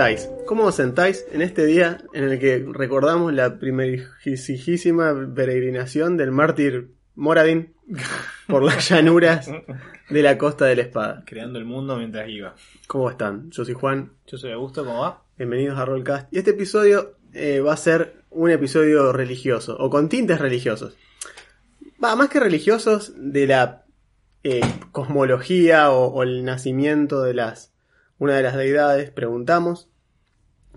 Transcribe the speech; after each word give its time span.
Estáis? 0.00 0.30
¿Cómo 0.46 0.64
os 0.64 0.76
sentáis 0.76 1.26
en 1.30 1.42
este 1.42 1.66
día 1.66 1.98
en 2.14 2.24
el 2.24 2.38
que 2.38 2.66
recordamos 2.72 3.34
la 3.34 3.58
primerísima 3.58 5.14
peregrinación 5.34 6.16
del 6.16 6.30
mártir 6.30 6.94
Moradin 7.16 7.74
por 8.48 8.62
las 8.62 8.88
llanuras 8.88 9.50
de 10.08 10.22
la 10.22 10.38
costa 10.38 10.64
de 10.64 10.76
la 10.76 10.82
espada? 10.82 11.22
Creando 11.26 11.58
el 11.58 11.66
mundo 11.66 11.98
mientras 11.98 12.26
iba. 12.30 12.54
¿Cómo 12.86 13.10
están? 13.10 13.50
Yo 13.50 13.62
soy 13.62 13.74
Juan, 13.74 14.12
Yo 14.26 14.38
soy 14.38 14.52
Augusto, 14.52 14.86
¿cómo 14.86 15.00
va? 15.00 15.22
bienvenidos 15.36 15.78
a 15.78 15.84
Rollcast. 15.84 16.32
Y 16.32 16.38
este 16.38 16.52
episodio 16.52 17.16
eh, 17.34 17.60
va 17.60 17.74
a 17.74 17.76
ser 17.76 18.22
un 18.30 18.50
episodio 18.50 19.12
religioso, 19.12 19.76
o 19.78 19.90
con 19.90 20.08
tintes 20.08 20.40
religiosos. 20.40 20.96
Va, 22.02 22.16
más 22.16 22.30
que 22.30 22.40
religiosos, 22.40 23.12
de 23.18 23.46
la 23.46 23.84
eh, 24.44 24.62
cosmología 24.92 25.90
o, 25.90 26.06
o 26.06 26.22
el 26.22 26.42
nacimiento 26.42 27.20
de 27.20 27.34
las 27.34 27.74
una 28.16 28.36
de 28.36 28.42
las 28.42 28.54
deidades. 28.54 29.10
Preguntamos 29.10 29.89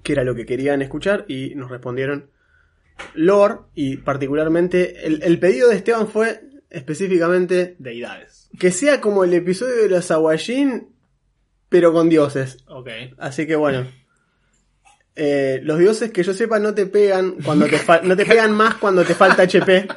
qué 0.04 0.14
era 0.14 0.24
lo 0.24 0.36
que 0.36 0.46
querían 0.46 0.82
escuchar 0.82 1.26
y 1.28 1.56
nos 1.56 1.72
respondieron 1.72 2.30
lore 3.16 3.56
y 3.74 3.98
particularmente 3.98 5.08
el, 5.08 5.24
el 5.24 5.40
pedido 5.40 5.70
de 5.70 5.78
Esteban 5.78 6.08
fue 6.08 6.42
específicamente 6.70 7.76
Deidades. 7.80 8.50
que 8.60 8.72
sea 8.72 9.02
como 9.02 9.24
el 9.24 9.34
episodio 9.34 9.84
de 9.84 9.90
los 9.90 10.12
Aguayín 10.12 10.90
pero 11.70 11.92
con 11.92 12.08
dioses. 12.08 12.58
Ok. 12.68 12.88
Así 13.18 13.48
que 13.48 13.56
bueno. 13.56 13.88
Eh, 15.16 15.60
los 15.64 15.80
dioses 15.80 16.12
que 16.12 16.22
yo 16.22 16.34
sepa 16.34 16.60
no 16.60 16.76
te 16.76 16.86
pegan 16.86 17.36
cuando 17.44 17.66
te 17.66 17.80
no 18.04 18.16
te 18.16 18.26
pegan 18.28 18.52
más 18.52 18.76
cuando 18.76 19.04
te 19.04 19.16
falta 19.16 19.42
HP. 19.44 19.88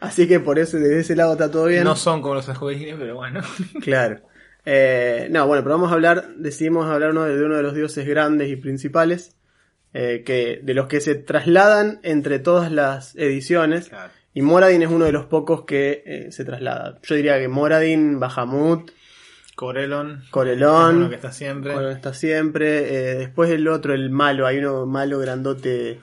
Así 0.00 0.26
que 0.26 0.40
por 0.40 0.58
eso 0.58 0.78
desde 0.78 1.00
ese 1.00 1.14
lado 1.14 1.34
está 1.34 1.48
todo 1.48 1.66
bien. 1.66 1.84
No 1.84 1.94
son 1.94 2.22
como 2.22 2.34
los 2.34 2.48
ajuelines, 2.48 2.96
pero 2.98 3.14
bueno. 3.14 3.40
Claro. 3.82 4.20
Eh, 4.66 5.28
no, 5.30 5.46
bueno, 5.46 5.62
pero 5.62 5.76
vamos 5.76 5.92
a 5.92 5.94
hablar, 5.94 6.34
decidimos 6.36 6.86
hablar 6.86 7.12
uno 7.12 7.24
de, 7.24 7.36
de 7.36 7.44
uno 7.44 7.56
de 7.56 7.62
los 7.62 7.74
dioses 7.74 8.06
grandes 8.06 8.48
y 8.50 8.56
principales, 8.56 9.36
eh, 9.94 10.24
que, 10.26 10.60
de 10.62 10.74
los 10.74 10.88
que 10.88 11.00
se 11.00 11.14
trasladan 11.14 12.00
entre 12.02 12.40
todas 12.40 12.70
las 12.72 13.14
ediciones. 13.16 13.88
Claro. 13.88 14.12
Y 14.34 14.42
Moradin 14.42 14.82
es 14.82 14.90
uno 14.90 15.06
de 15.06 15.12
los 15.12 15.24
pocos 15.24 15.64
que 15.64 16.02
eh, 16.04 16.32
se 16.32 16.44
traslada. 16.44 16.98
Yo 17.02 17.14
diría 17.14 17.38
que 17.38 17.48
Moradin, 17.48 18.20
Bahamut, 18.20 18.90
Corelon. 19.54 21.08
Que 21.08 21.14
está 21.14 21.32
siempre. 21.32 21.72
Corelón 21.72 21.96
está 21.96 22.12
siempre. 22.12 23.12
eh, 23.12 23.14
después 23.14 23.50
el 23.50 23.66
otro, 23.68 23.94
el 23.94 24.10
malo, 24.10 24.46
hay 24.46 24.58
uno 24.58 24.84
malo 24.84 25.18
grandote. 25.20 26.00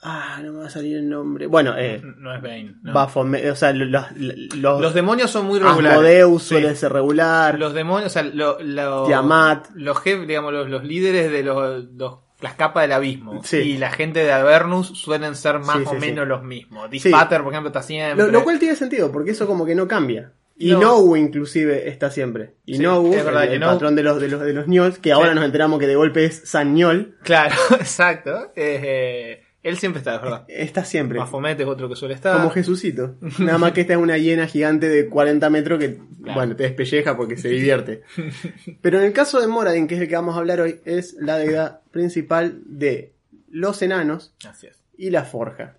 Ah, 0.00 0.38
no 0.44 0.52
me 0.52 0.58
va 0.60 0.66
a 0.66 0.70
salir 0.70 0.96
el 0.96 1.08
nombre. 1.08 1.46
Bueno, 1.48 1.74
eh, 1.76 2.00
No 2.18 2.32
es 2.34 2.40
Bane. 2.40 2.74
¿no? 2.82 2.92
Baphomet, 2.92 3.50
o 3.50 3.56
sea, 3.56 3.72
los, 3.72 3.88
los, 4.14 4.80
Los 4.80 4.94
demonios 4.94 5.30
son 5.30 5.46
muy 5.46 5.58
regulares. 5.58 5.92
Asmodeus 5.98 6.42
Sí. 6.42 6.48
suele 6.50 6.74
ser 6.76 6.92
regular. 6.92 7.58
Los 7.58 7.74
demonios, 7.74 8.06
o 8.06 8.12
sea, 8.12 8.22
lo, 8.22 8.58
lo- 8.60 9.06
Tiamat. 9.06 9.68
Los 9.74 9.98
jefes, 10.00 10.28
digamos, 10.28 10.52
los, 10.52 10.68
los 10.70 10.84
líderes 10.84 11.32
de 11.32 11.42
los, 11.42 11.84
los- 11.96 12.18
las 12.40 12.54
capas 12.54 12.84
del 12.84 12.92
abismo. 12.92 13.42
Sí. 13.42 13.56
Y 13.56 13.78
la 13.78 13.90
gente 13.90 14.20
de 14.20 14.30
Avernus 14.30 14.86
suelen 14.96 15.34
ser 15.34 15.58
más 15.58 15.78
Sí, 15.78 15.84
o 15.88 15.94
menos 15.94 16.28
los 16.28 16.44
mismos. 16.44 16.88
Dispater, 16.88 17.42
por 17.42 17.52
ejemplo, 17.52 17.68
está 17.70 17.82
siempre. 17.82 18.24
Lo, 18.26 18.30
lo 18.30 18.44
cual 18.44 18.60
tiene 18.60 18.76
sentido, 18.76 19.10
porque 19.10 19.32
eso 19.32 19.48
como 19.48 19.66
que 19.66 19.74
no 19.74 19.88
cambia. 19.88 20.32
Y. 20.56 20.72
Nobu 20.72 21.16
inclusive 21.16 21.88
está 21.88 22.10
siempre. 22.12 22.54
Y 22.64 22.76
Sí, 22.76 22.82
Nobu, 22.82 23.12
es 23.14 23.24
verdad 23.24 23.44
el, 23.44 23.60
patrón 23.60 23.96
de 23.96 24.02
los 24.04 24.20
de 24.20 24.28
los 24.28 24.40
de 24.40 24.52
los 24.52 24.66
Nyols, 24.68 24.98
que 25.00 25.10
ahora 25.12 25.34
nos 25.34 25.44
enteramos 25.44 25.78
que 25.80 25.86
de 25.88 25.94
golpe 25.96 26.24
es 26.24 26.42
San 26.48 26.74
Nyol, 26.74 27.16
Claro, 27.24 27.54
exacto. 27.80 28.52
Eh, 28.56 29.42
él 29.62 29.76
siempre 29.76 29.98
está, 29.98 30.14
es 30.16 30.22
verdad. 30.22 30.44
está 30.48 30.84
siempre. 30.84 31.18
Baphomet 31.18 31.58
es 31.60 31.66
otro 31.66 31.88
que 31.88 31.96
suele 31.96 32.14
estar. 32.14 32.36
Como 32.36 32.50
Jesucito. 32.50 33.16
Nada 33.38 33.58
más 33.58 33.72
que 33.72 33.80
esta 33.82 33.94
es 33.94 33.98
una 33.98 34.16
hiena 34.18 34.46
gigante 34.46 34.88
de 34.88 35.08
40 35.08 35.50
metros 35.50 35.78
que, 35.78 35.98
Claro. 36.22 36.34
bueno, 36.40 36.56
te 36.56 36.64
despelleja 36.64 37.16
porque 37.16 37.36
se 37.36 37.48
divierte. 37.50 38.02
Pero 38.80 38.98
en 38.98 39.04
el 39.06 39.12
caso 39.12 39.40
de 39.40 39.46
Moradin, 39.48 39.86
que 39.88 39.94
es 39.96 40.00
el 40.00 40.08
que 40.08 40.14
vamos 40.16 40.36
a 40.36 40.38
hablar 40.38 40.60
hoy, 40.60 40.80
es 40.84 41.14
la 41.14 41.38
deidad 41.38 41.80
principal 41.90 42.60
de 42.66 43.14
los 43.50 43.80
enanos 43.82 44.34
Así 44.46 44.66
es. 44.66 44.82
y 44.96 45.10
la 45.10 45.24
forja. 45.24 45.76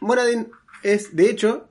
Moradin 0.00 0.48
es, 0.82 1.16
de 1.16 1.30
hecho, 1.30 1.68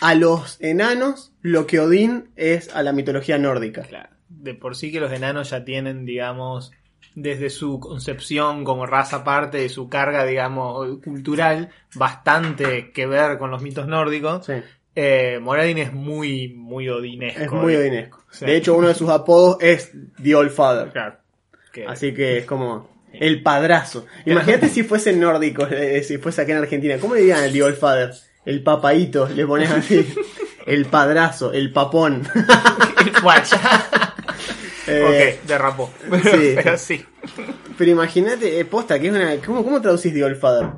a 0.00 0.14
los 0.14 0.60
enanos 0.60 1.32
lo 1.40 1.66
que 1.66 1.80
Odín 1.80 2.30
es 2.36 2.74
a 2.74 2.82
la 2.82 2.92
mitología 2.92 3.38
nórdica. 3.38 3.82
Claro. 3.82 4.10
De 4.28 4.54
por 4.54 4.76
sí 4.76 4.92
que 4.92 5.00
los 5.00 5.12
enanos 5.12 5.50
ya 5.50 5.64
tienen, 5.64 6.04
digamos, 6.04 6.72
desde 7.14 7.48
su 7.50 7.78
concepción 7.80 8.64
como 8.64 8.86
raza 8.86 9.16
aparte 9.18 9.58
de 9.58 9.68
su 9.68 9.88
carga, 9.88 10.24
digamos, 10.24 10.98
cultural, 11.04 11.70
bastante 11.94 12.90
que 12.92 13.06
ver 13.06 13.38
con 13.38 13.50
los 13.50 13.62
mitos 13.62 13.86
nórdicos. 13.86 14.46
Sí, 14.46 14.54
Eh, 14.96 15.38
Moradin 15.42 15.78
es 15.78 15.92
muy, 15.92 16.48
muy 16.48 16.88
odinesco. 16.88 17.42
es 17.42 17.50
muy 17.50 17.74
odinesco. 17.74 18.22
De 18.40 18.56
hecho, 18.56 18.74
uno 18.76 18.88
de 18.88 18.94
sus 18.94 19.08
apodos 19.10 19.56
es 19.60 19.90
The 20.22 20.34
Old 20.36 20.50
Father. 20.50 20.90
Claro. 20.92 21.16
Que- 21.72 21.86
Así 21.86 22.14
que 22.14 22.38
es 22.38 22.46
como 22.46 22.88
el 23.12 23.42
padrazo. 23.42 24.06
Imagínate 24.26 24.68
si 24.68 24.82
fuese 24.84 25.12
nórdico, 25.12 25.66
eh, 25.66 26.02
si 26.04 26.18
fuese 26.18 26.42
acá 26.42 26.52
en 26.52 26.58
Argentina. 26.58 26.96
¿Cómo 27.00 27.14
le 27.14 27.20
dirían 27.22 27.42
el 27.44 27.52
The 27.52 27.62
Old 27.64 27.76
Father? 27.76 28.12
El 28.44 28.62
papaito, 28.62 29.28
le 29.28 29.46
pones 29.46 29.70
así. 29.70 30.06
El 30.66 30.86
padrazo, 30.86 31.52
el 31.52 31.72
papón. 31.74 32.22
Ya. 33.50 34.13
Eh, 34.96 35.38
ok, 35.40 35.46
derrapó. 35.48 35.92
sí. 36.22 36.52
Pero 36.62 36.78
sí. 36.78 37.04
Pero 37.76 37.90
imagínate, 37.90 38.60
eh, 38.60 38.64
posta, 38.64 38.98
que 38.98 39.08
es 39.08 39.12
una. 39.12 39.36
¿Cómo, 39.44 39.64
cómo 39.64 39.80
traducís 39.80 40.12
The 40.12 40.24
Old 40.24 40.36
Father? 40.38 40.68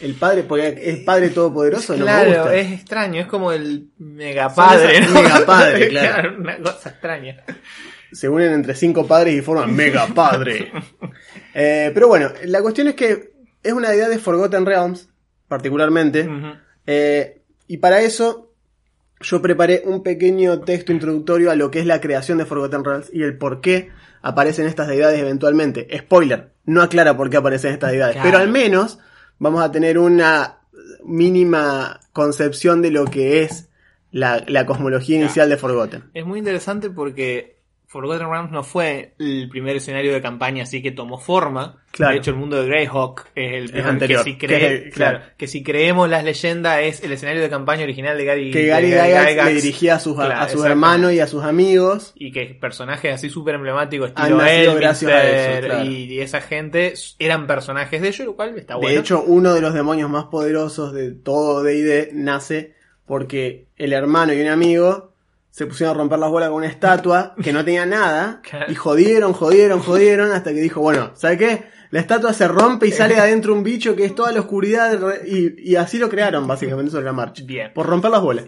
El 0.00 0.14
padre, 0.14 0.42
porque 0.44 0.78
es 0.80 0.98
padre 0.98 1.30
todopoderoso, 1.30 1.94
no 1.94 1.98
me 2.00 2.04
Claro, 2.04 2.30
gusta. 2.30 2.54
es 2.54 2.72
extraño, 2.72 3.20
es 3.20 3.26
como 3.26 3.50
el 3.52 3.88
megapadre. 3.98 5.00
¿no? 5.00 5.22
megapadre, 5.22 5.88
claro. 5.90 6.36
Una 6.38 6.58
cosa 6.58 6.90
extraña. 6.90 7.42
Se 8.12 8.28
unen 8.28 8.52
entre 8.52 8.74
cinco 8.74 9.06
padres 9.06 9.34
y 9.34 9.40
forman 9.42 9.74
mega 9.74 10.06
padre. 10.08 10.70
Eh, 11.60 11.90
pero 11.92 12.06
bueno, 12.06 12.30
la 12.44 12.62
cuestión 12.62 12.86
es 12.86 12.94
que 12.94 13.32
es 13.64 13.72
una 13.72 13.90
deidad 13.90 14.08
de 14.08 14.18
Forgotten 14.18 14.64
Realms, 14.64 15.08
particularmente. 15.48 16.28
Eh, 16.86 17.42
y 17.66 17.78
para 17.78 18.00
eso 18.00 18.47
yo 19.20 19.42
preparé 19.42 19.82
un 19.84 20.02
pequeño 20.02 20.60
texto 20.60 20.92
introductorio 20.92 21.50
a 21.50 21.56
lo 21.56 21.70
que 21.70 21.80
es 21.80 21.86
la 21.86 22.00
creación 22.00 22.38
de 22.38 22.46
Forgotten 22.46 22.84
Realms 22.84 23.10
y 23.12 23.22
el 23.22 23.36
por 23.36 23.60
qué 23.60 23.90
aparecen 24.22 24.66
estas 24.66 24.88
deidades 24.88 25.18
eventualmente. 25.20 25.86
Spoiler, 25.96 26.50
no 26.64 26.82
aclara 26.82 27.16
por 27.16 27.30
qué 27.30 27.36
aparecen 27.36 27.72
estas 27.72 27.90
deidades, 27.90 28.14
Claro. 28.14 28.28
pero 28.30 28.38
al 28.42 28.48
menos 28.48 28.98
vamos 29.38 29.62
a 29.62 29.70
tener 29.72 29.98
una 29.98 30.58
mínima 31.04 32.00
concepción 32.12 32.82
de 32.82 32.90
lo 32.90 33.04
que 33.06 33.42
es 33.42 33.68
la, 34.10 34.44
la 34.46 34.66
cosmología 34.66 35.16
inicial 35.18 35.48
de 35.48 35.56
Forgotten. 35.56 36.04
Es 36.14 36.24
muy 36.24 36.38
interesante 36.38 36.90
porque 36.90 37.57
Forgotten 37.90 38.28
Realms 38.30 38.50
no 38.52 38.62
fue 38.62 39.14
el 39.18 39.48
primer 39.48 39.74
escenario 39.76 40.12
de 40.12 40.20
campaña 40.20 40.64
así 40.64 40.82
que 40.82 40.90
tomó 40.90 41.18
forma. 41.18 41.82
Claro. 41.90 42.12
De 42.12 42.18
hecho, 42.18 42.32
el 42.32 42.36
mundo 42.36 42.60
de 42.62 42.68
Greyhawk 42.68 43.24
es 43.34 43.72
el 43.72 43.80
anterior, 43.80 44.22
que 44.22 44.30
si 44.32 44.36
que 44.36 44.46
cree- 44.46 44.56
es 44.56 44.70
el- 44.84 44.90
claro, 44.92 45.18
claro. 45.20 45.32
que 45.38 45.46
si 45.46 45.62
creemos 45.62 46.06
las 46.10 46.22
leyendas 46.22 46.80
es 46.82 47.02
el 47.02 47.12
escenario 47.12 47.40
de 47.40 47.48
campaña 47.48 47.84
original 47.84 48.18
de 48.18 48.24
Gary 48.26 48.50
Que 48.50 48.66
Gary 48.66 48.88
Gygax 48.88 49.26
Gygax. 49.30 49.46
le 49.48 49.54
dirigía 49.54 49.94
a 49.94 50.00
sus, 50.00 50.14
Claro, 50.16 50.32
a 50.34 50.42
sus 50.44 50.52
exacto. 50.56 50.66
hermanos 50.66 51.12
y 51.14 51.20
a 51.20 51.26
sus 51.26 51.42
amigos. 51.44 52.12
y 52.14 52.30
que 52.30 52.44
personajes 52.60 53.14
así 53.14 53.30
súper 53.30 53.54
emblemáticos 53.54 54.10
estilo 54.10 54.40
Elminster 54.44 54.76
gracias 54.76 55.10
a 55.10 55.58
eso, 55.58 55.84
y, 55.84 56.12
y 56.12 56.20
esa 56.20 56.42
gente 56.42 56.92
eran 57.18 57.46
personajes 57.46 58.02
de 58.02 58.08
ellos, 58.08 58.26
lo 58.26 58.36
cual 58.36 58.56
está 58.58 58.76
bueno. 58.76 58.90
De 58.90 59.00
hecho, 59.00 59.22
uno 59.26 59.54
de 59.54 59.62
los 59.62 59.72
demonios 59.72 60.10
más 60.10 60.24
poderosos 60.26 60.92
de 60.92 61.12
todo 61.12 61.62
D&D 61.62 62.10
nace 62.12 62.74
porque 63.06 63.68
el 63.78 63.94
hermano 63.94 64.34
y 64.34 64.42
un 64.42 64.48
amigo 64.48 65.07
se 65.58 65.66
pusieron 65.66 65.96
a 65.96 65.98
romper 65.98 66.20
las 66.20 66.30
bolas 66.30 66.50
con 66.50 66.58
una 66.58 66.68
estatua 66.68 67.34
que 67.42 67.52
no 67.52 67.64
tenía 67.64 67.84
nada 67.84 68.42
y 68.68 68.76
jodieron, 68.76 69.32
jodieron, 69.32 69.80
jodieron 69.80 70.30
hasta 70.30 70.50
que 70.50 70.60
dijo, 70.60 70.80
bueno, 70.80 71.10
¿sabe 71.16 71.36
qué? 71.36 71.64
La 71.90 71.98
estatua 71.98 72.32
se 72.32 72.46
rompe 72.46 72.86
y 72.86 72.92
sale 72.92 73.16
de 73.16 73.22
adentro 73.22 73.54
un 73.54 73.64
bicho 73.64 73.96
que 73.96 74.04
es 74.04 74.14
toda 74.14 74.30
la 74.30 74.38
oscuridad 74.38 74.96
y, 75.26 75.68
y 75.68 75.74
así 75.74 75.98
lo 75.98 76.08
crearon 76.08 76.46
básicamente 76.46 76.92
sobre 76.92 77.06
la 77.06 77.12
marcha. 77.12 77.42
Bien. 77.44 77.72
Por 77.74 77.86
romper 77.86 78.12
las 78.12 78.22
bolas. 78.22 78.44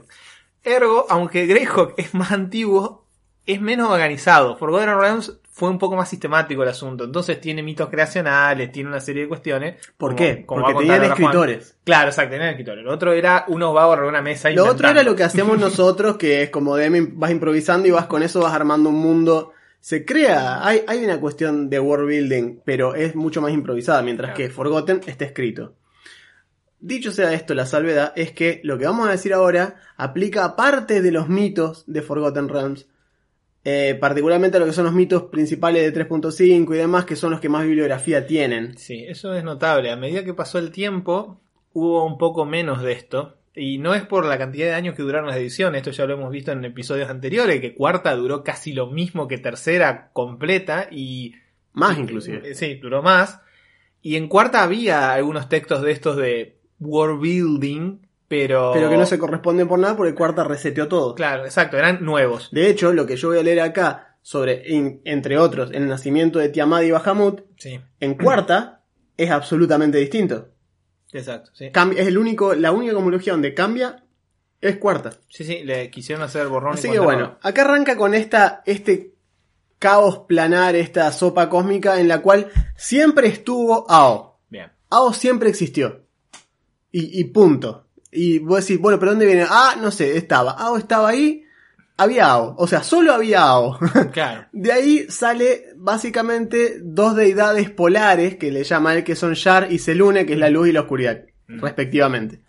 Ergo, 0.63 1.07
aunque 1.09 1.47
Greyhawk 1.47 1.95
es 1.97 2.15
más 2.15 2.31
antiguo, 2.31 3.09
es 3.45 3.61
menos 3.61 3.91
organizado. 3.91 4.57
Forgotten 4.57 4.97
Realms 4.97 5.33
fue 5.61 5.69
un 5.69 5.79
poco 5.79 5.95
más 5.95 6.09
sistemático 6.09 6.63
el 6.63 6.71
asunto. 6.71 7.05
Entonces 7.05 7.39
tiene 7.39 7.63
mitos 7.63 7.91
creacionales, 7.91 8.73
tiene 8.73 8.89
una 8.89 8.99
serie 8.99 9.25
de 9.25 9.29
cuestiones. 9.29 9.77
¿Por 9.99 10.17
qué? 10.17 10.47
como 10.47 10.63
Porque 10.63 10.73
va 10.73 10.79
a 10.79 10.83
tenían 10.83 10.99
Juan. 11.01 11.11
escritores. 11.13 11.77
Claro, 11.85 12.09
exacto, 12.09 12.31
tenían 12.31 12.49
escritores. 12.49 12.83
Lo 12.83 12.95
otro 12.95 13.13
era 13.13 13.45
unos 13.49 13.75
vagos 13.75 13.99
en 13.99 14.05
una 14.05 14.23
mesa 14.23 14.49
Lo 14.53 14.65
otro 14.65 14.89
era 14.89 15.03
lo 15.03 15.15
que 15.15 15.23
hacemos 15.23 15.59
nosotros, 15.61 16.17
que 16.17 16.43
es 16.45 16.49
como 16.49 16.77
DM, 16.79 17.11
vas 17.19 17.31
improvisando 17.31 17.87
y 17.87 17.91
vas 17.91 18.07
con 18.07 18.23
eso, 18.23 18.41
vas 18.41 18.55
armando 18.55 18.89
un 18.89 18.97
mundo. 19.01 19.53
Se 19.81 20.07
crea, 20.07 20.67
hay, 20.67 20.81
hay 20.87 21.05
una 21.05 21.21
cuestión 21.21 21.69
de 21.69 21.79
world 21.79 22.09
building, 22.09 22.61
pero 22.65 22.95
es 22.95 23.15
mucho 23.15 23.43
más 23.43 23.53
improvisada, 23.53 24.01
mientras 24.01 24.31
Claro. 24.31 24.39
que 24.39 24.49
Forgotten 24.55 25.03
está 25.07 25.27
escrito. 25.27 25.75
Dicho 26.79 27.13
sea 27.13 27.35
esto, 27.35 27.53
la 27.55 27.67
salvedad 27.67 28.15
es 28.17 28.33
que 28.33 28.63
lo 28.65 28.79
que 28.79 28.87
vamos 28.87 29.07
a 29.07 29.13
decir 29.13 29.35
ahora 29.35 29.75
aplica 29.99 30.47
a 30.47 30.57
parte 30.57 31.03
de 31.03 31.13
los 31.13 31.29
mitos 31.29 31.85
de 31.87 32.01
Forgotten 32.01 32.49
Realms, 32.49 32.87
eh, 33.65 33.97
particularmente 34.01 34.59
lo 34.59 34.67
que 34.67 34.73
son 34.73 34.85
los 34.85 34.95
mitos 34.95 35.25
principales 35.25 35.83
de 35.83 36.07
3.5 36.07 36.75
y 36.75 36.79
demás, 36.79 37.05
que 37.05 37.17
son 37.17 37.31
los 37.31 37.41
que 37.41 37.49
más 37.49 37.65
bibliografía 37.65 38.27
tienen. 38.27 38.77
Sí, 38.79 39.05
eso 39.07 39.35
es 39.35 39.45
notable. 39.45 39.91
A 39.91 39.97
medida 39.97 40.25
que 40.25 40.35
pasó 40.35 40.59
el 40.59 40.71
tiempo, 40.71 41.41
hubo 41.73 42.05
un 42.07 42.17
poco 42.17 42.47
menos 42.47 42.83
de 42.83 42.93
esto. 42.93 43.37
Y 43.55 43.79
no 43.79 43.95
es 43.95 44.07
por 44.07 44.25
la 44.25 44.39
cantidad 44.39 44.67
de 44.67 44.75
años 44.75 44.95
que 44.95 45.03
duraron 45.03 45.29
las 45.29 45.37
ediciones, 45.37 45.81
esto 45.81 45.91
ya 45.91 46.07
lo 46.07 46.15
hemos 46.15 46.31
visto 46.31 46.53
en 46.53 46.65
episodios 46.65 47.11
anteriores, 47.11 47.61
que 47.61 47.75
cuarta 47.75 48.15
duró 48.15 48.45
casi 48.45 48.73
lo 48.73 48.87
mismo 48.87 49.29
que 49.29 49.39
tercera 49.39 50.11
completa 50.13 50.89
y... 50.91 51.35
Más 51.73 51.99
inclusive. 51.99 52.51
Eh, 52.51 52.55
Sí, 52.55 52.77
duró 52.77 53.03
más. 53.03 53.41
Y 54.03 54.17
en 54.17 54.29
cuarta 54.29 54.63
había 54.63 55.13
algunos 55.13 55.49
textos 55.49 55.83
de 55.83 55.93
estos 55.93 56.17
de 56.17 56.59
world 56.79 57.21
building, 57.21 57.99
pero... 58.31 58.71
Pero 58.73 58.89
que 58.89 58.97
no 58.97 59.07
se 59.07 59.19
corresponden 59.19 59.67
por 59.67 59.81
nada 59.81 59.97
porque 59.97 60.15
Cuarta 60.15 60.45
reseteó 60.45 60.87
todo. 60.87 61.17
Claro, 61.17 61.45
exacto, 61.45 61.77
eran 61.77 62.05
nuevos. 62.05 62.49
De 62.53 62.71
hecho, 62.71 62.93
lo 62.93 63.05
que 63.05 63.17
yo 63.17 63.31
voy 63.31 63.39
a 63.41 63.43
leer 63.43 63.59
acá 63.61 64.17
sobre, 64.23 64.63
entre 65.05 65.37
otros, 65.37 65.73
el 65.73 65.89
nacimiento 65.89 66.39
de 66.39 66.49
Tiamat 66.49 66.85
y 66.85 66.93
Bahamut, 66.93 67.41
Sí, 67.59 67.81
en 67.99 68.15
cuarta 68.15 68.85
es 69.17 69.31
absolutamente 69.33 69.99
distinto. 69.99 70.51
exacto, 71.13 71.51
sí. 71.55 71.71
Cambia- 71.73 72.01
es 72.03 72.07
el 72.07 72.19
único, 72.19 72.55
la 72.55 72.71
única 72.71 72.95
cosmología 72.95 73.33
donde 73.33 73.53
cambia 73.53 74.05
es 74.61 74.77
cuarta. 74.77 75.11
Sí, 75.29 75.43
sí, 75.43 75.65
le 75.65 75.91
quisieron 75.91 76.23
hacer 76.23 76.47
borrón 76.47 76.75
y 76.77 76.79
Así 76.79 76.89
que 76.89 77.01
bueno, 77.01 77.37
acá 77.43 77.63
arranca 77.63 77.97
con 77.97 78.15
esta, 78.15 78.63
este 78.65 79.15
caos 79.81 80.21
planar, 80.29 80.77
esta 80.77 81.11
sopa 81.11 81.49
cósmica 81.49 81.99
en 81.99 82.07
la 82.07 82.23
cual 82.23 82.47
siempre 82.77 83.27
estuvo 83.27 83.91
Ao. 83.91 84.39
Bien. 84.49 84.71
Ao 84.89 85.13
siempre 85.13 85.49
existió. 85.49 86.03
Y, 86.93 87.19
y 87.21 87.25
punto. 87.25 87.87
Y 88.13 88.39
vos 88.41 88.61
decís, 88.67 88.81
bueno, 88.81 88.99
pero 88.99 89.13
¿dónde 89.13 89.27
viene? 89.27 89.47
Ah, 89.49 89.77
no 89.81 89.91
sé, 89.91 90.17
estaba. 90.17 90.53
Ao 90.53 90.77
estaba 90.77 91.09
ahí, 91.11 91.45
había 91.97 92.27
Ao. 92.27 92.55
O 92.59 92.67
sea, 92.67 92.83
solo 92.83 93.13
había 93.13 93.43
Ao. 93.43 93.79
Claro. 94.13 94.47
De 94.53 94.73
ahí 94.73 95.07
sale 95.09 95.67
básicamente 95.77 96.79
dos 96.83 97.15
deidades 97.15 97.71
polares 97.71 98.37
que 98.37 98.51
le 98.51 98.65
llama 98.65 98.95
él 98.95 99.05
que 99.05 99.15
son 99.17 99.35
Shar 99.35 99.71
y 99.73 99.79
Selune, 99.79 100.27
que 100.27 100.33
es 100.33 100.39
la 100.39 100.51
luz 100.51 100.69
y 100.69 100.73
la 100.73 100.81
oscuridad, 100.81 101.23
Mm. 101.49 101.61
respectivamente. 101.63 102.43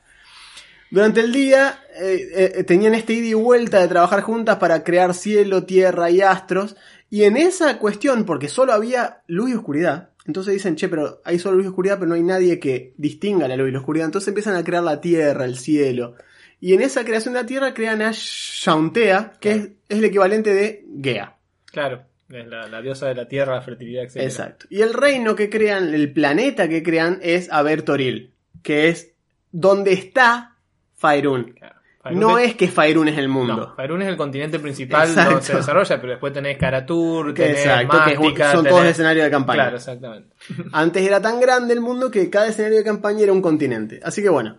Durante 0.91 1.21
el 1.21 1.31
día 1.31 1.79
eh, 2.01 2.53
eh, 2.57 2.63
tenían 2.65 2.93
este 2.93 3.13
ida 3.13 3.27
y 3.27 3.33
vuelta 3.33 3.79
de 3.79 3.87
trabajar 3.87 4.21
juntas 4.21 4.57
para 4.57 4.83
crear 4.83 5.13
cielo, 5.13 5.63
tierra 5.63 6.09
y 6.11 6.21
astros. 6.21 6.75
Y 7.09 7.23
en 7.23 7.35
esa 7.35 7.77
cuestión, 7.77 8.25
porque 8.25 8.47
solo 8.47 8.73
había 8.73 9.21
luz 9.27 9.49
y 9.49 9.53
oscuridad, 9.55 10.10
entonces 10.31 10.53
dicen, 10.53 10.77
che, 10.77 10.87
pero 10.87 11.21
hay 11.25 11.39
solo 11.39 11.57
luz 11.57 11.65
y 11.65 11.67
oscuridad, 11.67 11.99
pero 11.99 12.07
no 12.07 12.15
hay 12.15 12.23
nadie 12.23 12.57
que 12.57 12.93
distinga 12.97 13.49
la 13.49 13.57
luz 13.57 13.67
y 13.67 13.71
la 13.73 13.79
oscuridad. 13.79 14.05
Entonces 14.05 14.29
empiezan 14.29 14.55
a 14.55 14.63
crear 14.63 14.81
la 14.81 15.01
tierra, 15.01 15.43
el 15.43 15.57
cielo. 15.57 16.15
Y 16.61 16.73
en 16.73 16.81
esa 16.81 17.03
creación 17.03 17.33
de 17.33 17.41
la 17.41 17.45
tierra 17.45 17.73
crean 17.73 18.01
a 18.01 18.11
Shauntea, 18.13 19.33
que 19.41 19.51
es, 19.51 19.63
es 19.89 19.97
el 19.97 20.05
equivalente 20.05 20.53
de 20.53 20.85
Gea. 21.03 21.37
Claro, 21.65 22.05
es 22.29 22.47
la, 22.47 22.67
la 22.67 22.81
diosa 22.81 23.07
de 23.07 23.15
la 23.15 23.27
tierra, 23.27 23.55
la 23.55 23.61
fertilidad, 23.61 24.03
etc. 24.03 24.17
Exacto. 24.17 24.67
Y 24.69 24.81
el 24.81 24.93
reino 24.93 25.35
que 25.35 25.49
crean, 25.49 25.93
el 25.93 26.13
planeta 26.13 26.69
que 26.69 26.81
crean 26.81 27.19
es 27.21 27.51
Abertoril, 27.51 28.33
que 28.63 28.87
es 28.87 29.13
donde 29.51 29.91
está 29.91 30.55
Faerun. 30.95 31.53
Claro. 31.53 31.80
No 32.11 32.37
es 32.39 32.55
que 32.55 32.67
Faerun 32.67 33.07
es 33.09 33.17
el 33.17 33.27
No, 33.27 33.33
mundo. 33.33 33.73
Faerun 33.75 34.01
es 34.01 34.07
el 34.07 34.17
continente 34.17 34.57
principal 34.59 35.07
Exacto. 35.07 35.29
donde 35.31 35.45
se 35.45 35.55
desarrolla, 35.55 36.01
pero 36.01 36.11
después 36.13 36.33
tenés 36.33 36.57
Karatur, 36.57 37.33
tenés 37.33 37.59
Exacto, 37.59 37.97
que 38.05 38.15
son 38.15 38.65
tenés- 38.65 38.69
todos 38.69 38.85
escenarios 38.85 39.25
de 39.25 39.31
campaña. 39.31 39.61
Claro, 39.63 39.77
exactamente. 39.77 40.35
Antes 40.73 41.05
era 41.05 41.21
tan 41.21 41.39
grande 41.39 41.73
el 41.73 41.81
mundo 41.81 42.09
que 42.09 42.29
cada 42.29 42.47
escenario 42.47 42.77
de 42.79 42.83
campaña 42.83 43.21
era 43.21 43.31
un 43.33 43.41
continente. 43.41 43.99
Así 44.03 44.21
que 44.23 44.29
bueno, 44.29 44.57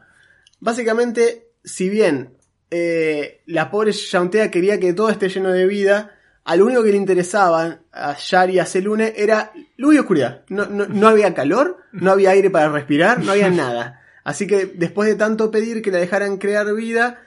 básicamente, 0.60 1.48
si 1.64 1.88
bien 1.88 2.34
eh, 2.70 3.42
la 3.46 3.70
pobre 3.70 3.92
Shauntea 3.92 4.50
quería 4.50 4.78
que 4.80 4.92
todo 4.92 5.10
esté 5.10 5.28
lleno 5.28 5.50
de 5.52 5.66
vida, 5.66 6.12
a 6.44 6.56
lo 6.56 6.64
único 6.66 6.82
que 6.82 6.90
le 6.90 6.96
interesaba 6.96 7.80
a 7.92 8.16
Shar 8.18 8.50
y 8.50 8.58
a 8.58 8.66
Selune 8.66 9.12
era 9.16 9.52
luz 9.76 9.94
y 9.94 9.98
oscuridad. 9.98 10.42
No, 10.48 10.66
no, 10.66 10.86
no 10.86 11.08
había 11.08 11.34
calor, 11.34 11.78
no 11.92 12.10
había 12.12 12.30
aire 12.30 12.50
para 12.50 12.68
respirar, 12.68 13.20
no 13.20 13.32
había 13.32 13.50
nada. 13.50 14.00
Así 14.24 14.46
que 14.46 14.66
después 14.66 15.08
de 15.08 15.16
tanto 15.16 15.50
pedir 15.50 15.82
que 15.82 15.90
la 15.90 15.98
dejaran 15.98 16.38
crear 16.38 16.72
vida, 16.74 17.20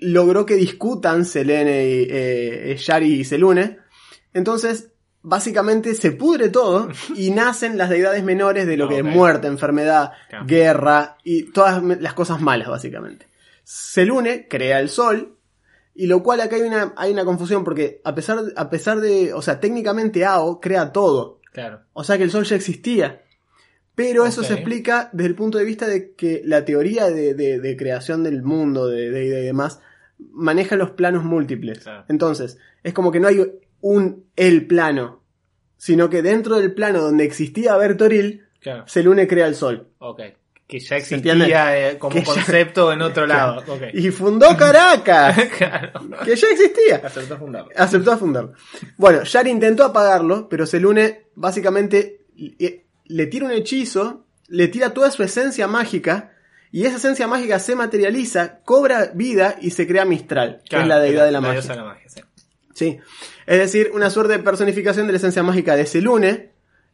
logró 0.00 0.44
que 0.46 0.54
discutan 0.56 1.24
Selene 1.24 1.86
y 1.88 2.06
eh, 2.10 2.76
Shar 2.78 3.02
y 3.02 3.24
Selune. 3.24 3.78
Entonces, 4.32 4.90
básicamente 5.22 5.94
se 5.94 6.12
pudre 6.12 6.48
todo 6.48 6.88
y 7.16 7.30
nacen 7.32 7.76
las 7.78 7.90
deidades 7.90 8.24
menores 8.24 8.66
de 8.66 8.76
lo 8.76 8.88
que 8.88 8.96
es 8.98 9.02
Ok. 9.04 9.08
muerte, 9.08 9.46
enfermedad, 9.46 10.12
guerra 10.46 11.16
y 11.24 11.44
todas 11.52 11.82
las 11.82 12.14
cosas 12.14 12.40
malas, 12.40 12.68
básicamente. 12.68 13.28
Selune 13.64 14.48
crea 14.48 14.80
el 14.80 14.88
sol, 14.88 15.36
y 15.94 16.06
lo 16.06 16.22
cual 16.22 16.40
acá 16.40 16.56
hay 16.56 16.62
una, 16.62 16.94
hay 16.96 17.12
una 17.12 17.24
confusión 17.24 17.62
porque 17.64 18.00
a 18.04 18.14
pesar, 18.14 18.38
a 18.56 18.70
pesar 18.70 19.00
de, 19.00 19.34
o 19.34 19.42
sea, 19.42 19.60
técnicamente 19.60 20.24
Ao 20.24 20.60
crea 20.60 20.92
todo, 20.92 21.40
Claro. 21.52 21.80
o 21.92 22.04
sea 22.04 22.16
que 22.16 22.24
el 22.24 22.30
sol 22.30 22.44
ya 22.44 22.56
existía. 22.56 23.22
Pero 23.96 24.24
eso 24.24 24.42
se 24.42 24.54
explica 24.54 25.10
desde 25.12 25.28
el 25.28 25.34
punto 25.34 25.58
de 25.58 25.64
vista 25.64 25.86
de 25.86 26.14
que 26.14 26.40
la 26.44 26.64
teoría 26.64 27.10
de, 27.10 27.34
de- 27.34 27.58
de 27.60 27.76
creación 27.76 28.22
del 28.22 28.42
mundo, 28.42 28.86
de, 28.88 29.10
de- 29.10 29.28
de 29.28 29.42
demás, 29.42 29.80
maneja 30.32 30.76
los 30.76 30.90
planos 30.90 31.24
múltiples. 31.24 31.80
Claro. 31.80 32.04
Entonces, 32.08 32.58
es 32.82 32.92
como 32.92 33.10
que 33.12 33.20
no 33.20 33.28
hay 33.28 33.44
un 33.80 34.26
el 34.36 34.66
plano, 34.66 35.22
sino 35.76 36.10
que 36.10 36.22
dentro 36.22 36.58
del 36.58 36.74
plano 36.74 37.00
donde 37.00 37.24
existía 37.24 37.76
Bertoril, 37.76 38.46
Claro. 38.60 38.84
Selune 38.86 39.26
crea 39.26 39.46
el 39.46 39.54
sol. 39.54 39.88
Ok. 39.98 40.20
Que 40.66 40.78
ya 40.78 40.88
¿Se 40.88 40.96
existía 40.98 41.88
eh, 41.90 41.98
como 41.98 42.12
Que 42.14 42.20
ya- 42.20 42.26
concepto 42.26 42.92
en 42.92 43.00
otro 43.02 43.26
lado. 43.26 43.64
Y 43.94 44.10
fundó 44.10 44.54
Caracas, 44.56 45.36
que 46.24 46.36
ya 46.36 46.46
existía. 46.48 46.96
Acertó 47.02 47.34
a 47.34 47.38
fundarlo. 47.38 47.70
Aceptó 47.74 48.18
fundarlo. 48.18 48.52
Bueno, 48.98 49.24
Shar 49.24 49.48
intentó 49.48 49.84
apagarlo, 49.84 50.48
pero 50.48 50.66
Selune 50.66 51.26
básicamente 51.34 52.26
le 53.06 53.26
tira 53.26 53.46
un 53.46 53.52
hechizo, 53.52 54.26
le 54.48 54.68
tira 54.68 54.90
toda 54.94 55.10
su 55.10 55.22
esencia 55.22 55.66
mágica, 55.66 56.32
y 56.72 56.84
esa 56.86 56.96
esencia 56.96 57.26
mágica 57.26 57.58
se 57.58 57.74
materializa, 57.74 58.60
cobra 58.64 59.10
vida 59.14 59.56
y 59.60 59.70
se 59.70 59.86
crea 59.86 60.04
Mistral, 60.04 60.62
que 60.68 60.78
es 60.80 60.86
la 60.86 60.98
deidad 61.00 61.24
de 61.24 61.32
la, 61.32 61.40
diosa 61.40 61.54
magia. 61.54 61.70
de 61.70 61.76
la 61.76 61.84
magia, 61.84 62.08
sí. 62.08 62.20
Sí. 62.74 62.98
Es 63.46 63.58
decir, 63.58 63.90
una 63.92 64.08
suerte 64.10 64.34
de 64.34 64.38
personificación 64.38 65.06
de 65.06 65.12
la 65.12 65.18
esencia 65.18 65.42
mágica 65.42 65.76
de 65.76 65.86
Selune, 65.86 66.50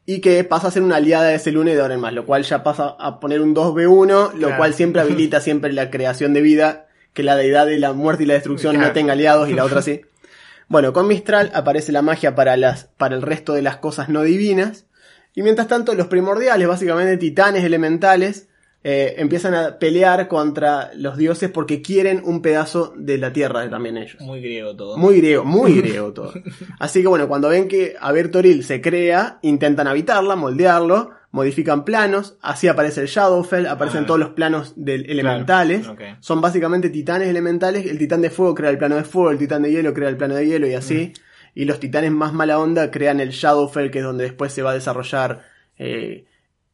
y 0.08 0.20
que 0.20 0.42
pasa 0.44 0.68
a 0.68 0.70
ser 0.70 0.82
una 0.82 0.96
aliada 0.96 1.24
de 1.28 1.38
Selune 1.40 1.74
de 1.74 1.80
ahora 1.82 1.94
en 1.94 2.00
más, 2.00 2.12
lo 2.12 2.24
cual 2.26 2.44
ya 2.44 2.62
pasa 2.62 2.94
a 2.98 3.18
poner 3.18 3.40
un 3.40 3.54
2v1, 3.54 4.32
lo 4.34 4.38
Claro. 4.38 4.56
cual 4.56 4.72
siempre 4.72 5.00
habilita 5.02 5.40
siempre 5.40 5.72
la 5.72 5.90
creación 5.90 6.32
de 6.32 6.42
vida, 6.42 6.86
que 7.12 7.22
la 7.24 7.34
deidad 7.36 7.66
de 7.66 7.78
la 7.78 7.92
muerte 7.92 8.22
y 8.22 8.26
la 8.26 8.34
destrucción 8.34 8.74
Claro. 8.74 8.88
no 8.88 8.92
tenga 8.94 9.14
aliados 9.14 9.48
y 9.48 9.54
la 9.54 9.64
otra 9.64 9.82
sí. 9.82 10.02
Bueno, 10.68 10.92
con 10.92 11.06
Mistral 11.06 11.50
aparece 11.54 11.92
la 11.92 12.02
magia 12.02 12.34
para, 12.34 12.56
las, 12.56 12.84
para 12.96 13.14
el 13.14 13.22
resto 13.22 13.52
de 13.52 13.62
las 13.62 13.76
cosas 13.76 14.08
no 14.08 14.22
divinas. 14.22 14.86
Y 15.34 15.42
mientras 15.42 15.68
tanto, 15.68 15.94
los 15.94 16.08
primordiales, 16.08 16.66
básicamente 16.66 17.16
titanes 17.18 17.62
elementales, 17.64 18.48
eh, 18.88 19.16
empiezan 19.18 19.52
a 19.52 19.80
pelear 19.80 20.28
contra 20.28 20.92
los 20.94 21.16
dioses 21.16 21.50
porque 21.50 21.82
quieren 21.82 22.22
un 22.24 22.40
pedazo 22.40 22.94
de 22.96 23.18
la 23.18 23.32
tierra 23.32 23.68
también 23.68 23.96
ellos. 23.96 24.20
Muy 24.20 24.40
griego 24.40 24.76
todo. 24.76 24.96
Muy 24.96 25.16
griego, 25.16 25.44
muy 25.44 25.74
griego 25.80 26.12
todo. 26.12 26.32
Así 26.78 27.02
que 27.02 27.08
bueno, 27.08 27.26
cuando 27.26 27.48
ven 27.48 27.66
que 27.66 27.96
Abertoril 27.98 28.62
se 28.62 28.80
crea, 28.80 29.40
intentan 29.42 29.88
habitarla, 29.88 30.36
moldearlo, 30.36 31.10
modifican 31.32 31.84
planos, 31.84 32.36
así 32.40 32.68
aparece 32.68 33.00
el 33.00 33.08
Shadowfell, 33.08 33.66
aparecen 33.66 34.04
Ah. 34.04 34.06
todos 34.06 34.20
los 34.20 34.30
planos 34.30 34.74
elementales. 34.76 35.84
Son 36.20 36.40
básicamente 36.40 36.88
titanes 36.88 37.26
elementales, 37.26 37.86
el 37.86 37.98
titán 37.98 38.22
de 38.22 38.30
fuego 38.30 38.54
crea 38.54 38.70
el 38.70 38.78
plano 38.78 38.94
de 38.94 39.02
fuego, 39.02 39.32
el 39.32 39.38
titán 39.38 39.62
de 39.62 39.72
hielo 39.72 39.94
crea 39.94 40.10
el 40.10 40.16
plano 40.16 40.36
de 40.36 40.46
hielo 40.46 40.68
y 40.68 40.74
así. 40.74 41.12
Mm. 41.12 41.58
Y 41.58 41.64
los 41.64 41.80
titanes 41.80 42.12
más 42.12 42.32
mala 42.32 42.60
onda 42.60 42.92
crean 42.92 43.18
el 43.18 43.30
Shadowfell, 43.30 43.90
que 43.90 43.98
es 43.98 44.04
donde 44.04 44.22
después 44.24 44.52
se 44.52 44.62
va 44.62 44.70
a 44.70 44.74
desarrollar, 44.74 45.42
eh, 45.76 46.26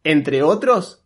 entre 0.04 0.42
otros, 0.42 1.01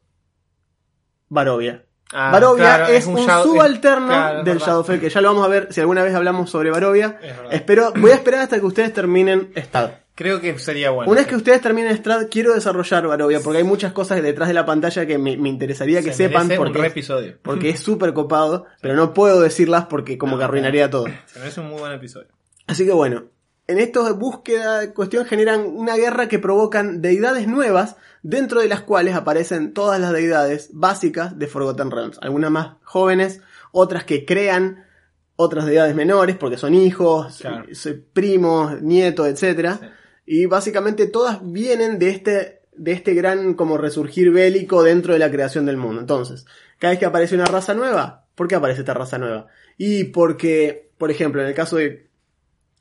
Barovia. 1.28 1.82
Ah, 2.12 2.30
Barovia 2.30 2.76
claro, 2.76 2.86
es, 2.92 3.06
un 3.06 3.16
shadow- 3.16 3.42
subalterno 3.44 4.06
claro, 4.06 4.38
es 4.40 4.44
del. 4.44 4.58
Shadowfell, 4.58 5.00
que 5.00 5.10
ya 5.10 5.20
lo 5.20 5.28
vamos 5.28 5.44
a 5.44 5.48
ver 5.48 5.72
si 5.72 5.80
alguna 5.80 6.04
vez 6.04 6.14
hablamos 6.14 6.48
sobre 6.50 6.70
Barovia. 6.70 7.18
Es. 7.22 7.34
Espero, 7.50 7.92
voy 7.96 8.12
a 8.12 8.14
esperar 8.14 8.40
hasta 8.42 8.60
que 8.60 8.66
ustedes 8.66 8.92
terminen 8.92 9.50
Strad. 9.56 9.90
Creo 10.14 10.40
que 10.40 10.56
sería 10.58 10.90
bueno. 10.90 11.10
Una 11.10 11.20
vez 11.20 11.28
que 11.28 11.36
ustedes 11.36 11.60
terminen 11.60 11.94
Strad, 11.96 12.28
quiero 12.30 12.54
desarrollar 12.54 13.06
Barovia, 13.08 13.40
porque 13.40 13.58
hay 13.58 13.64
muchas 13.64 13.92
cosas 13.92 14.22
detrás 14.22 14.48
de 14.48 14.54
la 14.54 14.64
pantalla 14.64 15.04
que 15.04 15.18
me, 15.18 15.36
me 15.36 15.48
interesaría 15.48 16.00
que 16.00 16.12
Se 16.12 16.28
sepan, 16.28 16.48
un 16.50 16.56
porque, 16.56 16.78
re 16.78 16.86
episodio. 16.86 17.34
porque 17.42 17.70
es 17.70 17.80
súper 17.80 18.12
copado, 18.14 18.66
pero 18.80 18.94
no 18.94 19.12
puedo 19.12 19.40
decirlas 19.40 19.86
porque 19.86 20.16
como 20.16 20.32
No, 20.32 20.38
que 20.38 20.44
arruinaría 20.44 20.88
todo. 20.88 21.06
Se 21.26 21.38
merece 21.40 21.60
un 21.60 21.68
muy 21.70 21.80
buen 21.80 21.92
episodio. 21.92 22.28
Así 22.68 22.86
que 22.86 22.92
bueno, 22.92 23.24
en 23.68 23.78
esta 23.78 24.12
búsqueda, 24.12 24.92
cuestión, 24.94 25.24
generan 25.24 25.62
una 25.66 25.96
guerra 25.96 26.28
que 26.28 26.38
provocan 26.38 27.02
deidades 27.02 27.48
nuevas, 27.48 27.96
dentro 28.22 28.60
de 28.60 28.68
las 28.68 28.82
cuales 28.82 29.14
aparecen 29.14 29.72
todas 29.72 30.00
las 30.00 30.12
deidades 30.12 30.70
básicas 30.72 31.38
de 31.38 31.46
Forgotten 31.46 31.90
Realms. 31.90 32.18
Algunas 32.22 32.50
más 32.50 32.76
jóvenes, 32.82 33.40
otras 33.72 34.04
que 34.04 34.24
crean 34.24 34.84
otras 35.36 35.66
deidades 35.66 35.94
menores, 35.94 36.36
porque 36.36 36.56
son 36.56 36.74
hijos, 36.74 37.38
Claro. 37.40 37.66
primos, 38.12 38.80
nietos, 38.82 39.26
etcétera. 39.28 39.94
Y 40.24 40.46
básicamente 40.46 41.06
todas 41.06 41.40
vienen 41.42 41.98
de 41.98 42.10
este, 42.10 42.62
de 42.74 42.92
este 42.92 43.14
gran 43.14 43.54
como 43.54 43.78
resurgir 43.78 44.30
bélico 44.30 44.82
dentro 44.82 45.12
de 45.12 45.18
la 45.18 45.30
creación 45.30 45.66
del 45.66 45.76
mundo. 45.76 46.00
Entonces, 46.00 46.46
cada 46.78 46.92
vez 46.92 46.98
que 46.98 47.06
aparece 47.06 47.34
una 47.34 47.44
raza 47.44 47.74
nueva, 47.74 48.24
¿por 48.34 48.48
qué 48.48 48.54
aparece 48.54 48.80
esta 48.80 48.94
raza 48.94 49.18
nueva? 49.18 49.46
Y 49.76 50.04
porque, 50.04 50.90
por 50.98 51.10
ejemplo, 51.10 51.42
en 51.42 51.48
el 51.48 51.54
caso 51.54 51.76
de 51.76 52.05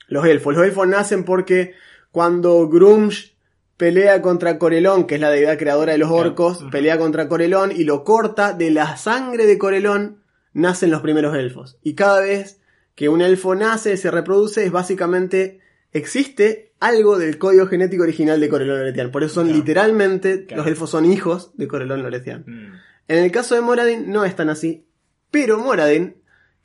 los 0.07 0.25
elfos, 0.25 0.55
los 0.55 0.65
elfos 0.65 0.87
nacen 0.87 1.23
porque 1.23 1.73
cuando 2.11 2.67
Grumsh 2.69 3.33
pelea 3.77 4.21
contra 4.21 4.57
Corelón, 4.57 5.05
que 5.05 5.15
es 5.15 5.21
la 5.21 5.29
deidad 5.29 5.57
creadora 5.57 5.91
de 5.91 5.97
los 5.97 6.11
orcos, 6.11 6.63
pelea 6.71 6.97
contra 6.97 7.27
Corelón 7.27 7.71
y 7.75 7.83
lo 7.83 8.03
corta, 8.03 8.53
de 8.53 8.71
la 8.71 8.97
sangre 8.97 9.45
de 9.45 9.57
Corelón 9.57 10.21
nacen 10.53 10.91
los 10.91 11.01
primeros 11.01 11.35
elfos. 11.35 11.77
Y 11.83 11.95
cada 11.95 12.21
vez 12.21 12.61
que 12.95 13.09
un 13.09 13.21
elfo 13.21 13.55
nace, 13.55 13.97
se 13.97 14.09
reproduce, 14.09 14.65
es 14.65 14.71
básicamente 14.71 15.59
existe 15.91 16.73
algo 16.79 17.17
del 17.17 17.37
código 17.37 17.67
genético 17.67 18.03
original 18.03 18.39
de 18.39 18.49
Corelón 18.49 18.79
Loretian. 18.79 19.11
Por 19.11 19.23
eso 19.23 19.35
son 19.35 19.51
literalmente, 19.51 20.47
los 20.55 20.67
elfos 20.67 20.89
son 20.89 21.05
hijos 21.05 21.51
de 21.55 21.67
Corelón 21.67 22.03
Loretian. 22.03 22.43
Mm. 22.45 22.73
En 23.07 23.23
el 23.23 23.31
caso 23.31 23.55
de 23.55 23.61
Moradin 23.61 24.11
no 24.11 24.25
es 24.25 24.35
tan 24.35 24.49
así, 24.49 24.85
pero 25.31 25.57
Moradin, 25.57 26.15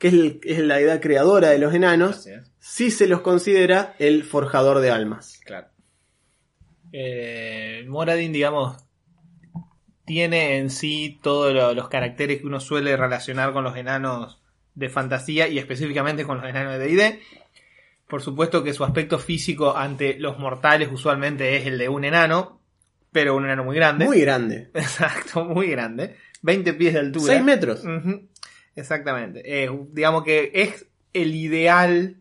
que 0.01 0.09
es, 0.09 0.15
el- 0.15 0.41
es 0.43 0.59
la 0.59 0.77
deidad 0.79 1.01
creadora 1.01 1.51
de 1.51 1.59
los 1.59 1.73
enanos, 1.75 2.27
sí 2.59 2.91
se 2.91 3.07
los 3.07 3.21
considera 3.21 3.95
el 4.01 4.25
forjador 4.25 4.81
de 4.81 4.91
almas. 4.91 5.39
Claro. 5.45 5.69
Eh, 6.93 7.85
Moradin, 7.89 8.33
digamos, 8.33 8.77
tiene 10.05 10.59
en 10.59 10.71
sí 10.71 11.21
todos 11.23 11.53
lo- 11.55 11.75
los 11.75 11.89
caracteres 11.89 12.41
que 12.41 12.47
uno 12.47 12.59
suele 12.61 12.97
relacionar 12.97 13.53
con 13.53 13.63
los 13.63 13.77
enanos 13.77 14.41
de 14.75 14.89
fantasía 14.89 15.47
y 15.49 15.59
específicamente 15.59 16.25
con 16.25 16.39
los 16.41 16.49
enanos 16.49 16.73
de 16.73 16.79
D&D. 16.79 17.21
Por 18.09 18.23
supuesto 18.23 18.65
que 18.65 18.73
su 18.73 18.83
aspecto 18.85 19.19
físico 19.19 19.77
ante 19.77 20.19
los 20.19 20.39
mortales 20.39 20.89
usualmente 20.91 21.57
es 21.57 21.67
el 21.67 21.79
de 21.79 21.89
un 21.89 22.05
enano, 22.05 22.61
pero 23.13 23.37
un 23.37 23.45
enano 23.45 23.63
muy 23.65 23.77
grande. 23.77 24.05
Muy 24.05 24.21
grande. 24.21 24.71
Exacto, 24.75 25.45
muy 25.45 25.69
grande. 25.69 26.17
20 26.43 26.73
pies 26.75 26.95
de 26.95 27.01
altura. 27.01 27.35
6 27.35 27.45
metros. 27.45 27.85
Exactamente. 28.81 29.43
Eh, 29.45 29.71
digamos 29.93 30.25
que 30.25 30.51
es 30.55 30.87
el 31.13 31.35
ideal 31.35 32.17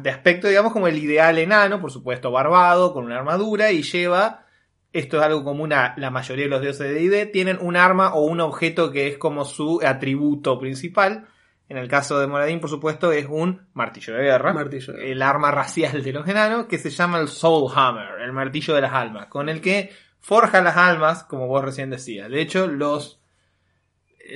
de 0.00 0.10
aspecto, 0.10 0.48
digamos, 0.48 0.72
como 0.72 0.88
el 0.88 0.98
ideal 0.98 1.38
enano, 1.38 1.80
por 1.80 1.90
supuesto, 1.90 2.30
barbado, 2.30 2.92
con 2.92 3.04
una 3.04 3.18
armadura 3.18 3.70
y 3.70 3.82
lleva. 3.82 4.44
Esto 4.92 5.18
es 5.18 5.22
algo 5.22 5.44
común 5.44 5.72
a 5.72 5.94
la 5.98 6.10
mayoría 6.10 6.44
de 6.44 6.50
los 6.50 6.62
dioses 6.62 6.88
de 6.88 6.94
D&D. 6.94 7.26
Tienen 7.26 7.58
un 7.60 7.76
arma 7.76 8.14
o 8.14 8.24
un 8.24 8.40
objeto 8.40 8.90
que 8.90 9.06
es 9.08 9.18
como 9.18 9.44
su 9.44 9.80
atributo 9.84 10.58
principal. 10.58 11.28
En 11.68 11.76
el 11.76 11.86
caso 11.86 12.18
de 12.18 12.26
Moradin, 12.26 12.60
por 12.60 12.70
supuesto, 12.70 13.12
es 13.12 13.26
un 13.28 13.68
martillo 13.74 14.14
de 14.14 14.22
guerra. 14.22 14.54
Martillo. 14.54 14.94
El 14.96 15.20
arma 15.20 15.50
racial 15.50 16.02
de 16.02 16.12
los 16.12 16.26
enanos, 16.26 16.66
que 16.66 16.78
se 16.78 16.88
llama 16.90 17.18
el 17.18 17.28
Soul 17.28 17.70
Hammer, 17.74 18.22
el 18.22 18.32
martillo 18.32 18.74
de 18.74 18.80
las 18.80 18.94
almas, 18.94 19.26
con 19.26 19.50
el 19.50 19.60
que 19.60 19.92
forja 20.18 20.62
las 20.62 20.78
almas, 20.78 21.24
como 21.24 21.46
vos 21.46 21.62
recién 21.62 21.90
decías. 21.90 22.30
De 22.30 22.40
hecho, 22.40 22.66
los 22.66 23.20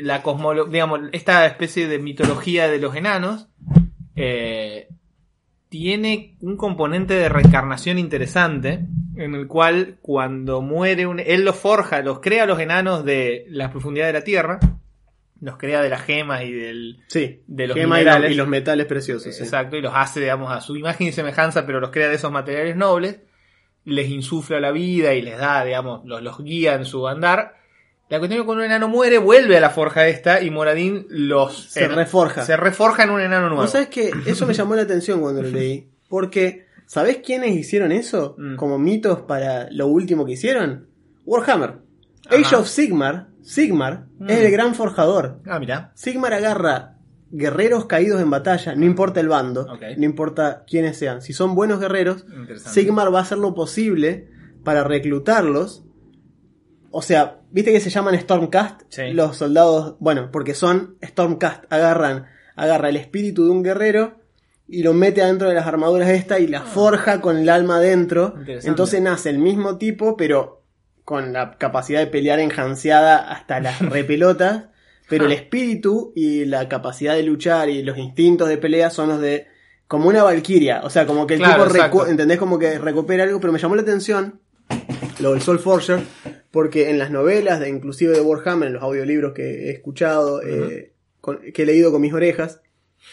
la 0.01 0.23
cosmolo 0.23 0.67
digamos, 0.67 1.01
esta 1.13 1.47
especie 1.47 1.87
de 1.89 1.99
mitología 1.99 2.69
de 2.69 2.79
los 2.79 2.95
enanos 2.97 3.49
eh, 4.17 4.89
tiene 5.69 6.37
un 6.41 6.57
componente 6.57 7.15
de 7.15 7.29
reencarnación 7.29 7.99
interesante 7.99 8.87
en 9.17 9.35
el 9.35 9.47
cual 9.47 9.97
cuando 10.03 10.61
muere 10.63 11.07
un, 11.07 11.21
él 11.21 11.45
los 11.45 11.57
forja, 11.57 12.01
los 12.03 12.21
crea 12.21 12.45
a 12.45 12.47
los 12.47 12.61
enanos 12.61 13.05
de 13.05 13.47
la 13.49 13.71
profundidad 13.71 14.07
de 14.07 14.13
la 14.13 14.25
tierra, 14.25 14.59
los 15.41 15.57
crea 15.57 15.83
de 15.83 15.89
las 15.89 16.03
gemas 16.03 16.43
y 16.45 16.53
del 16.53 17.01
Sí. 17.09 17.41
de 17.47 17.67
los 17.67 17.77
Gema 17.77 18.01
y 18.01 18.05
los, 18.05 18.13
minerales. 18.15 18.33
y 18.33 18.35
los 18.35 18.49
metales 18.49 18.87
preciosos. 18.87 19.35
sí. 19.35 19.43
Exacto, 19.43 19.77
y 19.77 19.81
los 19.83 19.93
hace, 19.95 20.21
digamos, 20.21 20.53
a 20.53 20.61
su 20.61 20.77
imagen 20.77 21.07
y 21.09 21.13
semejanza, 21.13 21.67
pero 21.67 21.81
los 21.81 21.91
crea 21.91 22.09
de 22.09 22.15
esos 22.17 22.31
materiales 22.31 22.77
nobles, 22.77 23.21
les 23.85 24.09
insufla 24.09 24.61
la 24.61 24.71
vida 24.71 25.15
y 25.15 25.23
les 25.23 25.39
da, 25.39 25.65
digamos, 25.65 26.05
los, 26.05 26.23
los 26.23 26.39
guía 26.43 26.75
en 26.75 26.85
su 26.85 27.09
andar. 27.09 27.57
La 28.13 28.19
cuestión 28.19 28.41
es 28.41 28.43
que 28.43 28.47
cuando 28.47 28.63
un 28.63 28.67
enano 28.71 28.89
muere, 28.89 29.17
vuelve 29.17 29.57
a 29.57 29.61
la 29.63 29.71
forja 29.71 30.07
esta 30.07 30.43
y 30.43 30.51
Moradín 30.51 31.07
los... 31.09 31.71
Se 31.71 31.85
eh, 31.85 31.89
reforja. 31.89 32.45
Se 32.45 32.59
reforja 32.59 33.05
en 33.05 33.11
un 33.11 33.23
enano 33.23 33.47
nuevo. 33.47 33.63
¿Vos 33.63 33.71
sabés 33.71 33.89
que 33.89 34.11
eso 34.27 34.45
me 34.47 34.53
llamó 34.53 34.75
la 34.77 34.83
atención 34.83 35.23
cuando 35.23 35.41
lo 35.41 35.49
leí? 35.49 35.89
Porque, 36.11 36.67
¿sabés 36.85 37.21
quiénes 37.25 37.57
hicieron 37.57 37.91
eso? 37.91 38.35
Mm. 38.37 38.57
Como 38.57 38.79
mitos 38.79 39.21
para 39.23 39.71
lo 39.71 39.87
último 39.87 40.27
que 40.27 40.33
hicieron. 40.33 40.89
Warhammer. 41.25 41.79
Age 42.29 42.43
Ajá. 42.45 42.59
of 42.59 42.69
Sigmar, 42.69 43.29
Sigmar, 43.41 44.05
Mm. 44.19 44.29
es 44.29 44.41
el 44.41 44.51
gran 44.53 44.75
forjador. 44.75 45.41
Ah, 45.47 45.59
mira. 45.59 45.93
Sigmar 45.95 46.35
agarra 46.35 46.99
guerreros 47.31 47.87
caídos 47.87 48.21
en 48.21 48.29
batalla, 48.29 48.75
no 48.75 48.85
importa 48.85 49.21
el 49.21 49.29
bando, 49.29 49.67
no 49.97 50.05
importa 50.05 50.65
quiénes 50.69 50.99
sean. 50.99 51.23
Si 51.23 51.33
son 51.33 51.55
buenos 51.55 51.81
guerreros. 51.81 52.27
Sigmar 52.59 53.11
va 53.11 53.21
a 53.21 53.23
hacer 53.23 53.39
lo 53.39 53.55
posible 53.55 54.29
para 54.65 54.85
reclutarlos. 54.85 55.87
O 56.93 57.03
sea, 57.03 57.41
¿viste 57.51 57.73
que 57.73 57.81
se 57.81 57.91
llaman 57.91 58.19
Stormcast? 58.21 58.83
Sí. 58.91 59.13
Los 59.13 59.37
soldados, 59.39 59.97
bueno, 59.99 60.29
porque 60.31 60.55
son 60.55 60.97
Stormcast, 61.05 61.65
agarran, 61.73 62.27
agarra 62.55 62.91
el 62.91 62.97
espíritu 62.97 63.45
de 63.47 63.51
un 63.51 63.63
guerrero 63.63 64.19
y 64.69 64.83
lo 64.83 64.93
mete 64.95 65.23
adentro 65.23 65.49
de 65.49 65.55
las 65.55 65.67
armaduras 65.67 66.09
esta 66.11 66.39
y 66.39 66.47
la 66.47 66.61
forja 66.63 67.21
con 67.21 67.39
el 67.39 67.49
alma 67.49 67.77
adentro. 67.77 68.35
Ah. 68.37 68.43
Entonces 68.65 69.01
nace 69.03 69.31
el 69.31 69.39
mismo 69.39 69.79
tipo, 69.79 70.17
pero 70.17 70.63
con 71.05 71.33
la 71.33 71.57
capacidad 71.59 71.99
de 72.01 72.07
pelear 72.07 72.39
enjanceada 72.41 73.17
hasta 73.33 73.59
las 73.61 73.81
repelotas. 73.91 74.67
Pero 75.09 75.27
el 75.27 75.33
Ah. 75.33 75.35
espíritu 75.35 76.13
y 76.15 76.45
la 76.47 76.69
capacidad 76.69 77.15
de 77.15 77.23
luchar 77.23 77.69
y 77.69 77.83
los 77.83 77.99
instintos 77.99 78.49
de 78.49 78.57
pelea 78.59 78.89
son 78.91 79.09
los 79.09 79.21
de 79.21 79.47
como 79.89 80.09
una 80.09 80.23
valquiria. 80.23 80.81
O 80.85 80.91
sea, 80.91 81.07
como 81.07 81.27
que 81.27 81.35
el 81.35 81.41
Claro, 81.41 81.67
tipo. 81.71 82.07
¿entendés? 82.07 82.39
Como 82.39 82.59
que 82.59 82.79
recupera 82.79 83.25
algo, 83.25 83.41
pero 83.41 83.53
me 83.53 83.59
llamó 83.59 83.77
la 83.77 83.83
atención 83.83 84.41
lo 85.21 85.33
del 85.33 85.43
Soul 85.43 85.59
Forger, 85.59 86.01
porque 86.53 86.91
en 86.91 86.99
las 87.01 87.11
novelas, 87.11 87.59
de, 87.59 87.69
inclusive 87.69 88.13
de 88.15 88.21
Warhammer, 88.21 88.69
en 88.69 88.75
los 88.75 88.83
audiolibros 88.85 89.33
que 89.33 89.67
he 89.69 89.71
escuchado, 89.71 90.41
eh, 90.43 90.93
con- 91.21 91.41
que 91.53 91.63
he 91.63 91.67
leído 91.67 91.91
con 91.91 92.01
mis 92.01 92.13
orejas 92.13 92.61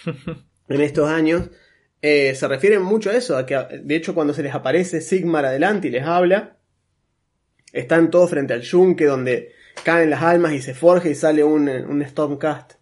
en 0.69 0.81
estos 0.81 1.09
años, 1.09 1.49
eh, 2.01 2.35
se 2.35 2.47
refieren 2.47 2.83
mucho 2.83 3.09
a 3.09 3.13
eso, 3.13 3.35
a 3.35 3.45
que 3.47 3.57
de 3.83 3.95
hecho 3.95 4.13
cuando 4.13 4.33
se 4.33 4.43
les 4.43 4.53
aparece 4.53 5.01
Sigmar 5.01 5.45
adelante 5.45 5.87
y 5.87 5.91
les 5.91 6.03
habla, 6.05 6.57
están 7.73 8.09
todos 8.11 8.29
frente 8.29 8.53
al 8.53 8.61
yunque 8.61 9.05
donde 9.05 9.51
caen 9.83 10.09
las 10.09 10.21
almas 10.23 10.53
y 10.53 10.61
se 10.61 10.73
forja 10.73 11.09
y 11.09 11.15
sale 11.15 11.43
un, 11.43 11.69
un 11.69 12.05
Stormcast 12.05 12.73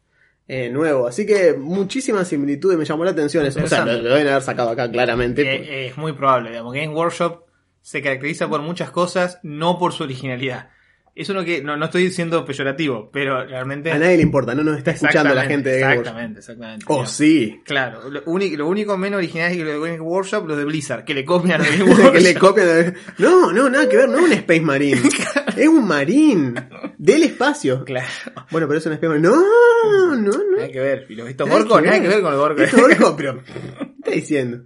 eh, 0.47 0.69
nuevo. 0.69 1.07
Así 1.07 1.25
que 1.25 1.53
muchísimas 1.53 2.27
similitudes, 2.27 2.77
me 2.77 2.85
llamó 2.85 3.03
la 3.03 3.11
atención 3.11 3.45
eso. 3.45 3.63
O 3.63 3.67
sea, 3.67 3.85
lo, 3.85 4.01
deben 4.01 4.27
haber 4.27 4.41
sacado 4.41 4.69
acá 4.69 4.89
claramente. 4.89 5.41
Eh, 5.41 5.55
eh, 5.55 5.87
es 5.87 5.97
muy 5.97 6.13
probable, 6.13 6.49
digamos. 6.49 6.73
Game 6.73 6.93
Workshop 6.95 7.46
se 7.87 8.01
caracteriza 8.01 8.49
por 8.49 8.61
muchas 8.61 8.91
cosas, 8.91 9.39
no 9.43 9.79
por 9.79 9.93
su 9.93 10.03
originalidad. 10.03 10.71
Es 11.15 11.29
uno 11.29 11.45
que, 11.45 11.63
no, 11.63 11.77
no 11.77 11.85
estoy 11.85 12.03
diciendo 12.03 12.43
peyorativo, 12.43 13.09
pero 13.13 13.45
realmente... 13.45 13.91
a 13.93 13.97
nadie 13.97 14.17
le 14.17 14.23
importa, 14.23 14.53
no 14.53 14.61
nos 14.63 14.77
está 14.77 14.91
escuchando 14.91 15.33
la 15.33 15.45
gente 15.45 15.69
de 15.69 15.79
Game. 15.79 15.95
Exactamente, 15.95 16.39
exactamente. 16.39 16.85
Oh, 16.89 16.93
digamos. 16.95 17.11
sí. 17.11 17.61
Claro, 17.63 18.09
lo 18.09 18.23
único, 18.25 18.57
lo 18.57 18.67
único 18.67 18.97
menos 18.97 19.19
original 19.19 19.51
es 19.51 19.57
que 19.57 19.63
lo 19.63 19.71
de 19.71 19.79
Game 19.91 20.01
Workshop, 20.01 20.45
los 20.49 20.57
de 20.57 20.65
Blizzard, 20.65 21.05
que 21.05 21.13
le 21.13 21.23
copian 21.23 21.61
a 21.61 21.63
Game 21.69 21.85
Workshop. 21.85 22.11
que 22.11 22.19
le 22.19 22.35
copian. 22.35 22.67
de- 22.67 22.93
No, 23.19 23.53
no, 23.53 23.69
nada 23.69 23.87
que 23.87 23.95
ver, 23.95 24.09
no 24.09 24.17
es 24.17 24.23
un 24.25 24.31
Space 24.33 24.61
Marine. 24.61 25.01
es 25.57 25.67
un 25.69 25.87
Marine 25.87 26.53
del 26.97 27.23
espacio. 27.23 27.85
Claro, 27.85 28.07
Bueno, 28.51 28.67
pero 28.67 28.79
es 28.79 28.85
un 28.85 28.91
Space 28.93 29.07
Marine. 29.07 29.27
No, 29.29 29.35
no, 29.37 30.15
no. 30.17 30.31
nada 30.57 30.67
que 30.69 30.79
ver. 30.81 31.05
Y 31.07 31.15
los 31.15 31.29
estos 31.29 31.47
Nada 31.47 31.63
que 31.63 31.69
nada 31.69 31.81
ver. 31.93 32.01
que 32.01 32.07
ver 32.09 32.21
con 32.21 32.31
los 32.33 32.41
orcos. 32.41 32.63
Esto 32.65 32.83
orco, 32.83 33.15
pero. 33.15 33.41
¿qué 33.43 33.53
está 33.97 34.11
diciendo? 34.11 34.63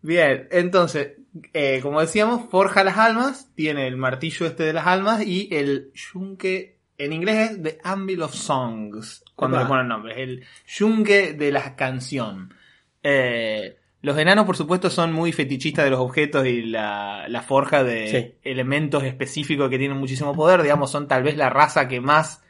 Bien, 0.00 0.48
entonces, 0.50 1.08
eh, 1.52 1.80
como 1.82 2.00
decíamos, 2.00 2.48
forja 2.50 2.84
las 2.84 2.98
almas, 2.98 3.50
tiene 3.54 3.86
el 3.86 3.96
martillo 3.96 4.46
este 4.46 4.62
de 4.64 4.72
las 4.72 4.86
almas 4.86 5.22
y 5.26 5.48
el 5.52 5.90
yunque, 5.94 6.78
en 6.98 7.12
inglés 7.12 7.50
es 7.52 7.62
The 7.62 7.78
Anvil 7.82 8.22
of 8.22 8.34
Songs, 8.34 9.24
cuando 9.34 9.56
Epa. 9.56 9.64
le 9.64 9.68
ponen 9.68 9.88
nombre, 9.88 10.22
el 10.22 10.44
yunque 10.66 11.32
de 11.32 11.50
la 11.52 11.74
canción. 11.76 12.54
Eh, 13.02 13.76
los 14.02 14.18
enanos, 14.18 14.44
por 14.46 14.56
supuesto, 14.56 14.90
son 14.90 15.12
muy 15.12 15.32
fetichistas 15.32 15.84
de 15.84 15.90
los 15.90 16.00
objetos 16.00 16.46
y 16.46 16.62
la, 16.62 17.26
la 17.28 17.42
forja 17.42 17.82
de 17.82 18.08
Sí. 18.08 18.34
elementos 18.50 19.02
específicos 19.02 19.70
que 19.70 19.78
tienen 19.78 19.96
muchísimo 19.98 20.34
poder, 20.34 20.62
digamos, 20.62 20.90
son 20.90 21.08
tal 21.08 21.22
vez 21.22 21.36
la 21.36 21.48
raza 21.50 21.88
que 21.88 22.00
más 22.00 22.42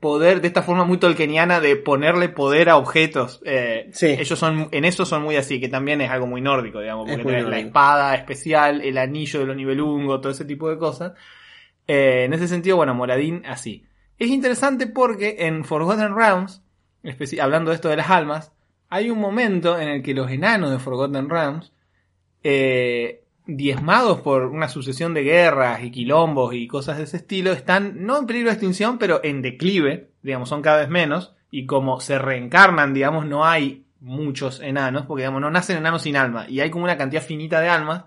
poder, 0.00 0.40
de 0.40 0.48
esta 0.48 0.62
forma 0.62 0.84
muy 0.84 0.98
tolkieniana, 0.98 1.60
de 1.60 1.76
ponerle 1.76 2.30
poder 2.30 2.70
a 2.70 2.76
objetos. 2.76 3.40
Eh, 3.44 3.90
Sí. 3.92 4.06
Ellos 4.06 4.38
son, 4.38 4.68
en 4.72 4.84
eso 4.84 5.04
son 5.04 5.22
muy 5.22 5.36
así, 5.36 5.60
que 5.60 5.68
también 5.68 6.00
es 6.00 6.10
algo 6.10 6.26
muy 6.26 6.40
nórdico, 6.40 6.80
digamos, 6.80 7.08
porque 7.08 7.22
tenés 7.22 7.46
la 7.46 7.58
espada 7.58 8.14
especial, 8.14 8.80
el 8.80 8.98
anillo 8.98 9.40
de 9.40 9.46
los 9.46 9.56
nivelungos, 9.56 10.20
todo 10.20 10.32
ese 10.32 10.44
tipo 10.46 10.70
de 10.70 10.78
cosas. 10.78 11.12
Eh, 11.86 12.24
en 12.24 12.32
ese 12.32 12.48
sentido, 12.48 12.76
bueno, 12.76 12.94
Moradín 12.94 13.44
así. 13.46 13.84
Es 14.18 14.28
interesante 14.28 14.86
porque 14.86 15.36
en 15.40 15.64
Forgotten 15.64 16.14
Realms, 16.16 16.62
hablando 17.40 17.70
de 17.70 17.74
esto 17.76 17.88
de 17.88 17.96
las 17.96 18.10
almas, 18.10 18.52
hay 18.88 19.10
un 19.10 19.18
momento 19.18 19.78
en 19.78 19.88
el 19.88 20.02
que 20.02 20.14
los 20.14 20.30
enanos 20.30 20.70
de 20.70 20.78
Forgotten 20.78 21.28
Realms 21.28 21.72
eh, 22.42 23.22
diezmados 23.56 24.20
por 24.20 24.46
una 24.46 24.68
sucesión 24.68 25.14
de 25.14 25.22
guerras 25.22 25.82
y 25.82 25.90
quilombos 25.90 26.54
y 26.54 26.66
cosas 26.66 26.98
de 26.98 27.04
ese 27.04 27.18
estilo, 27.18 27.52
están 27.52 28.04
no 28.04 28.18
en 28.18 28.26
peligro 28.26 28.48
de 28.48 28.54
extinción, 28.54 28.98
pero 28.98 29.20
en 29.22 29.42
declive, 29.42 30.10
digamos, 30.22 30.48
son 30.48 30.62
cada 30.62 30.78
vez 30.78 30.88
menos, 30.88 31.34
y 31.50 31.66
como 31.66 32.00
se 32.00 32.18
reencarnan, 32.18 32.94
digamos, 32.94 33.26
no 33.26 33.44
hay 33.44 33.84
muchos 34.00 34.60
enanos, 34.60 35.06
porque 35.06 35.22
digamos, 35.22 35.40
no 35.40 35.50
nacen 35.50 35.78
enanos 35.78 36.02
sin 36.02 36.16
alma, 36.16 36.46
y 36.48 36.60
hay 36.60 36.70
como 36.70 36.84
una 36.84 36.96
cantidad 36.96 37.22
finita 37.22 37.60
de 37.60 37.68
almas, 37.68 38.04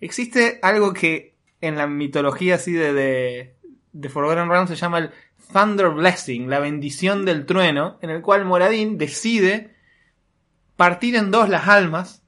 existe 0.00 0.58
algo 0.62 0.92
que 0.92 1.34
en 1.60 1.76
la 1.76 1.86
mitología 1.86 2.54
así 2.54 2.72
de, 2.72 2.92
de, 2.92 3.54
de 3.92 4.08
Forgotten 4.08 4.48
Realms 4.48 4.70
se 4.70 4.76
llama 4.76 4.98
el 4.98 5.10
Thunder 5.52 5.90
Blessing, 5.90 6.48
la 6.48 6.58
bendición 6.58 7.24
del 7.24 7.44
trueno, 7.44 7.98
en 8.02 8.10
el 8.10 8.22
cual 8.22 8.44
Moradín 8.44 8.98
decide 8.98 9.74
partir 10.76 11.16
en 11.16 11.30
dos 11.30 11.48
las 11.48 11.68
almas 11.68 12.19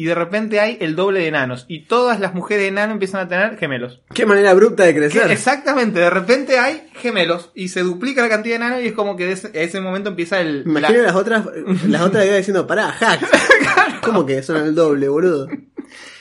y 0.00 0.04
de 0.04 0.14
repente 0.14 0.60
hay 0.60 0.78
el 0.80 0.94
doble 0.94 1.18
de 1.18 1.26
enanos 1.26 1.64
y 1.66 1.86
todas 1.86 2.20
las 2.20 2.32
mujeres 2.32 2.62
de 2.62 2.68
enano 2.68 2.92
empiezan 2.92 3.20
a 3.20 3.26
tener 3.28 3.58
gemelos. 3.58 4.00
Qué 4.14 4.24
manera 4.26 4.52
abrupta 4.52 4.84
de 4.84 4.92
Que- 4.94 5.00
crecer. 5.00 5.28
exactamente, 5.32 5.98
de 5.98 6.08
repente 6.08 6.56
hay 6.58 6.88
gemelos 6.94 7.50
y 7.52 7.66
se 7.68 7.80
duplica 7.80 8.22
la 8.22 8.28
cantidad 8.28 8.58
de 8.60 8.64
enanos 8.66 8.84
y 8.84 8.86
es 8.86 8.92
como 8.92 9.16
que 9.16 9.26
de 9.26 9.32
ese, 9.32 9.48
a 9.48 9.60
ese 9.62 9.80
momento 9.80 10.10
empieza 10.10 10.40
el... 10.40 10.64
Me 10.66 10.78
imagino 10.78 11.00
la- 11.00 11.06
las 11.06 11.16
otras, 11.16 11.44
las 11.88 12.02
otras 12.02 12.24
ideas 12.24 12.38
diciendo, 12.38 12.64
pará, 12.66 12.90
hacks. 12.90 13.28
¿Cómo 14.02 14.24
que 14.24 14.42
son 14.44 14.58
el 14.58 14.74
doble, 14.74 15.08
boludo? 15.08 15.48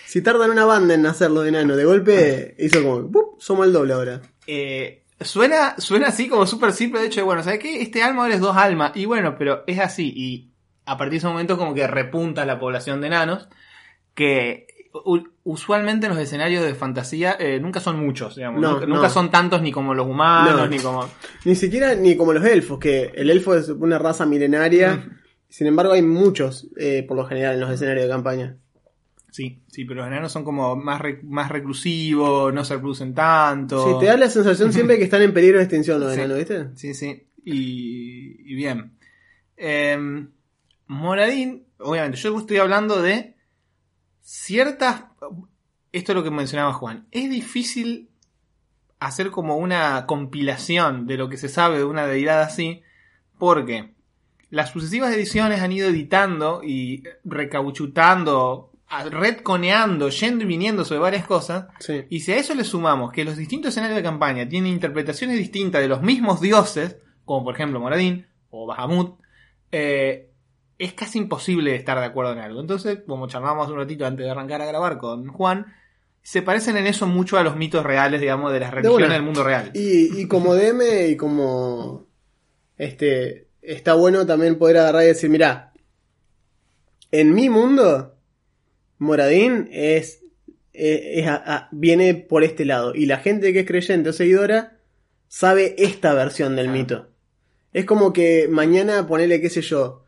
Si 0.08 0.22
tardan 0.24 0.50
una 0.50 0.66
banda 0.66 0.96
en 0.96 1.06
hacer 1.06 1.30
los 1.30 1.46
enanos, 1.48 1.78
de 1.78 1.86
golpe 1.86 2.56
hizo 2.58 2.82
como, 2.82 3.12
¡pup! 3.12 3.40
somos 3.40 3.68
el 3.68 3.74
doble 3.74 3.94
ahora. 3.94 4.22
Eh, 4.48 5.04
suena, 5.22 5.76
suena 5.78 6.08
así 6.08 6.28
como 6.28 6.48
súper 6.48 6.72
simple, 6.72 7.02
de 7.02 7.08
hecho, 7.08 7.24
bueno, 7.26 7.44
¿sabes 7.44 7.60
qué? 7.60 7.82
Este 7.82 8.02
alma 8.02 8.24
ahora 8.24 8.34
es 8.36 8.42
dos 8.42 8.56
almas, 8.58 8.94
y 8.96 9.06
bueno, 9.06 9.36
pero 9.38 9.64
es 9.68 9.80
así, 9.80 10.12
y 10.16 10.52
a 10.86 10.98
partir 10.98 11.12
de 11.12 11.18
ese 11.18 11.28
momento 11.28 11.58
como 11.58 11.74
que 11.74 11.86
repunta 11.86 12.46
la 12.46 12.58
población 12.60 13.02
de 13.02 13.08
enanos, 13.08 13.50
que 14.18 14.66
usualmente 15.44 16.08
en 16.08 16.14
los 16.14 16.20
escenarios 16.22 16.66
de 16.66 16.74
fantasía 16.74 17.38
eh, 17.40 17.60
nunca 17.60 17.80
son 17.80 18.00
muchos, 18.04 18.36
digamos, 18.36 18.60
No, 18.60 18.74
nunca, 18.74 18.86
no. 18.88 18.96
nunca 18.96 19.10
son 19.10 19.30
tantos 19.30 19.62
ni 19.62 19.72
como 19.72 19.94
los 19.94 20.08
humanos, 20.08 20.56
No. 20.58 20.68
ni 20.68 20.80
como... 20.80 21.08
Ni 21.46 21.54
siquiera 21.56 21.94
ni 21.94 22.18
como 22.18 22.34
los 22.34 22.44
elfos, 22.44 22.80
que 22.80 23.12
el 23.16 23.30
elfo 23.30 23.54
es 23.56 23.70
una 23.70 24.00
raza 24.00 24.26
milenaria. 24.26 25.08
Sin 25.50 25.68
embargo, 25.68 25.94
hay 25.94 26.02
muchos, 26.02 26.68
eh, 26.78 27.06
por 27.08 27.16
lo 27.16 27.26
general, 27.26 27.54
en 27.54 27.60
los 27.62 27.70
escenarios 27.72 28.06
de 28.06 28.10
campaña. 28.12 28.58
Sí, 29.30 29.62
sí, 29.68 29.86
pero 29.86 30.00
los 30.02 30.08
enanos 30.08 30.32
son 30.32 30.44
como 30.44 30.76
más, 30.76 31.00
más 31.24 31.50
reclusivos, 31.52 32.52
no 32.52 32.66
se 32.66 32.74
reproducen 32.74 33.14
tanto. 33.14 33.86
Sí, 33.88 34.00
te 34.00 34.08
da 34.08 34.18
la 34.18 34.32
sensación 34.32 34.74
siempre 34.74 34.98
que 34.98 35.04
están 35.04 35.22
en 35.22 35.32
peligro 35.32 35.60
de 35.60 35.66
extinción 35.66 36.00
los 36.00 36.12
Sí. 36.14 36.20
enanos, 36.22 36.38
¿viste? 36.40 36.70
Sí, 36.76 36.96
sí. 36.96 37.28
Y, 37.46 38.52
y 38.52 38.56
bien. 38.56 38.94
Em, 39.56 40.32
Moradín, 40.88 41.68
obviamente, 41.78 42.18
yo 42.18 42.36
estoy 42.40 42.58
hablando 42.58 43.00
de 43.02 43.36
ciertas... 44.28 45.06
Esto 45.94 46.12
es 46.12 46.16
lo 46.18 46.24
que 46.24 46.32
mencionaba 46.32 46.74
Juan. 46.74 47.08
Es 47.12 47.30
difícil 47.30 48.10
hacer 49.00 49.32
como 49.32 49.56
una 49.58 50.06
compilación 50.06 51.08
de 51.08 51.16
lo 51.18 51.30
que 51.30 51.38
se 51.38 51.48
sabe 51.48 51.78
de 51.78 51.86
una 51.86 52.06
deidad 52.06 52.42
así, 52.42 52.82
porque 53.38 53.94
las 54.50 54.72
sucesivas 54.72 55.14
ediciones 55.14 55.62
han 55.62 55.72
ido 55.72 55.88
editando 55.88 56.62
y 56.62 57.04
recauchutando, 57.24 58.72
retconeando, 59.10 60.10
yendo 60.10 60.44
y 60.44 60.48
viniendo 60.48 60.84
sobre 60.84 61.00
varias 61.00 61.26
cosas, 61.26 61.68
Sí. 61.80 62.04
y 62.10 62.20
si 62.20 62.34
a 62.34 62.38
eso 62.38 62.54
le 62.54 62.64
sumamos 62.66 63.12
que 63.14 63.24
los 63.24 63.38
distintos 63.38 63.70
escenarios 63.70 63.98
de 63.98 64.04
campaña 64.04 64.48
tienen 64.50 64.74
interpretaciones 64.74 65.38
distintas 65.38 65.82
de 65.82 65.88
los 65.88 66.02
mismos 66.02 66.42
dioses, 66.42 66.98
como 67.24 67.46
por 67.46 67.56
ejemplo 67.56 67.80
Moradín 67.80 68.28
o 68.50 68.66
Bahamut, 68.66 69.20
eh, 69.72 70.27
es 70.80 70.94
casi 70.94 71.18
imposible 71.18 71.76
estar 71.76 72.00
de 72.00 72.06
acuerdo 72.06 72.34
en 72.34 72.40
algo. 72.40 72.62
Entonces, 72.62 73.00
como 73.08 73.28
charlábamos 73.28 73.70
un 73.70 73.78
ratito 73.78 74.06
antes 74.06 74.26
de 74.26 74.32
arrancar 74.32 74.62
a 74.62 74.66
grabar 74.66 74.98
con 74.98 75.28
Juan, 75.28 75.66
se 76.22 76.42
parecen 76.42 76.78
en 76.78 76.88
eso 76.88 77.08
mucho 77.08 77.38
a 77.38 77.44
los 77.44 77.56
mitos 77.56 77.84
reales, 77.86 78.20
digamos, 78.22 78.52
de 78.54 78.60
las 78.60 78.72
religiones 78.72 79.06
una. 79.08 79.14
del 79.14 79.24
mundo 79.24 79.44
real. 79.44 79.72
Y, 79.74 80.20
y 80.22 80.28
como 80.28 80.54
DM 80.56 81.10
y 81.10 81.16
como 81.16 82.06
este 82.78 83.48
está 83.62 83.94
bueno 83.96 84.26
también 84.26 84.58
poder 84.58 84.78
agarrar 84.78 85.04
y 85.04 85.08
decir, 85.08 85.30
mira, 85.30 85.74
en 87.12 87.34
mi 87.34 87.50
mundo, 87.50 88.16
Moradín 88.98 89.70
es, 89.72 90.22
es- 90.74 91.02
es 91.24 91.28
a- 91.28 91.36
a- 91.56 91.70
viene 91.72 92.14
por 92.14 92.44
este 92.44 92.66
lado. 92.66 92.94
Y 92.94 93.06
la 93.06 93.18
gente 93.18 93.54
que 93.54 93.62
es 93.62 93.66
creyente 93.68 94.10
o 94.10 94.14
seguidora 94.14 94.78
sabe 95.28 95.76
esta 95.78 96.14
versión 96.14 96.56
del 96.56 96.70
Ah. 96.70 96.72
mito. 96.72 97.08
Es 97.74 97.86
como 97.86 98.12
que 98.14 98.48
mañana 98.50 99.08
ponele, 99.08 99.40
qué 99.42 99.50
sé 99.50 99.62
yo, 99.62 100.04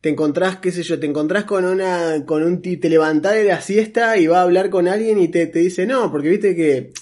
te 0.00 0.08
encontrás, 0.10 0.56
qué 0.58 0.70
sé 0.72 0.82
yo, 0.82 0.98
te 1.00 1.06
encontrás 1.06 1.44
con 1.44 1.64
una, 1.64 2.24
con 2.24 2.42
un, 2.42 2.62
ti- 2.62 2.76
te 2.76 2.88
levantás 2.88 3.34
de 3.34 3.44
la 3.44 3.60
siesta 3.60 4.16
y 4.16 4.26
va 4.26 4.38
a 4.40 4.42
hablar 4.42 4.70
con 4.70 4.86
alguien 4.88 5.18
y 5.20 5.28
te, 5.28 5.46
te 5.46 5.58
dice, 5.58 5.86
no, 5.86 6.10
porque 6.12 6.28
viste 6.30 6.54
que 6.54 6.92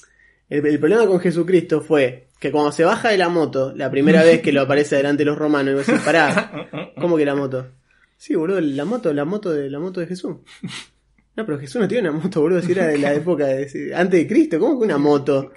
el, 0.48 0.64
el 0.66 0.78
problema 0.78 1.06
con 1.06 1.20
Jesucristo 1.20 1.80
fue 1.82 2.28
que 2.40 2.50
cuando 2.50 2.72
se 2.72 2.84
baja 2.84 3.08
de 3.10 3.18
la 3.18 3.28
moto, 3.28 3.72
la 3.74 3.90
primera 3.90 4.22
vez 4.22 4.40
que 4.42 4.52
lo 4.52 4.62
aparece 4.62 4.96
delante 4.96 5.20
de 5.24 5.30
los 5.30 5.38
romanos, 5.38 5.72
y 5.72 5.76
vos 5.76 5.86
decís, 5.86 6.02
pará, 6.02 6.68
¿cómo 7.00 7.16
que 7.16 7.24
la 7.24 7.34
moto? 7.34 7.66
Sí, 8.16 8.34
boludo, 8.34 8.60
la 8.60 8.84
moto, 8.84 9.12
la 9.12 9.24
moto 9.24 9.50
de 9.52 9.68
la 9.70 9.78
moto 9.78 10.00
de 10.00 10.06
Jesús. 10.06 10.36
No, 11.34 11.44
pero 11.44 11.58
Jesús 11.58 11.80
no 11.80 11.86
tiene 11.88 12.08
una 12.08 12.18
moto, 12.18 12.40
boludo, 12.40 12.62
si 12.62 12.72
era 12.72 12.86
de 12.86 12.96
la 12.98 13.12
época 13.14 13.46
de, 13.46 13.92
antes 13.94 14.20
de 14.20 14.26
Cristo, 14.26 14.58
¿cómo 14.58 14.78
que 14.78 14.84
una 14.86 14.96
moto? 14.98 15.52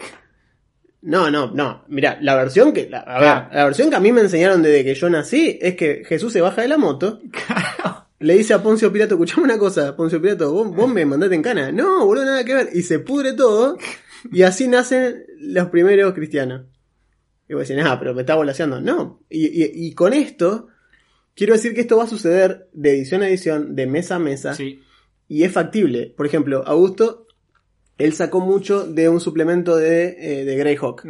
No, 1.02 1.32
no, 1.32 1.52
no. 1.52 1.86
Mira, 1.88 2.18
la 2.22 2.36
versión 2.36 2.74
que 2.74 2.90
la, 2.90 3.00
a 3.00 3.20
ver, 3.20 3.56
la 3.56 3.66
versión 3.66 3.90
que 3.90 3.96
a 3.96 4.00
mí 4.02 4.12
me 4.12 4.22
enseñaron 4.22 4.62
desde 4.62 4.84
que 4.84 4.96
yo 4.96 5.10
nací 5.10 5.58
es 5.62 5.76
que 5.76 6.04
Jesús 6.06 6.34
se 6.34 6.42
baja 6.42 6.62
de 6.62 6.68
la 6.68 6.78
moto, 6.78 7.22
le 8.20 8.34
dice 8.38 8.54
a 8.54 8.62
Poncio 8.62 8.92
Pilato, 8.92 9.16
escuchame 9.16 9.44
una 9.44 9.58
cosa, 9.58 9.96
Poncio 9.96 10.22
Pilato, 10.22 10.52
vos, 10.52 10.76
vos 10.76 10.90
me 10.92 11.06
mandaste 11.06 11.36
en 11.36 11.42
cana. 11.42 11.72
No, 11.72 12.06
boludo, 12.06 12.26
nada 12.26 12.44
que 12.44 12.54
ver. 12.54 12.70
Y 12.74 12.82
se 12.82 13.00
pudre 13.00 13.32
todo, 13.34 13.78
y 14.32 14.42
así 14.42 14.68
nacen 14.68 15.24
los 15.40 15.70
primeros 15.70 16.14
cristianos. 16.14 16.64
Y 17.48 17.54
vos 17.54 17.68
decís, 17.68 17.82
ah, 17.88 17.98
pero 17.98 18.14
me 18.14 18.22
está 18.22 18.36
volaseando. 18.36 18.82
No. 18.82 19.22
Y, 19.30 19.46
y- 19.48 19.72
y 19.88 19.94
con 19.94 20.14
esto, 20.14 20.68
quiero 21.34 21.54
decir 21.54 21.74
que 21.74 21.82
esto 21.82 21.96
va 21.98 22.04
a 22.04 22.08
suceder 22.08 22.68
de 22.74 22.92
edición 22.92 23.24
a 23.24 23.30
edición, 23.30 23.74
de 23.76 23.88
mesa 23.88 24.16
a 24.16 24.20
mesa, 24.20 24.54
Sí. 24.54 24.82
y 25.30 25.44
es 25.44 25.52
factible. 25.54 26.14
Por 26.16 26.26
ejemplo, 26.26 26.62
Augusto, 26.68 27.26
él 28.00 28.14
sacó 28.14 28.40
mucho 28.40 28.86
de 28.86 29.08
un 29.10 29.20
suplemento 29.20 29.76
de, 29.78 30.16
eh, 30.20 30.46
de 30.46 30.56
Greyhawk. 30.56 31.06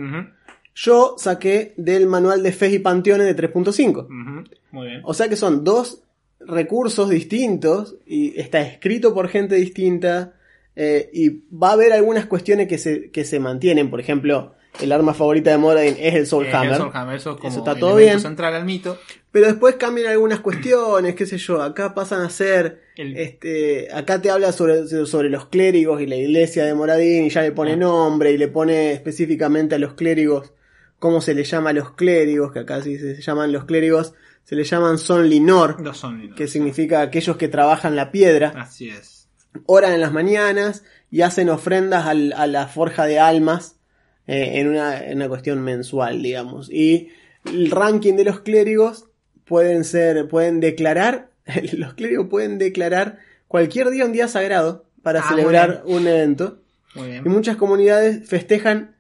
Yo 0.76 1.16
saqué 1.18 1.74
del 1.78 2.08
manual 2.08 2.42
de 2.44 2.52
Fe 2.52 2.70
y 2.72 2.80
Panteones 2.80 3.28
de 3.28 3.36
3.5. 3.36 4.06
ujú, 4.06 4.50
Muy 4.72 4.88
bien. 4.88 5.02
O 5.04 5.14
sea 5.14 5.28
que 5.30 5.36
son 5.36 5.64
dos 5.64 6.04
recursos 6.40 7.10
distintos 7.10 7.98
y 8.06 8.40
está 8.40 8.62
escrito 8.62 9.14
por 9.14 9.28
gente 9.28 9.56
distinta 9.56 10.34
eh, 10.76 11.10
y 11.14 11.44
va 11.54 11.70
a 11.70 11.74
haber 11.74 11.92
algunas 11.92 12.26
cuestiones 12.26 12.68
que 12.68 12.78
se, 12.78 13.12
que 13.12 13.26
se 13.26 13.40
mantienen. 13.40 13.90
Por 13.90 14.00
ejemplo, 14.00 14.54
el 14.80 14.92
arma 14.92 15.14
favorita 15.14 15.52
de 15.52 15.58
Moradin 15.58 15.96
es 16.00 16.16
el 16.16 16.26
Soul 16.28 16.46
Eh, 16.46 16.52
Hammer. 16.54 16.72
el 16.74 17.16
eso 17.16 17.32
es 17.32 17.38
como 17.38 17.48
Eso 17.50 17.60
está 17.60 17.76
todo 17.76 17.96
bien. 17.96 18.20
central 18.20 18.56
al 18.56 18.66
mito. 18.66 18.98
Pero 19.32 19.48
después 19.48 19.76
cambian 19.76 20.08
algunas 20.08 20.40
cuestiones, 20.40 21.16
qué 21.16 21.26
sé 21.26 21.38
yo. 21.38 21.62
Acá 21.62 21.94
pasan 21.94 22.22
a 22.22 22.30
ser... 22.30 22.82
El- 22.96 23.16
Este, 23.18 23.88
acá 23.94 24.22
te 24.22 24.30
habla 24.32 24.52
sobre, 24.52 24.88
sobre 25.06 25.30
los 25.30 25.48
clérigos 25.48 26.02
y 26.02 26.08
la 26.08 26.16
iglesia 26.16 26.66
de 26.66 26.74
Moradín 26.74 27.26
y 27.26 27.30
ya 27.30 27.42
le 27.42 27.52
pone 27.52 27.74
Ah. 27.74 27.78
nombre 27.78 28.32
y 28.32 28.38
le 28.38 28.48
pone 28.48 28.92
específicamente 28.94 29.76
a 29.76 29.80
los 29.80 29.94
clérigos 29.94 30.54
cómo 30.98 31.22
se 31.22 31.34
le 31.34 31.44
llama 31.46 31.70
a 31.70 31.74
los 31.74 31.92
clérigos, 31.92 32.52
que 32.52 32.60
acá 32.60 32.82
sí 32.82 32.98
se 32.98 33.22
llaman 33.22 33.52
los 33.54 33.64
clérigos, 33.66 34.14
se 34.44 34.56
le 34.56 34.64
llaman 34.66 34.98
son 34.98 35.30
linor, 35.30 35.78
son 35.96 36.34
que 36.36 36.48
significa 36.48 37.02
aquellos 37.02 37.38
que 37.38 37.48
trabajan 37.48 37.96
la 37.96 38.12
piedra, 38.12 38.52
Así 38.58 38.90
es. 38.90 39.30
oran 39.66 39.94
en 39.94 40.02
las 40.02 40.12
mañanas 40.12 40.84
y 41.10 41.22
hacen 41.22 41.50
ofrendas 41.50 42.06
al- 42.06 42.34
a 42.34 42.48
la 42.48 42.68
forja 42.68 43.06
de 43.06 43.18
almas 43.20 43.78
eh, 44.30 44.60
en, 44.60 44.68
una, 44.70 45.04
en 45.06 45.18
una 45.18 45.28
cuestión 45.28 45.62
mensual, 45.62 46.22
digamos. 46.22 46.70
Y 46.72 47.10
el 47.46 47.72
ranking 47.72 48.14
de 48.14 48.24
los 48.26 48.42
clérigos 48.42 49.06
pueden 49.46 49.84
ser, 49.84 50.28
pueden 50.28 50.60
declarar, 50.60 51.32
los 51.74 51.96
clérigos 51.96 52.28
pueden 52.30 52.60
declarar 52.60 53.18
cualquier 53.48 53.90
día 53.90 54.06
un 54.06 54.12
día 54.14 54.28
sagrado 54.28 54.86
para 55.02 55.22
Ah, 55.22 55.30
celebrar 55.30 55.82
un 55.86 56.08
evento. 56.08 56.62
Muy 56.94 57.08
bien. 57.08 57.24
Y 57.26 57.30
muchas 57.30 57.56
comunidades 57.58 58.28
festejan 58.30 58.96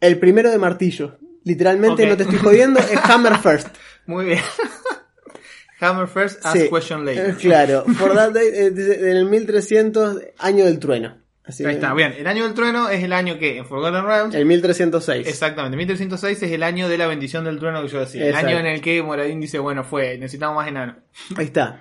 el 0.00 0.18
primero 0.18 0.50
de 0.50 0.58
martillo. 0.58 1.18
Literalmente, 1.44 2.06
no 2.06 2.16
te 2.16 2.24
estoy 2.24 2.38
jodiendo, 2.38 2.80
es 2.80 2.98
Hammer 3.04 3.36
First. 3.38 3.68
Muy 4.06 4.24
bien. 4.26 4.40
Hammer 5.80 6.06
first, 6.06 6.38
ask 6.46 6.56
Sí, 6.56 6.68
question 6.68 7.00
eh, 7.08 7.14
later. 7.16 7.34
claro, 7.36 7.84
for 7.98 8.14
that 8.14 8.30
day, 8.32 8.46
eh, 8.46 8.66
en 9.10 9.16
el 9.16 9.24
1300, 9.26 10.22
año 10.38 10.64
del 10.64 10.78
trueno. 10.78 11.16
Así 11.44 11.64
Ahí 11.64 11.70
que- 11.70 11.74
está, 11.80 11.92
bien. 11.94 12.14
El 12.16 12.26
año 12.28 12.44
del 12.44 12.54
trueno 12.54 12.88
es 12.88 13.02
el 13.02 13.12
año 13.12 13.38
que 13.38 13.58
en 13.58 13.66
Forgotten 13.66 14.04
Realms. 14.04 14.34
El 14.34 14.46
1306. 14.46 15.26
Exactamente, 15.26 15.76
1306 15.76 16.42
es 16.42 16.52
el 16.52 16.62
año 16.62 16.88
de 16.88 16.96
la 16.98 17.06
bendición 17.08 17.44
del 17.44 17.58
trueno 17.58 17.82
que 17.82 17.88
yo 17.88 18.00
decía. 18.00 18.26
Exacto. 18.26 18.48
El 18.48 18.56
año 18.56 18.66
en 18.68 18.74
el 18.74 18.80
que 18.80 19.02
Moradín 19.02 19.40
dice, 19.40 19.58
bueno, 19.58 19.82
fue, 19.82 20.18
necesitamos 20.18 20.54
más 20.56 20.68
enanos. 20.68 20.96
Ahí 21.36 21.46
está. 21.46 21.80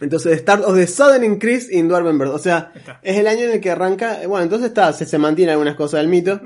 Entonces, 0.00 0.38
Start 0.40 0.64
of 0.64 0.74
the 0.74 0.86
Sudden 0.86 1.22
Increase 1.24 1.68
in 1.76 1.88
Dwarvenberg. 1.88 2.30
O 2.30 2.38
sea, 2.38 2.72
está. 2.74 2.98
es 3.02 3.16
el 3.16 3.26
año 3.26 3.44
en 3.44 3.52
el 3.52 3.60
que 3.60 3.70
arranca. 3.70 4.18
Bueno, 4.26 4.42
entonces 4.44 4.68
está, 4.68 4.92
se, 4.92 5.04
se 5.06 5.18
mantiene 5.18 5.52
algunas 5.52 5.76
cosas 5.76 6.00
del 6.00 6.08
mito. 6.08 6.40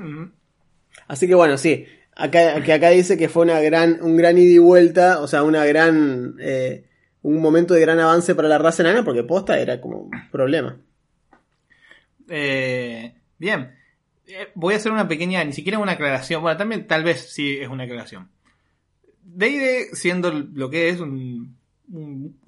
Así 1.07 1.27
que 1.27 1.35
bueno, 1.35 1.57
sí. 1.57 1.85
Acá, 2.15 2.61
que 2.61 2.73
acá 2.73 2.89
dice 2.89 3.17
que 3.17 3.29
fue 3.29 3.43
una 3.43 3.59
gran, 3.61 3.99
un 4.01 4.17
gran 4.17 4.37
ida 4.37 4.51
y 4.53 4.57
vuelta. 4.57 5.19
O 5.21 5.27
sea, 5.27 5.43
una 5.43 5.65
gran. 5.65 6.35
eh, 6.39 6.85
un 7.21 7.41
momento 7.41 7.73
de 7.73 7.81
gran 7.81 7.99
avance 7.99 8.35
para 8.35 8.47
la 8.47 8.57
raza 8.57 8.83
enana. 8.83 9.03
Porque 9.03 9.23
posta 9.23 9.57
era 9.59 9.79
como 9.81 9.97
un 10.01 10.11
problema. 10.31 10.77
Eh, 12.29 13.13
bien. 13.37 13.75
Eh, 14.27 14.49
voy 14.55 14.73
a 14.73 14.77
hacer 14.77 14.91
una 14.91 15.07
pequeña, 15.07 15.43
ni 15.43 15.53
siquiera 15.53 15.79
una 15.79 15.93
aclaración. 15.93 16.41
Bueno, 16.41 16.57
también 16.57 16.87
tal 16.87 17.03
vez 17.03 17.31
sí 17.33 17.57
es 17.59 17.67
una 17.67 17.83
aclaración. 17.83 18.29
D&D 19.23 19.95
siendo 19.95 20.31
lo 20.31 20.69
que 20.69 20.89
es 20.89 20.99
un, 20.99 21.57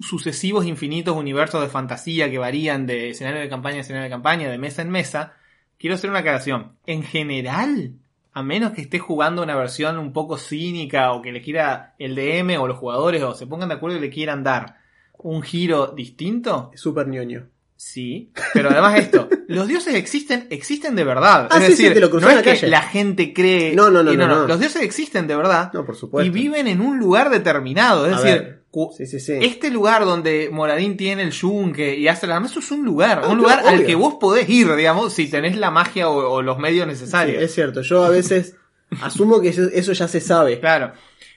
sucesivos 0.00 0.66
infinitos 0.66 1.16
universos 1.16 1.60
de 1.62 1.68
fantasía 1.68 2.30
que 2.30 2.38
varían 2.38 2.86
de 2.86 3.10
escenario 3.10 3.40
de 3.40 3.48
campaña 3.48 3.78
a 3.78 3.80
escenario 3.80 4.04
de 4.04 4.10
campaña, 4.10 4.50
de 4.50 4.58
mesa 4.58 4.82
en 4.82 4.90
mesa, 4.90 5.34
quiero 5.78 5.94
hacer 5.94 6.10
una 6.10 6.20
aclaración. 6.20 6.72
En 6.86 7.02
general, 7.02 7.94
a 8.32 8.42
menos 8.42 8.72
que 8.72 8.82
esté 8.82 8.98
jugando 8.98 9.42
una 9.42 9.56
versión 9.56 9.98
un 9.98 10.12
poco 10.12 10.38
cínica 10.38 11.12
o 11.12 11.22
que 11.22 11.32
le 11.32 11.42
quiera 11.42 11.94
el 11.98 12.14
DM 12.14 12.58
o 12.60 12.66
los 12.66 12.78
jugadores 12.78 13.22
o 13.22 13.34
se 13.34 13.46
pongan 13.46 13.68
de 13.68 13.74
acuerdo 13.74 13.98
y 13.98 14.00
le 14.00 14.10
quieran 14.10 14.42
dar 14.42 14.76
un 15.18 15.42
giro 15.42 15.88
distinto, 15.88 16.70
Súper 16.74 17.08
ñoño. 17.08 17.48
Sí, 17.84 18.30
pero 18.54 18.70
además 18.70 18.98
esto, 19.00 19.28
los 19.48 19.66
dioses 19.66 19.96
existen, 19.96 20.46
existen 20.50 20.94
de 20.94 21.02
verdad. 21.02 21.48
Ah, 21.50 21.58
es 21.58 21.76
sí, 21.76 21.88
sí, 21.88 21.92
te 21.92 21.98
lo 22.00 22.08
no 22.08 22.18
es 22.28 22.36
la 22.36 22.42
que 22.42 22.50
calle. 22.50 22.68
la 22.68 22.80
gente 22.82 23.34
cree. 23.34 23.74
No, 23.74 23.90
no, 23.90 24.02
no, 24.04 24.14
no, 24.14 24.26
no. 24.28 24.46
Los 24.46 24.60
dioses 24.60 24.82
existen 24.82 25.26
de 25.26 25.34
verdad 25.36 25.70
No, 25.74 25.84
por 25.84 25.96
supuesto. 25.96 26.26
y 26.26 26.30
viven 26.30 26.68
en 26.68 26.80
un 26.80 26.98
lugar 26.98 27.28
determinado. 27.28 28.06
Es 28.06 28.12
A 28.14 28.20
decir, 28.22 28.40
ver, 28.40 28.62
cu- 28.70 28.94
Sí, 28.96 29.06
sí, 29.06 29.18
sí. 29.18 29.32
este 29.42 29.70
lugar 29.70 30.04
donde 30.04 30.48
Moradín 30.50 30.96
tiene 30.96 31.22
el 31.24 31.32
yunque 31.32 31.96
y 31.96 32.06
hace 32.06 32.26
la 32.28 32.38
eso 32.38 32.60
es 32.60 32.70
un 32.70 32.84
lugar, 32.84 33.22
Ah, 33.24 33.28
un 33.28 33.38
lugar 33.38 33.66
al 33.66 33.84
que 33.84 33.96
vos 33.96 34.14
podés 34.20 34.48
ir, 34.48 34.74
digamos, 34.76 35.12
si 35.12 35.28
tenés 35.28 35.56
la 35.56 35.72
magia 35.72 36.08
o, 36.08 36.34
o 36.34 36.40
los 36.40 36.58
medios 36.58 36.86
necesarios. 36.86 37.42
es 37.42 37.52
cierto. 37.52 37.82
Yo 37.82 38.04
a 38.04 38.10
veces 38.10 38.54
asumo 39.02 39.40
que 39.40 39.48
eso, 39.48 39.62
eso 39.72 39.92
ya 39.92 40.06
se 40.06 40.20
sabe. 40.20 40.60
Claro. 40.60 40.92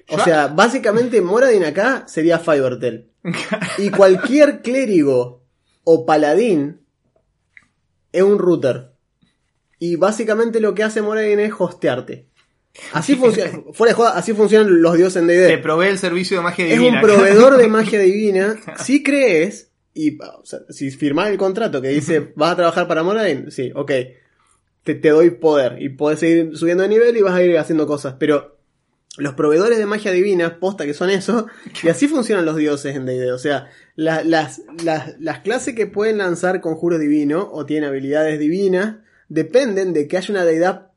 O 0.10 0.18
Yo- 0.18 0.24
sea, 0.24 0.48
básicamente 0.48 1.20
Moradin 1.22 1.66
acá 1.66 2.04
sería 2.08 2.38
Fivertel. 2.38 3.10
Y 3.80 3.90
cualquier 3.90 4.62
clérigo 4.62 5.42
o 5.86 6.06
paladín 6.06 6.82
es 8.12 8.22
un 8.24 8.38
router. 8.38 8.92
Y 9.80 9.96
básicamente 9.96 10.60
lo 10.60 10.74
que 10.74 10.84
hace 10.84 11.02
Moradin 11.02 11.40
es 11.40 11.54
hostearte. 11.58 12.28
Así 12.92 13.16
funciona, 13.18 13.52
fuera 13.72 13.92
de 13.92 13.96
joda, 13.96 14.18
así 14.18 14.34
funcionan 14.34 14.82
los 14.82 14.98
dioses 14.98 15.22
en 15.22 15.28
te 15.28 15.34
D&D. 15.34 15.58
provee 15.60 15.88
el 15.88 15.98
servicio 15.98 16.38
de 16.38 16.44
magia 16.44 16.66
Es 16.66 16.72
divina. 16.78 17.00
un 17.00 17.02
proveedor 17.02 17.58
de 17.58 17.68
magia 17.70 18.00
divina. 18.00 18.56
Si 18.78 19.02
crees, 19.04 19.72
y 19.94 20.18
o 20.22 20.46
sea, 20.46 20.60
si 20.70 20.92
firmás 20.92 21.30
el 21.30 21.38
contrato 21.38 21.82
que 21.82 21.88
dice 21.90 22.34
vas 22.36 22.52
a 22.54 22.56
trabajar 22.58 22.88
para 22.88 23.04
Moradin, 23.04 23.50
sí, 23.52 23.72
ok. 23.74 23.92
Te, 24.84 24.94
te 24.96 25.10
doy 25.10 25.32
poder 25.32 25.82
y 25.82 25.90
podés 25.90 26.20
seguir 26.20 26.56
subiendo 26.58 26.84
de 26.84 26.90
nivel 26.90 27.18
y 27.18 27.22
vas 27.22 27.34
a 27.34 27.42
ir 27.44 27.58
haciendo 27.58 27.88
cosas. 27.88 28.16
Pero 28.20 28.55
los 29.18 29.34
proveedores 29.34 29.78
de 29.78 29.86
magia 29.86 30.12
divina, 30.12 30.60
posta 30.60 30.86
que 30.86 30.94
son 30.94 31.10
eso, 31.10 31.48
y 31.84 31.88
así 31.90 32.08
funcionan 32.08 32.46
los 32.46 32.58
dioses 32.58 32.96
en 32.96 33.06
D&D. 33.06 33.32
O 33.32 33.38
sea, 33.38 33.70
la- 33.96 34.24
las, 34.24 34.62
las, 34.84 35.16
las 35.20 35.40
clases 35.40 35.74
que 35.76 35.88
pueden 35.88 36.18
lanzar 36.18 36.60
conjuros 36.62 37.00
divinos 37.00 37.48
o 37.52 37.66
tienen 37.66 37.90
habilidades 37.90 38.40
divinas 38.40 38.98
dependen 39.30 39.94
de 39.94 40.08
que 40.08 40.18
haya 40.18 40.32
una 40.34 40.44
deidad 40.46 40.88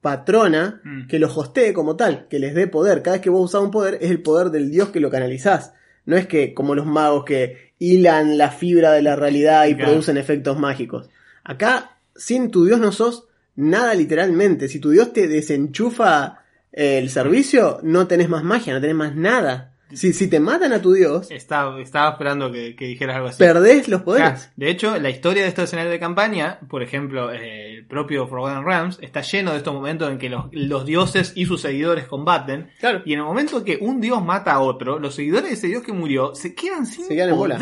patrona 0.00 0.80
Mm. 0.84 1.06
que 1.08 1.18
los 1.18 1.36
hostee 1.36 1.72
como 1.72 1.96
tal, 1.96 2.28
que 2.28 2.38
les 2.38 2.54
dé 2.54 2.66
poder. 2.66 3.02
Cada 3.02 3.16
vez 3.16 3.22
que 3.22 3.30
vos 3.30 3.44
usás 3.44 3.62
un 3.62 3.70
poder 3.70 3.98
es 4.00 4.10
el 4.10 4.22
poder 4.22 4.50
del 4.50 4.70
dios 4.70 4.90
que 4.90 5.00
lo 5.00 5.10
canalizás. 5.10 5.72
No 6.04 6.16
es 6.16 6.26
que 6.26 6.52
como 6.54 6.74
los 6.74 6.84
magos 6.86 7.24
que 7.24 7.72
hilan 7.78 8.36
la 8.38 8.50
fibra 8.50 8.92
de 8.92 9.02
la 9.02 9.16
realidad 9.16 9.66
y 9.66 9.74
Claro. 9.74 9.90
producen 9.90 10.16
efectos 10.18 10.58
mágicos. 10.58 11.08
Acá, 11.42 11.96
sin 12.14 12.50
tu 12.50 12.66
dios 12.66 12.78
no 12.78 12.92
sos 12.92 13.26
nada 13.56 13.94
literalmente. 13.94 14.68
Si 14.68 14.78
tu 14.78 14.90
dios 14.90 15.12
te 15.14 15.26
desenchufa 15.26 16.43
el 16.74 17.08
servicio, 17.10 17.78
no 17.82 18.06
tenés 18.06 18.28
más 18.28 18.44
magia, 18.44 18.74
no 18.74 18.80
tenés 18.80 18.96
más 18.96 19.14
nada. 19.14 19.70
Si, 19.92 20.12
si 20.12 20.28
te 20.28 20.40
matan 20.40 20.72
a 20.72 20.82
tu 20.82 20.92
dios, 20.92 21.30
Estaba, 21.30 21.80
estaba 21.80 22.10
esperando 22.10 22.50
que, 22.50 22.74
que 22.74 22.86
dijeras 22.86 23.14
algo 23.16 23.28
así. 23.28 23.38
perdés 23.38 23.86
los 23.86 24.02
poderes. 24.02 24.50
de 24.56 24.68
hecho, 24.70 24.98
la 24.98 25.08
historia 25.08 25.42
de 25.42 25.48
estos 25.48 25.64
escenarios 25.64 25.92
de 25.92 26.00
campaña, 26.00 26.58
por 26.68 26.82
ejemplo, 26.82 27.30
eh, 27.32 27.74
el 27.76 27.86
propio 27.86 28.26
Forgotten 28.26 28.64
Realms, 28.64 28.98
está 29.02 29.20
lleno 29.20 29.52
de 29.52 29.58
estos 29.58 29.72
momentos 29.72 30.10
en 30.10 30.18
que 30.18 30.30
los, 30.30 30.46
los 30.50 30.84
dioses 30.84 31.32
y 31.36 31.46
sus 31.46 31.60
seguidores 31.60 32.06
combaten. 32.06 32.70
Claro. 32.80 33.02
Y 33.04 33.12
en 33.12 33.20
el 33.20 33.24
momento 33.24 33.62
que 33.62 33.78
un 33.80 34.00
dios 34.00 34.24
mata 34.24 34.54
a 34.54 34.60
otro, 34.60 34.98
los 34.98 35.14
seguidores 35.14 35.50
de 35.50 35.54
ese 35.54 35.68
dios 35.68 35.84
que 35.84 35.92
murió 35.92 36.34
se 36.34 36.56
quedan 36.56 36.86
sin 36.86 37.04
Se 37.04 37.14
quedan 37.14 37.28
en 37.28 37.36
bola. 37.36 37.56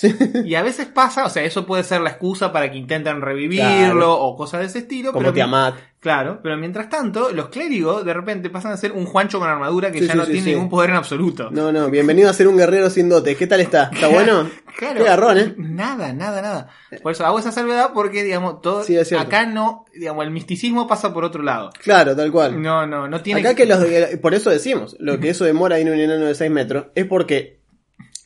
Sí. 0.00 0.16
Y 0.46 0.54
a 0.54 0.62
veces 0.62 0.86
pasa, 0.86 1.26
o 1.26 1.28
sea, 1.28 1.42
eso 1.44 1.66
puede 1.66 1.84
ser 1.84 2.00
la 2.00 2.08
excusa 2.10 2.52
para 2.52 2.70
que 2.70 2.78
intenten 2.78 3.20
revivirlo 3.20 3.66
Claro. 3.92 4.14
o 4.18 4.34
cosas 4.34 4.60
de 4.60 4.66
ese 4.66 4.78
estilo. 4.78 5.12
Como 5.12 5.20
pero 5.20 5.34
Tiamat. 5.34 5.74
Claro, 6.00 6.40
pero 6.42 6.56
mientras 6.56 6.88
tanto, 6.88 7.30
los 7.32 7.50
clérigos 7.50 8.06
de 8.06 8.14
repente 8.14 8.48
pasan 8.48 8.72
a 8.72 8.78
ser 8.78 8.92
un 8.92 9.04
Juancho 9.04 9.38
con 9.38 9.46
armadura 9.50 9.92
que 9.92 9.98
Sí, 9.98 10.06
ya 10.06 10.12
sí, 10.12 10.18
no 10.18 10.24
tiene 10.24 10.52
ningún 10.52 10.70
poder 10.70 10.88
en 10.88 10.96
absoluto. 10.96 11.50
No, 11.50 11.70
no, 11.70 11.90
bienvenido 11.90 12.30
a 12.30 12.32
ser 12.32 12.48
un 12.48 12.56
guerrero 12.56 12.88
sin 12.88 13.10
dotes. 13.10 13.36
¿Qué 13.36 13.46
tal 13.46 13.60
está? 13.60 13.90
¿Está 13.92 14.08
bueno? 14.12 14.48
Claro. 14.78 14.96
Qué 14.96 15.04
garrón, 15.04 15.36
¿eh? 15.38 15.54
Nada, 15.58 16.14
nada, 16.14 16.40
nada. 16.40 16.68
Por 17.02 17.12
eso 17.12 17.26
hago 17.26 17.38
esa 17.38 17.52
salvedad 17.52 17.90
porque, 17.92 18.22
digamos, 18.24 18.62
todo. 18.62 18.82
Sí, 18.82 18.96
es 18.96 19.12
acá 19.12 19.44
no, 19.44 19.84
digamos, 19.94 20.24
el 20.24 20.30
misticismo 20.30 20.88
pasa 20.88 21.12
por 21.12 21.24
otro 21.24 21.42
lado. 21.42 21.68
Claro, 21.82 22.16
tal 22.16 22.32
cual. 22.32 22.62
No, 22.62 22.86
no, 22.86 23.06
no 23.06 23.20
tiene 23.20 23.40
Acá 23.40 23.54
que 23.54 23.66
los 23.66 23.84
por 24.22 24.32
eso 24.32 24.48
decimos, 24.48 24.96
lo 24.98 25.20
que 25.20 25.28
eso 25.28 25.44
demora 25.44 25.78
en 25.78 25.90
un 25.90 26.00
enano 26.00 26.24
de 26.24 26.34
6 26.34 26.50
metros, 26.50 26.86
es 26.94 27.04
porque 27.04 27.59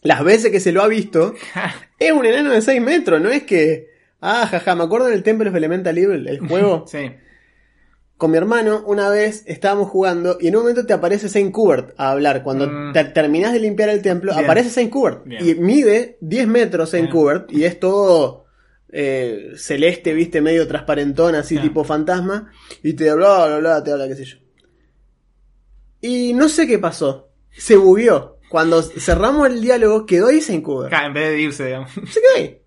las 0.05 0.23
veces 0.23 0.53
que 0.53 0.61
se 0.61 0.71
lo 0.73 0.83
ha 0.83 0.89
visto, 0.89 1.35
es 1.99 2.13
un 2.13 2.25
enano 2.25 2.51
de 2.53 2.63
6 2.63 2.81
metros, 2.81 3.21
no 3.21 3.31
es 3.31 3.43
que, 3.43 3.89
ah, 4.21 4.47
jaja, 4.49 4.75
me 4.77 4.85
acuerdo 4.85 5.09
del 5.09 5.23
Temple 5.25 5.49
of 5.51 5.57
Elemental 5.57 5.99
Evil, 5.99 6.29
el 6.29 6.39
juego, 6.49 6.85
Sí. 6.87 7.11
con 8.17 8.31
mi 8.31 8.37
hermano, 8.37 8.85
una 8.87 9.09
vez 9.09 9.43
estábamos 9.47 9.89
jugando 9.91 10.39
y 10.41 10.47
en 10.49 10.57
un 10.57 10.63
momento 10.63 10.87
te 10.87 10.93
aparece 10.93 11.29
Saint 11.29 11.51
Kubert 11.53 11.95
a 11.99 12.11
hablar, 12.13 12.43
cuando 12.45 12.69
Mm. 12.69 12.93
te- 12.93 13.05
terminás 13.07 13.53
de 13.53 13.59
limpiar 13.61 13.89
el 13.89 14.03
templo, 14.03 14.33
Bien. 14.33 14.45
aparece 14.45 14.71
Saint 14.71 14.91
Kubert 14.91 15.25
Bien. 15.25 15.47
y 15.47 15.55
mide 15.57 16.17
10 16.21 16.47
metros 16.47 16.91
Saint. 16.91 17.11
Kubert 17.11 17.51
y 17.53 17.65
es 17.65 17.81
todo... 17.81 18.45
eh, 18.97 19.55
celeste, 19.57 20.15
viste, 20.15 20.41
medio 20.41 20.69
transparentón, 20.69 21.35
así 21.35 21.57
Claro. 21.57 21.69
tipo 21.69 21.83
fantasma, 21.83 22.53
y 22.81 22.93
te 22.93 23.13
bla, 23.13 23.47
bla, 23.49 23.59
bla, 23.59 23.83
te 23.83 23.91
habla, 23.91 24.07
qué 24.07 24.15
sé 24.15 24.25
yo. 24.25 24.37
Y 26.01 26.33
no 26.35 26.49
sé 26.49 26.67
qué 26.69 26.79
pasó. 26.79 27.31
Se 27.51 27.75
bugueó. 27.77 28.34
Cuando 28.55 28.85
cerramos 28.85 29.49
el 29.49 29.61
diálogo, 29.61 30.07
quedó 30.07 30.29
ahí 30.29 30.41
Kuber. 30.63 30.87
Acá, 30.87 31.07
en 31.07 31.13
vez 31.13 31.31
de 31.31 31.41
irse, 31.41 31.67
digamos. 31.67 31.91
Se 32.09 32.21
quedó 32.21 32.37
ahí. 32.37 32.63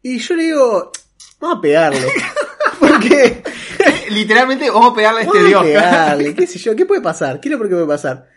Y 0.00 0.18
yo 0.18 0.36
le 0.36 0.42
digo, 0.44 0.90
vamos 1.38 1.58
a 1.58 1.60
pegarle. 1.60 2.06
Porque, 2.80 3.42
Literalmente, 4.10 4.70
vamos 4.70 4.92
a 4.92 4.94
pegarle 4.94 5.20
a 5.20 5.24
este 5.24 5.36
vamos 5.36 5.44
a 5.44 5.48
dios. 5.48 5.62
pegarle, 5.64 6.34
qué 6.34 6.46
sé 6.46 6.58
yo, 6.58 6.74
¿qué 6.74 6.86
puede 6.86 7.02
pasar? 7.02 7.40
¿Qué 7.40 7.50
es 7.50 7.52
lo 7.52 7.62
que 7.62 7.74
puede 7.74 7.86
pasar? 7.86 8.30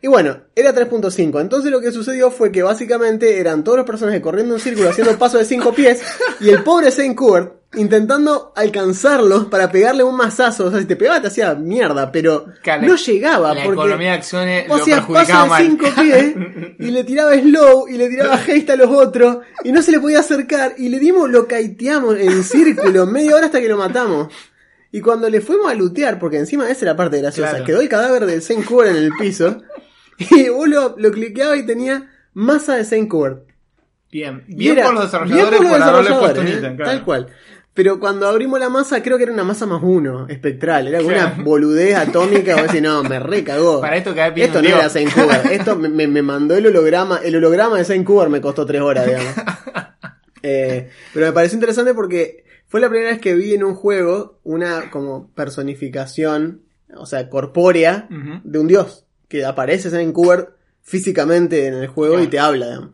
Y 0.00 0.08
bueno, 0.08 0.38
era 0.56 0.74
3.5. 0.74 1.38
Entonces 1.38 1.70
lo 1.70 1.82
que 1.82 1.92
sucedió 1.92 2.30
fue 2.30 2.50
que 2.50 2.62
básicamente 2.62 3.38
eran 3.38 3.62
todos 3.62 3.76
los 3.76 3.86
personajes 3.86 4.22
corriendo 4.22 4.54
en 4.54 4.60
círculo 4.62 4.88
haciendo 4.88 5.10
paso 5.18 5.36
de 5.36 5.44
5 5.44 5.74
pies 5.74 6.02
y 6.40 6.48
el 6.48 6.62
pobre 6.62 6.90
Saint 6.90 7.14
Kubert 7.14 7.59
intentando 7.76 8.52
alcanzarlos 8.56 9.44
para 9.46 9.70
pegarle 9.70 10.02
un 10.02 10.16
mazazo. 10.16 10.66
O 10.66 10.70
sea, 10.70 10.80
si 10.80 10.86
te 10.86 10.96
pegaba 10.96 11.20
te 11.20 11.28
hacía 11.28 11.54
mierda, 11.54 12.10
pero 12.10 12.46
no 12.82 12.96
llegaba 12.96 13.54
La 13.54 13.62
porque 13.64 13.80
economía 13.80 14.10
de 14.10 14.16
acciones 14.16 14.68
vos 14.68 14.80
lo 14.80 14.84
de 14.86 15.48
mal. 15.48 15.62
5 15.62 15.86
pies 16.00 16.34
y 16.78 16.90
le 16.90 17.04
tiraba 17.04 17.34
slow 17.34 17.86
y 17.88 17.96
le 17.96 18.08
tiraba 18.08 18.34
haste 18.48 18.72
a 18.72 18.76
los 18.76 18.90
otros 18.90 19.38
y 19.62 19.70
no 19.72 19.82
se 19.82 19.92
le 19.92 20.00
podía 20.00 20.18
acercar 20.20 20.74
y 20.78 20.88
le 20.88 20.98
dimos, 20.98 21.30
lo 21.30 21.46
caiteamos 21.46 22.16
en 22.18 22.42
círculo 22.42 23.06
media 23.06 23.36
hora 23.36 23.46
hasta 23.46 23.60
que 23.60 23.68
lo 23.68 23.76
matamos. 23.76 24.32
Y 24.92 25.00
cuando 25.00 25.30
le 25.30 25.40
fuimos 25.40 25.70
a 25.70 25.74
lootear, 25.74 26.18
porque 26.18 26.38
encima 26.38 26.68
esa 26.68 26.84
era 26.84 26.92
la 26.92 26.96
parte 26.96 27.18
graciosa, 27.20 27.50
Claro. 27.50 27.64
quedó 27.64 27.80
el 27.80 27.88
cadáver 27.88 28.26
del 28.26 28.42
Saint 28.42 28.64
Kubert 28.64 28.90
en 28.90 28.96
el 28.96 29.12
piso 29.16 29.62
y 30.18 30.48
vos 30.48 30.68
lo, 30.68 30.96
lo 30.98 31.12
cliqueabas 31.12 31.58
y 31.58 31.66
tenía 31.66 32.10
masa 32.34 32.74
de 32.74 32.84
Saint 32.84 33.08
Kubert. 33.08 33.44
Bien, 34.10 34.42
bien 34.48 34.72
era- 34.76 34.86
por 34.86 34.94
los 34.94 35.04
desarrolladores 35.04 35.60
bien 35.60 35.70
por 35.70 35.78
por 35.78 35.78
los 35.78 36.04
desarrolladores, 36.04 36.56
ítem, 36.58 36.72
¿eh? 36.72 36.84
Tal 36.84 37.04
cual. 37.04 37.26
Pero 37.72 38.00
cuando 38.00 38.26
abrimos 38.28 38.58
la 38.58 38.68
masa, 38.68 39.02
creo 39.02 39.16
que 39.16 39.22
era 39.24 39.32
una 39.32 39.44
masa 39.44 39.64
más 39.64 39.80
uno, 39.82 40.26
espectral. 40.28 40.88
Era 40.88 40.98
Claro. 40.98 41.34
una 41.34 41.44
boludez 41.44 41.94
atómica. 41.96 42.56
O 42.56 42.62
decir, 42.62 42.82
no, 42.82 43.02
me 43.04 43.20
recagó. 43.20 43.80
Para 43.80 43.96
esto 43.96 44.12
piso 44.34 44.46
Esto 44.46 44.60
no 44.62 44.68
era 44.68 44.88
Saint 44.88 45.12
Kubert. 45.14 45.46
Esto 45.46 45.76
me, 45.76 45.88
me- 45.88 46.08
me 46.08 46.20
mandó 46.22 46.56
el 46.56 46.66
holograma. 46.66 47.20
El 47.22 47.36
holograma 47.36 47.78
de 47.78 47.84
Saint 47.84 48.04
Kubert 48.04 48.30
me 48.30 48.40
costó 48.40 48.66
tres 48.66 48.82
horas, 48.82 49.06
digamos. 49.06 49.34
Eh, 50.42 50.88
pero 51.12 51.26
me 51.26 51.32
pareció 51.32 51.56
interesante 51.56 51.92
porque 51.92 52.44
fue 52.66 52.80
la 52.80 52.88
primera 52.88 53.10
vez 53.10 53.20
que 53.20 53.34
vi 53.34 53.52
en 53.52 53.62
un 53.62 53.74
juego 53.74 54.38
una 54.42 54.90
como 54.90 55.30
personificación, 55.34 56.62
o 56.96 57.04
sea, 57.06 57.28
corpórea 57.28 58.08
de 58.42 58.58
un 58.58 58.66
dios. 58.66 59.04
Que 59.28 59.44
aparece 59.44 59.90
Saint 59.90 60.12
Kubert 60.14 60.56
físicamente 60.82 61.66
en 61.66 61.74
el 61.74 61.88
juego 61.88 62.18
y 62.20 62.26
te 62.26 62.38
habla, 62.38 62.66
digamos. 62.68 62.90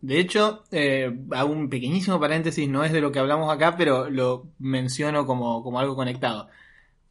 De 0.00 0.18
hecho, 0.18 0.64
eh, 0.70 1.14
hago 1.32 1.52
un 1.52 1.68
pequeñísimo 1.68 2.18
paréntesis, 2.18 2.68
no 2.68 2.84
es 2.84 2.92
de 2.92 3.00
lo 3.00 3.12
que 3.12 3.18
hablamos 3.18 3.52
acá, 3.52 3.76
pero 3.76 4.08
lo 4.08 4.48
menciono 4.58 5.26
como, 5.26 5.62
como 5.62 5.78
algo 5.78 5.94
conectado. 5.94 6.48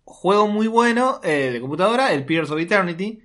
Juego 0.04 0.47
muy 0.47 0.67
bueno 0.67 1.19
eh, 1.23 1.52
de 1.52 1.62
computadora, 1.62 2.12
el 2.13 2.25
Pillars 2.25 2.49
of 2.49 2.60
Eternity. 2.60 3.21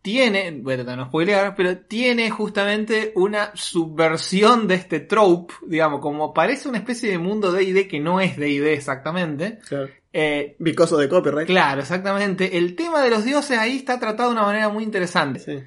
Tiene, 0.00 0.50
voy 0.62 0.74
a 0.74 0.76
tratar 0.76 0.96
de 0.96 1.02
no 1.02 1.08
spoilear, 1.08 1.54
pero 1.54 1.78
tiene 1.78 2.28
justamente 2.30 3.12
una 3.16 3.52
subversión 3.54 4.68
de 4.68 4.74
este 4.74 5.00
trope, 5.00 5.54
digamos, 5.66 6.00
como 6.00 6.34
parece 6.34 6.68
una 6.68 6.78
especie 6.78 7.10
de 7.10 7.18
mundo 7.18 7.52
D&D 7.52 7.88
que 7.88 8.00
no 8.00 8.20
es 8.20 8.36
D&D 8.36 8.72
exactamente. 8.74 9.60
Claro. 9.66 9.88
Eh, 10.12 10.56
Because 10.58 10.94
of 10.94 11.00
the 11.00 11.08
copyright. 11.08 11.46
claro, 11.46 11.80
exactamente. 11.80 12.58
El 12.58 12.76
tema 12.76 13.02
de 13.02 13.10
los 13.10 13.24
dioses 13.24 13.58
ahí 13.58 13.76
está 13.76 13.98
tratado 13.98 14.28
de 14.30 14.36
una 14.36 14.46
manera 14.46 14.68
muy 14.68 14.84
interesante. 14.84 15.40
Sí. 15.40 15.58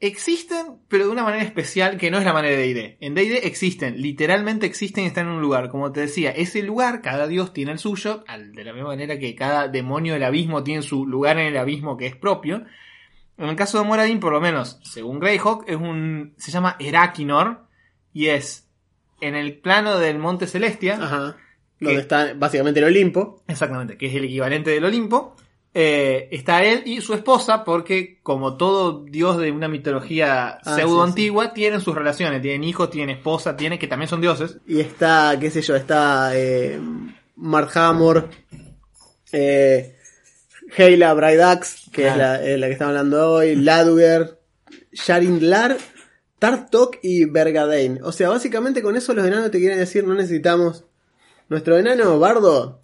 Existen, 0.00 0.78
pero 0.88 1.04
de 1.04 1.10
una 1.10 1.22
manera 1.22 1.44
especial 1.44 1.98
que 1.98 2.10
no 2.10 2.18
es 2.18 2.24
la 2.24 2.32
manera 2.32 2.56
de 2.56 2.74
D&D. 2.74 2.96
En 3.00 3.14
D&D 3.14 3.46
existen, 3.46 4.00
literalmente 4.00 4.66
existen 4.66 5.04
y 5.04 5.06
están 5.06 5.26
en 5.26 5.34
un 5.34 5.42
lugar. 5.42 5.68
Como 5.68 5.92
te 5.92 6.00
decía, 6.00 6.30
ese 6.30 6.62
lugar, 6.62 7.02
cada 7.02 7.26
dios 7.26 7.52
tiene 7.52 7.72
el 7.72 7.78
suyo, 7.78 8.24
de 8.26 8.64
la 8.64 8.72
misma 8.72 8.88
manera 8.88 9.18
que 9.18 9.34
cada 9.34 9.68
demonio 9.68 10.14
del 10.14 10.24
abismo 10.24 10.64
tiene 10.64 10.82
su 10.82 11.06
lugar 11.06 11.38
en 11.38 11.46
el 11.46 11.56
abismo 11.58 11.96
que 11.96 12.06
es 12.06 12.16
propio. 12.16 12.64
En 13.36 13.48
el 13.48 13.56
caso 13.56 13.78
de 13.78 13.84
Moradin, 13.84 14.20
por 14.20 14.32
lo 14.32 14.40
menos, 14.40 14.80
según 14.82 15.20
Greyhawk, 15.20 15.64
es 15.68 15.76
un, 15.76 16.34
se 16.36 16.50
llama 16.50 16.76
Erakinor 16.78 17.66
y 18.12 18.26
es 18.26 18.68
en 19.20 19.34
el 19.34 19.58
plano 19.58 19.98
del 19.98 20.18
Monte 20.18 20.46
Celestia. 20.46 20.98
Donde 21.78 22.00
está 22.00 22.34
básicamente 22.34 22.80
el 22.80 22.86
Olimpo. 22.86 23.42
Exactamente, 23.48 23.96
que 23.96 24.06
es 24.06 24.14
el 24.14 24.24
equivalente 24.24 24.70
del 24.70 24.84
Olimpo. 24.84 25.36
Eh, 25.72 26.28
está 26.32 26.64
él 26.64 26.82
y 26.84 27.00
su 27.00 27.14
esposa, 27.14 27.62
porque 27.64 28.18
como 28.24 28.56
todo 28.56 29.04
dios 29.04 29.38
de 29.38 29.52
una 29.52 29.68
mitología 29.68 30.58
Ah, 30.64 30.74
pseudo 30.74 31.04
sí, 31.04 31.08
antigua, 31.10 31.54
tienen 31.54 31.80
sus 31.80 31.94
relaciones, 31.94 32.42
tienen 32.42 32.64
hijos, 32.64 32.90
tienen 32.90 33.16
esposa, 33.16 33.56
tienen 33.56 33.78
que 33.78 33.86
también 33.86 34.08
son 34.08 34.20
dioses. 34.20 34.58
Y 34.66 34.80
está, 34.80 35.36
qué 35.38 35.48
sé 35.50 35.62
yo, 35.62 35.76
está 35.76 36.32
eh, 36.36 36.80
Mark 37.36 37.70
Hammer, 37.74 38.24
eh, 39.32 39.96
Heila 40.76 41.14
Brydax, 41.14 41.90
que 41.92 42.08
es 42.08 42.14
Claro. 42.14 42.42
la, 42.42 42.44
eh, 42.48 42.58
la 42.58 42.66
que 42.66 42.72
estamos 42.72 42.90
hablando 42.90 43.32
hoy, 43.34 43.54
Laduger, 43.54 44.40
Sharindlar, 44.92 45.76
Tartok 46.40 46.96
y 47.02 47.26
Bergadane. 47.26 48.00
O 48.02 48.10
sea, 48.10 48.28
básicamente 48.28 48.82
con 48.82 48.96
eso 48.96 49.14
los 49.14 49.24
enanos 49.26 49.50
te 49.52 49.58
quieren 49.58 49.78
decir, 49.78 50.04
no 50.04 50.14
necesitamos... 50.14 50.84
Nuestro 51.48 51.76
enano 51.76 52.16
bardo 52.20 52.80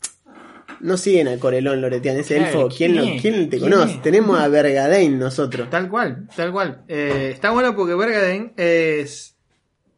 no 0.81 0.97
siguen 0.97 1.29
a 1.29 1.39
Corelón 1.39 1.81
Loretian, 1.81 2.17
ese 2.17 2.37
Claro, 2.37 2.62
elfo. 2.67 2.77
¿Quién, 2.77 2.93
¿quién 2.93 3.15
lo- 3.17 3.21
quién 3.23 3.51
te 3.51 3.59
¿Quién 3.59 3.71
conoce? 3.71 3.95
es? 3.95 4.03
Tenemos 4.03 4.39
a 4.41 4.49
Bergadane 4.49 5.09
nosotros. 5.11 5.69
Tal 5.71 5.89
cual, 5.89 6.29
tal 6.37 6.53
cual. 6.53 6.83
Eh, 6.89 7.31
está 7.35 7.51
bueno 7.51 7.75
porque 7.77 7.95
Bergaden 7.95 8.53
es 8.57 9.35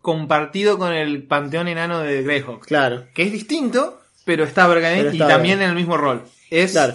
compartido 0.01 0.79
con 0.79 0.93
el 0.93 1.25
panteón 1.25 1.69
enano 1.69 2.01
de 2.01 2.23
Greyhawk, 2.23 2.65
Claro, 2.67 3.05
que 3.15 3.25
es 3.25 3.33
distinto, 3.33 4.01
pero 4.25 4.45
está 4.45 4.67
Bergaden 4.67 4.99
Pero 4.99 5.11
y 5.11 5.17
está 5.17 5.29
también 5.29 5.59
Bergaden. 5.59 5.65
en 5.65 5.71
el 5.71 5.77
mismo 5.85 5.97
rol. 5.97 6.23
Es 6.51 6.73
claro. 6.73 6.95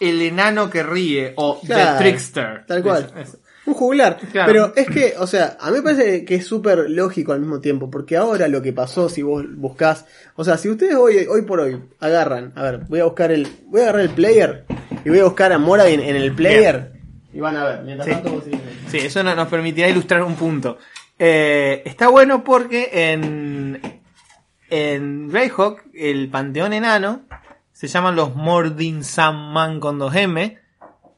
el 0.00 0.20
enano 0.20 0.68
que 0.68 0.82
ríe 0.82 1.32
o 1.36 1.60
Claro, 1.60 1.98
The 1.98 2.04
Trickster. 2.04 2.64
Tal 2.66 2.82
cual. 2.82 3.12
Es- 3.16 3.28
es- 3.28 3.38
Un 3.64 3.74
juglar. 3.74 4.18
Claro. 4.32 4.46
Pero 4.52 4.72
es 4.74 4.86
que, 4.88 5.14
o 5.18 5.26
sea, 5.26 5.56
a 5.60 5.70
mí 5.70 5.76
me 5.76 5.82
parece 5.82 6.24
que 6.24 6.34
es 6.34 6.46
súper 6.46 6.90
lógico 6.90 7.32
al 7.32 7.40
mismo 7.40 7.60
tiempo, 7.60 7.90
porque 7.90 8.16
ahora 8.16 8.48
lo 8.48 8.60
que 8.60 8.72
pasó, 8.72 9.08
si 9.08 9.22
vos 9.22 9.44
buscás, 9.54 10.04
o 10.34 10.42
sea, 10.44 10.58
si 10.58 10.68
ustedes 10.68 10.96
hoy, 10.96 11.26
hoy 11.30 11.42
por 11.42 11.60
hoy 11.60 11.80
agarran, 12.00 12.52
a 12.56 12.62
ver, 12.62 12.78
voy 12.88 13.00
a 13.00 13.04
buscar 13.04 13.30
el, 13.30 13.46
voy 13.66 13.80
a 13.80 13.84
agarrar 13.84 14.02
el 14.02 14.10
player 14.10 14.64
y 15.04 15.08
voy 15.10 15.20
a 15.20 15.24
buscar 15.24 15.52
a 15.52 15.58
Moradin 15.58 16.00
en 16.00 16.16
el 16.16 16.32
player 16.34 16.92
y 17.32 17.38
van 17.40 17.56
a 17.56 17.64
ver. 17.64 17.82
Mientras 17.84 18.06
Sí. 18.08 18.12
tanto 18.14 18.30
vos. 18.32 18.44
Sí, 18.88 18.98
eso 18.98 19.22
no- 19.22 19.34
nos 19.36 19.48
permitirá 19.48 19.88
ilustrar 19.88 20.22
un 20.24 20.34
punto. 20.34 20.78
Eh, 21.18 21.82
está 21.84 22.08
bueno 22.08 22.42
porque 22.42 22.90
en, 22.92 23.80
en 24.70 25.28
Greyhawk, 25.28 25.82
el 25.94 26.28
panteón 26.30 26.72
enano, 26.72 27.22
se 27.72 27.86
llaman 27.86 28.16
los 28.16 28.34
Mordin 28.34 29.04
Samman 29.04 29.78
con 29.80 29.98
2M. 30.00 30.58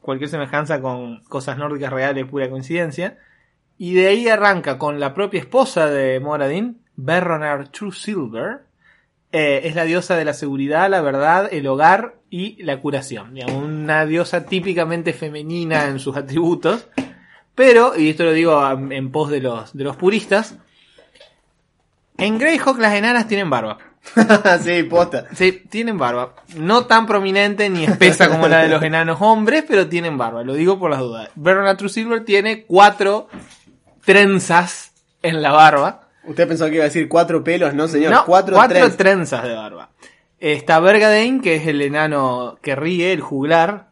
Cualquier 0.05 0.29
semejanza 0.29 0.81
con 0.81 1.23
cosas 1.23 1.57
nórdicas 1.57 1.91
reales, 1.91 2.27
pura 2.27 2.47
coincidencia. 2.47 3.17
Y 3.75 3.95
de 3.95 4.05
ahí 4.05 4.29
arranca 4.29 4.77
con 4.77 4.99
la 4.99 5.15
propia 5.15 5.39
esposa 5.39 5.87
de 5.87 6.19
Moradin, 6.19 6.79
Berronar 6.95 7.69
True 7.69 7.91
Silver. 7.91 8.65
Eh, 9.31 9.61
es 9.63 9.73
la 9.73 9.83
diosa 9.83 10.15
de 10.15 10.23
la 10.23 10.35
seguridad, 10.35 10.91
la 10.91 11.01
verdad, 11.01 11.49
el 11.51 11.65
hogar 11.65 12.19
y 12.29 12.61
la 12.61 12.79
curación. 12.81 13.35
Una 13.51 14.05
diosa 14.05 14.45
típicamente 14.45 15.11
femenina 15.11 15.87
en 15.87 15.97
sus 15.97 16.15
atributos. 16.15 16.87
Pero, 17.55 17.97
y 17.97 18.11
esto 18.11 18.25
lo 18.25 18.33
digo 18.33 18.63
en 18.91 19.11
pos 19.11 19.31
de 19.31 19.41
los, 19.41 19.75
de 19.75 19.85
los 19.85 19.95
puristas, 19.95 20.55
en 22.19 22.37
Greyhawk 22.37 22.77
las 22.77 22.93
enanas 22.93 23.27
tienen 23.27 23.49
barba. 23.49 23.79
sí, 24.63 24.83
posta. 24.83 25.25
Sí, 25.33 25.51
tienen 25.69 25.97
barba. 25.97 26.35
No 26.55 26.85
tan 26.85 27.05
prominente 27.05 27.69
ni 27.69 27.83
espesa 27.85 28.29
como 28.29 28.47
la 28.47 28.59
de 28.59 28.69
los 28.69 28.81
enanos 28.83 29.17
hombres, 29.21 29.63
pero 29.67 29.87
tienen 29.87 30.17
barba. 30.17 30.43
Lo 30.43 30.53
digo 30.53 30.79
por 30.79 30.91
las 30.91 30.99
dudas. 30.99 31.29
Verona 31.35 31.75
True 31.75 31.89
Silver 31.89 32.23
tiene 32.23 32.63
cuatro 32.65 33.27
trenzas 34.03 34.91
en 35.21 35.41
la 35.41 35.51
barba. 35.51 36.01
Usted 36.23 36.47
pensó 36.47 36.65
que 36.67 36.75
iba 36.75 36.83
a 36.83 36.87
decir 36.87 37.07
cuatro 37.07 37.43
pelos, 37.43 37.73
no 37.73 37.87
señor, 37.87 38.11
No, 38.11 38.25
cuatro, 38.25 38.55
cuatro 38.55 38.77
tres. 38.77 38.97
trenzas 38.97 39.43
de 39.43 39.53
barba. 39.53 39.89
Está 40.39 40.79
Bergadane, 40.79 41.41
que 41.41 41.55
es 41.55 41.67
el 41.67 41.81
enano 41.81 42.57
que 42.61 42.75
ríe, 42.75 43.13
el 43.13 43.21
juglar. 43.21 43.89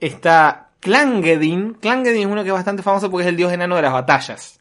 Está 0.00 0.70
Clangedin. 0.80 1.74
Clangedin 1.74 2.20
es 2.22 2.26
uno 2.26 2.42
que 2.42 2.48
es 2.48 2.54
bastante 2.54 2.82
famoso 2.82 3.10
porque 3.10 3.24
es 3.24 3.28
el 3.28 3.36
dios 3.36 3.52
enano 3.52 3.76
de 3.76 3.82
las 3.82 3.92
batallas. 3.92 4.60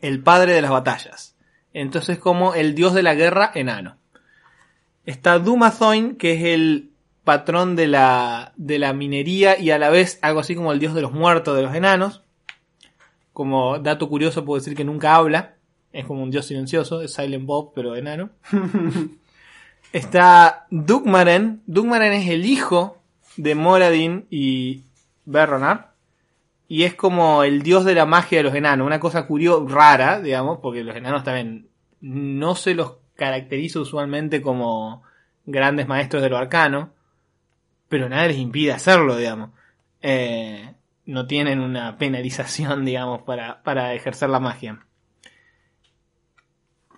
El 0.00 0.22
padre 0.22 0.52
de 0.52 0.62
las 0.62 0.70
batallas. 0.70 1.35
Entonces 1.76 2.18
como 2.18 2.54
el 2.54 2.74
dios 2.74 2.94
de 2.94 3.02
la 3.02 3.14
guerra 3.14 3.52
enano. 3.54 3.98
Está 5.04 5.38
Dumathoin, 5.38 6.16
que 6.16 6.32
es 6.32 6.42
el 6.42 6.88
patrón 7.22 7.76
de 7.76 7.86
la, 7.86 8.54
de 8.56 8.78
la 8.78 8.94
minería 8.94 9.60
y 9.60 9.70
a 9.70 9.78
la 9.78 9.90
vez 9.90 10.18
algo 10.22 10.40
así 10.40 10.54
como 10.54 10.72
el 10.72 10.78
dios 10.78 10.94
de 10.94 11.02
los 11.02 11.12
muertos 11.12 11.54
de 11.54 11.62
los 11.62 11.74
enanos. 11.74 12.22
Como 13.34 13.78
dato 13.78 14.08
curioso 14.08 14.46
puedo 14.46 14.58
decir 14.58 14.74
que 14.74 14.84
nunca 14.86 15.16
habla. 15.16 15.56
Es 15.92 16.06
como 16.06 16.22
un 16.22 16.30
dios 16.30 16.46
silencioso, 16.46 17.02
es 17.02 17.12
Silent 17.12 17.44
Bob, 17.44 17.72
pero 17.74 17.94
enano. 17.94 18.30
Está 19.92 20.66
Dugmaren. 20.70 21.60
Dugmaren 21.66 22.14
es 22.14 22.30
el 22.30 22.46
hijo 22.46 23.02
de 23.36 23.54
Moradin 23.54 24.24
y 24.30 24.80
Berronar. 25.26 25.92
Y 26.68 26.82
es 26.84 26.94
como 26.94 27.44
el 27.44 27.62
dios 27.62 27.84
de 27.84 27.94
la 27.94 28.06
magia 28.06 28.38
de 28.38 28.44
los 28.44 28.54
enanos. 28.54 28.86
Una 28.86 29.00
cosa 29.00 29.26
curiosa, 29.26 29.64
rara, 29.72 30.20
digamos, 30.20 30.58
porque 30.60 30.82
los 30.82 30.96
enanos 30.96 31.22
también 31.22 31.68
no 32.00 32.56
se 32.56 32.74
los 32.74 32.96
caracteriza 33.14 33.80
usualmente 33.80 34.42
como 34.42 35.02
grandes 35.44 35.86
maestros 35.86 36.22
de 36.22 36.30
lo 36.30 36.36
arcano. 36.36 36.90
Pero 37.88 38.08
nada 38.08 38.26
les 38.26 38.38
impide 38.38 38.72
hacerlo, 38.72 39.16
digamos. 39.16 39.50
Eh, 40.02 40.74
no 41.04 41.26
tienen 41.26 41.60
una 41.60 41.98
penalización, 41.98 42.84
digamos, 42.84 43.22
para, 43.22 43.62
para 43.62 43.94
ejercer 43.94 44.28
la 44.28 44.40
magia. 44.40 44.80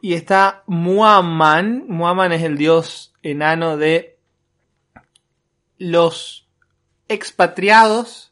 Y 0.00 0.14
está 0.14 0.62
Muaman. 0.66 1.85
Muaman 1.88 2.33
es 2.33 2.42
el 2.42 2.57
dios 2.57 3.12
enano 3.22 3.76
de 3.76 4.16
los 5.76 6.48
expatriados 7.09 8.28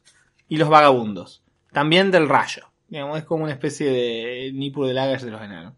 y 0.49 0.57
los 0.57 0.69
vagabundos. 0.69 1.43
También 1.73 2.11
del 2.11 2.29
rayo. 2.29 2.71
Digamos, 2.89 3.19
es 3.19 3.25
como 3.25 3.45
una 3.45 3.53
especie 3.53 3.91
de 3.91 4.53
Nippur 4.55 4.87
de 4.87 4.95
Lagash 4.95 5.23
de 5.23 5.31
los 5.31 5.43
enanos. 5.43 5.75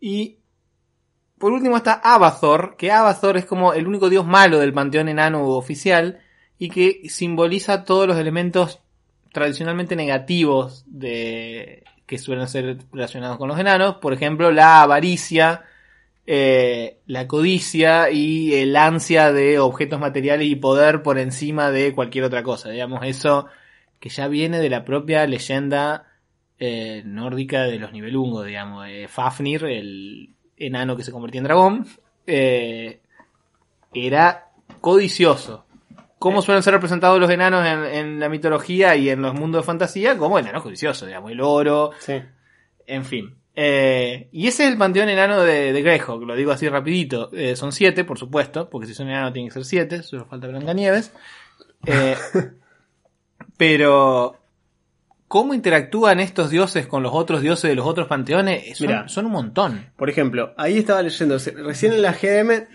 Y 0.00 0.38
por 1.38 1.52
último 1.52 1.76
está 1.76 1.94
Abathor, 1.94 2.76
que 2.76 2.90
Abathor 2.90 3.36
es 3.36 3.44
como 3.44 3.72
el 3.72 3.86
único 3.86 4.08
dios 4.08 4.26
malo 4.26 4.58
del 4.58 4.72
panteón 4.72 5.08
enano 5.08 5.46
oficial 5.48 6.20
y 6.58 6.70
que 6.70 7.02
simboliza 7.08 7.84
todos 7.84 8.06
los 8.06 8.18
elementos 8.18 8.80
tradicionalmente 9.32 9.96
negativos 9.96 10.84
de 10.86 11.84
que 12.06 12.18
suelen 12.18 12.48
ser 12.48 12.78
relacionados 12.92 13.38
con 13.38 13.48
los 13.48 13.58
enanos, 13.58 13.96
por 13.96 14.12
ejemplo, 14.12 14.52
la 14.52 14.82
avaricia, 14.82 15.64
eh, 16.26 17.00
la 17.06 17.26
codicia 17.26 18.10
y 18.10 18.54
el 18.54 18.76
ansia 18.76 19.32
de 19.32 19.58
objetos 19.58 19.98
materiales 20.00 20.46
y 20.46 20.56
poder 20.56 21.02
por 21.02 21.18
encima 21.18 21.70
de 21.70 21.92
cualquier 21.92 22.24
otra 22.24 22.42
cosa. 22.42 22.70
Digamos, 22.70 23.00
eso 23.04 23.46
que 24.04 24.10
ya 24.10 24.28
viene 24.28 24.58
de 24.60 24.68
la 24.68 24.84
propia 24.84 25.26
leyenda 25.26 26.04
eh, 26.58 27.00
nórdica 27.06 27.62
de 27.62 27.78
los 27.78 27.90
nivelungos, 27.90 28.44
digamos, 28.44 28.86
eh, 28.86 29.08
Fafnir, 29.08 29.64
el 29.64 30.34
enano 30.58 30.94
que 30.94 31.02
se 31.02 31.10
convertía 31.10 31.38
en 31.38 31.44
dragón, 31.44 31.86
eh, 32.26 33.00
era 33.94 34.50
codicioso. 34.82 35.64
¿Cómo 36.18 36.42
suelen 36.42 36.62
ser 36.62 36.74
representados 36.74 37.18
los 37.18 37.30
enanos 37.30 37.64
en, 37.66 37.82
en 37.86 38.20
la 38.20 38.28
mitología 38.28 38.94
y 38.94 39.08
en 39.08 39.22
los 39.22 39.32
mundos 39.32 39.62
de 39.62 39.66
fantasía? 39.66 40.18
Como 40.18 40.38
enanos 40.38 40.62
codiciosos, 40.62 41.08
digamos, 41.08 41.30
el 41.32 41.40
oro, 41.40 41.92
Sí. 41.98 42.20
en 42.86 43.06
fin. 43.06 43.34
Eh, 43.56 44.28
y 44.32 44.48
ese 44.48 44.64
es 44.64 44.70
el 44.72 44.76
panteón 44.76 45.08
enano 45.08 45.40
de, 45.40 45.72
de 45.72 45.80
Greyhawk, 45.82 46.24
lo 46.24 46.36
digo 46.36 46.52
así 46.52 46.68
rapidito. 46.68 47.30
Eh, 47.32 47.56
son 47.56 47.72
siete, 47.72 48.04
por 48.04 48.18
supuesto, 48.18 48.68
porque 48.68 48.86
si 48.86 48.92
son 48.92 49.08
enanos 49.08 49.32
tienen 49.32 49.48
que 49.48 49.54
ser 49.54 49.64
siete, 49.64 50.02
solo 50.02 50.26
falta 50.26 50.46
Blancanieves. 50.46 51.10
Eh, 51.86 52.16
pero, 53.56 54.36
¿cómo 55.28 55.54
interactúan 55.54 56.20
estos 56.20 56.50
dioses 56.50 56.86
con 56.86 57.02
los 57.02 57.12
otros 57.14 57.40
dioses 57.42 57.68
de 57.70 57.74
los 57.74 57.86
otros 57.86 58.06
panteones? 58.08 58.76
Son, 58.78 58.86
Mirá. 58.86 59.08
son 59.08 59.26
un 59.26 59.32
montón. 59.32 59.86
Por 59.96 60.10
ejemplo, 60.10 60.52
ahí 60.56 60.78
estaba 60.78 61.02
leyendo, 61.02 61.38
recién 61.38 61.92
en 61.92 62.02
la 62.02 62.12
GM, 62.12 62.66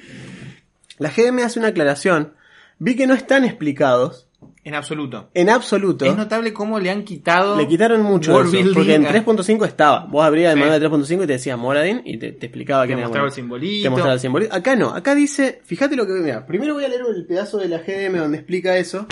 la 0.98 1.10
GM 1.10 1.44
hace 1.44 1.60
una 1.60 1.70
aclaración, 1.70 2.34
vi 2.80 2.96
que 2.96 3.08
no 3.08 3.14
están 3.14 3.46
explicados 3.46 4.28
En 4.64 4.76
absoluto. 4.76 5.30
en 5.34 5.50
absoluto. 5.50 6.06
Es 6.06 6.16
notable 6.16 6.54
cómo 6.54 6.80
le 6.80 6.90
han 6.92 7.04
quitado. 7.04 7.56
Le 7.58 7.68
quitaron 7.68 8.02
mucho 8.04 8.32
eso, 8.42 8.52
porque 8.74 8.96
en 8.96 9.06
a- 9.06 9.10
3.5 9.10 9.66
estaba. 9.66 10.06
Vos 10.06 10.24
abrías 10.26 10.52
el 10.54 10.58
Sí. 10.58 10.60
manual 10.62 10.80
de 10.80 10.86
3.5 10.88 11.24
y 11.24 11.28
te 11.28 11.34
decía 11.34 11.58
Moradin 11.58 12.02
y 12.06 12.18
te, 12.18 12.32
te 12.34 12.46
explicaba 12.48 12.84
Te 12.84 12.88
quién 12.88 13.00
era 13.00 13.08
mostraba 13.08 13.28
el 13.28 13.34
simbolito. 13.34 13.84
Te 13.84 13.90
mostraba 13.90 14.14
el 14.14 14.20
simbolito. 14.20 14.54
Acá 14.56 14.76
no, 14.76 14.90
acá 14.94 15.16
dice, 15.16 15.62
fíjate 15.66 15.96
lo 15.96 16.06
que 16.06 16.14
mira, 16.14 16.46
primero 16.46 16.74
voy 16.74 16.86
a 16.86 16.88
leer 16.90 17.02
el 17.16 17.26
pedazo 17.26 17.58
de 17.58 17.68
la 17.70 17.80
GDM 17.80 18.18
donde 18.18 18.38
explica 18.38 18.78
eso, 18.78 19.08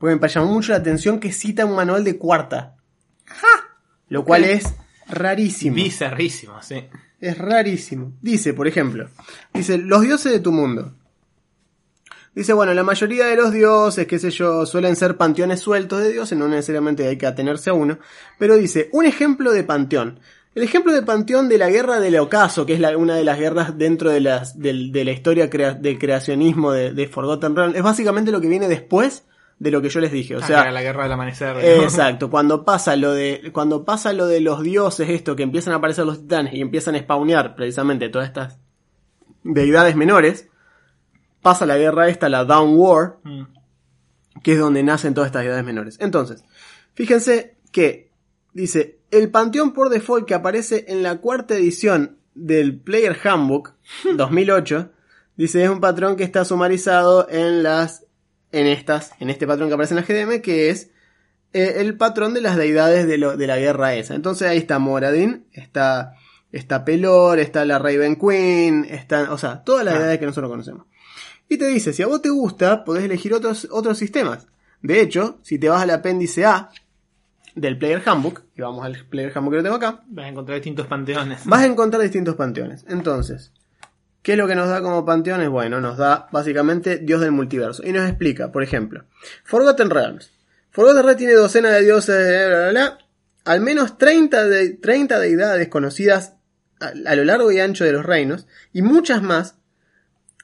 porque 0.00 0.16
me 0.16 0.28
llamó 0.28 0.52
mucho 0.52 0.72
la 0.72 0.78
atención 0.78 1.20
que 1.20 1.30
cita 1.30 1.64
un 1.66 1.76
manual 1.76 2.02
de 2.02 2.16
cuarta. 2.18 2.74
Lo 4.08 4.24
cual 4.24 4.42
es 4.44 4.74
rarísimo. 5.08 5.76
Bizarrísimo, 5.76 6.60
sí. 6.62 6.86
Es 7.20 7.38
rarísimo. 7.38 8.12
Dice, 8.22 8.54
por 8.54 8.66
ejemplo, 8.66 9.08
dice, 9.54 9.78
los 9.78 10.00
dioses 10.00 10.32
de 10.32 10.40
tu 10.40 10.50
mundo. 10.52 10.94
Dice, 12.34 12.52
bueno, 12.54 12.72
la 12.74 12.82
mayoría 12.84 13.26
de 13.26 13.36
los 13.36 13.52
dioses, 13.52 14.06
qué 14.06 14.18
sé 14.18 14.30
yo, 14.30 14.64
suelen 14.64 14.96
ser 14.96 15.16
panteones 15.16 15.60
sueltos 15.60 16.00
de 16.00 16.12
dioses, 16.12 16.38
no 16.38 16.48
necesariamente 16.48 17.06
hay 17.06 17.18
que 17.18 17.26
atenerse 17.26 17.70
a 17.70 17.74
uno, 17.74 17.98
pero 18.38 18.56
dice, 18.56 18.88
un 18.92 19.04
ejemplo 19.04 19.52
de 19.52 19.64
panteón. 19.64 20.20
El 20.54 20.62
ejemplo 20.62 20.92
de 20.92 21.02
panteón 21.02 21.48
de 21.48 21.58
la 21.58 21.68
guerra 21.70 22.00
del 22.00 22.18
ocaso, 22.18 22.66
que 22.66 22.74
es 22.74 22.80
la- 22.80 22.96
una 22.96 23.14
de 23.16 23.24
las 23.24 23.38
guerras 23.38 23.76
dentro 23.76 24.10
de, 24.10 24.20
las, 24.20 24.58
de 24.58 24.72
la 25.04 25.10
historia 25.12 25.50
crea- 25.50 25.74
del 25.74 25.98
creacionismo 25.98 26.72
de, 26.72 26.92
de 26.92 27.06
Forgotten 27.08 27.54
Realms, 27.54 27.76
es 27.76 27.82
básicamente 27.82 28.32
lo 28.32 28.40
que 28.40 28.48
viene 28.48 28.66
después 28.68 29.24
de 29.60 29.70
lo 29.70 29.80
que 29.80 29.88
yo 29.90 30.00
les 30.00 30.10
dije. 30.10 30.34
O 30.34 30.40
Ah, 30.40 30.46
sea, 30.46 30.70
la 30.72 30.82
guerra 30.82 31.04
del 31.04 31.12
amanecer. 31.12 31.54
¿no? 31.54 31.60
Exacto, 31.60 32.28
cuando 32.30 32.64
pasa 32.64 32.96
lo 32.96 33.12
de 33.12 33.50
cuando 33.52 33.84
pasa 33.84 34.12
lo 34.12 34.26
de 34.26 34.40
los 34.40 34.62
dioses 34.64 35.08
esto 35.08 35.36
que 35.36 35.42
empiezan 35.44 35.72
a 35.74 35.76
aparecer 35.76 36.04
los 36.06 36.22
titanes 36.22 36.54
y 36.54 36.60
empiezan 36.60 36.94
a 36.96 36.98
spawnear 36.98 37.54
precisamente 37.54 38.08
todas 38.08 38.26
estas 38.26 38.58
deidades 39.44 39.94
menores, 39.96 40.48
pasa 41.42 41.66
la 41.66 41.78
guerra 41.78 42.08
esta, 42.08 42.28
la 42.28 42.44
Down 42.44 42.72
War, 42.76 43.18
Mm. 43.22 43.42
que 44.42 44.52
es 44.54 44.58
donde 44.58 44.82
nacen 44.82 45.14
todas 45.14 45.28
estas 45.28 45.42
deidades 45.42 45.64
menores. 45.64 45.96
Entonces, 46.00 46.42
fíjense 46.94 47.56
que 47.72 48.10
dice, 48.54 48.98
el 49.10 49.30
panteón 49.30 49.72
por 49.72 49.90
default 49.90 50.26
que 50.26 50.34
aparece 50.34 50.86
en 50.88 51.02
la 51.02 51.18
cuarta 51.18 51.54
edición 51.54 52.16
del 52.34 52.78
Player 52.80 53.16
Handbook 53.24 53.74
2008, 54.16 54.90
dice, 55.36 55.62
es 55.64 55.68
un 55.70 55.80
patrón 55.80 56.16
que 56.16 56.24
está 56.24 56.44
sumarizado 56.46 57.26
en 57.28 57.62
las 57.62 58.06
en 58.52 58.66
estas, 58.66 59.12
en 59.20 59.30
este 59.30 59.46
patrón 59.46 59.68
que 59.68 59.74
aparece 59.74 59.94
en 59.94 60.00
la 60.00 60.06
GDM, 60.06 60.40
que 60.42 60.70
es 60.70 60.90
eh, 61.52 61.74
el 61.78 61.96
patrón 61.96 62.34
de 62.34 62.40
las 62.40 62.56
deidades 62.56 63.06
de, 63.06 63.18
lo- 63.18 63.36
de 63.36 63.46
la 63.46 63.58
guerra 63.58 63.94
esa. 63.94 64.14
Entonces 64.14 64.48
ahí 64.48 64.58
está 64.58 64.78
Moradin, 64.78 65.46
está, 65.52 66.14
está 66.52 66.84
Pelor, 66.84 67.38
está 67.38 67.64
la 67.64 67.78
Raven 67.78 68.16
Queen, 68.16 68.86
está, 68.88 69.32
o 69.32 69.38
sea, 69.38 69.62
todas 69.64 69.84
las 69.84 69.94
Ah. 69.94 69.98
deidades 69.98 70.18
que 70.20 70.26
nosotros 70.26 70.50
conocemos. 70.50 70.86
Y 71.48 71.58
te 71.58 71.66
dice, 71.66 71.92
si 71.92 72.02
a 72.02 72.06
vos 72.06 72.22
te 72.22 72.28
gusta, 72.30 72.84
podés 72.84 73.04
elegir 73.04 73.34
otros, 73.34 73.66
otros 73.70 73.98
sistemas. 73.98 74.46
De 74.82 75.00
hecho, 75.00 75.38
si 75.42 75.58
te 75.58 75.68
vas 75.68 75.82
al 75.82 75.90
apéndice 75.90 76.46
A 76.46 76.70
del 77.56 77.76
Player 77.78 78.00
Handbook, 78.06 78.42
y 78.56 78.62
vamos 78.62 78.84
al 78.86 79.04
Player 79.06 79.32
Handbook 79.34 79.52
que 79.54 79.56
lo 79.58 79.62
tengo 79.64 79.76
acá, 79.76 80.02
Vas 80.06 80.26
a 80.26 80.28
encontrar 80.28 80.54
distintos 80.56 80.86
panteones. 80.86 81.44
vas 81.44 81.60
a 81.62 81.66
encontrar 81.66 82.00
distintos 82.02 82.36
panteones. 82.36 82.84
Entonces, 82.88 83.52
¿qué 84.22 84.32
es 84.32 84.38
lo 84.38 84.46
que 84.46 84.54
nos 84.54 84.68
da 84.68 84.82
como 84.82 85.04
panteones? 85.04 85.48
Bueno, 85.48 85.80
nos 85.80 85.96
da 85.96 86.28
básicamente 86.32 86.98
Dios 86.98 87.20
del 87.20 87.32
multiverso. 87.32 87.82
Y 87.84 87.92
nos 87.92 88.08
explica, 88.08 88.52
por 88.52 88.62
ejemplo, 88.62 89.04
Forgotten 89.44 89.90
Realms. 89.90 90.30
Forgotten 90.70 91.02
Realms 91.02 91.18
tiene 91.18 91.34
docena 91.34 91.70
de 91.70 91.82
dioses, 91.82 92.48
bla, 92.48 92.58
bla, 92.58 92.70
bla, 92.70 92.98
al 93.44 93.60
menos 93.60 93.98
30, 93.98 94.46
de, 94.46 94.70
30 94.70 95.18
deidades 95.18 95.68
conocidas 95.68 96.34
a, 96.80 97.14
lo 97.14 97.24
largo 97.24 97.52
y 97.52 97.60
ancho 97.60 97.84
de 97.84 97.92
los 97.92 98.04
reinos, 98.04 98.46
y 98.72 98.82
muchas 98.82 99.22
más 99.22 99.56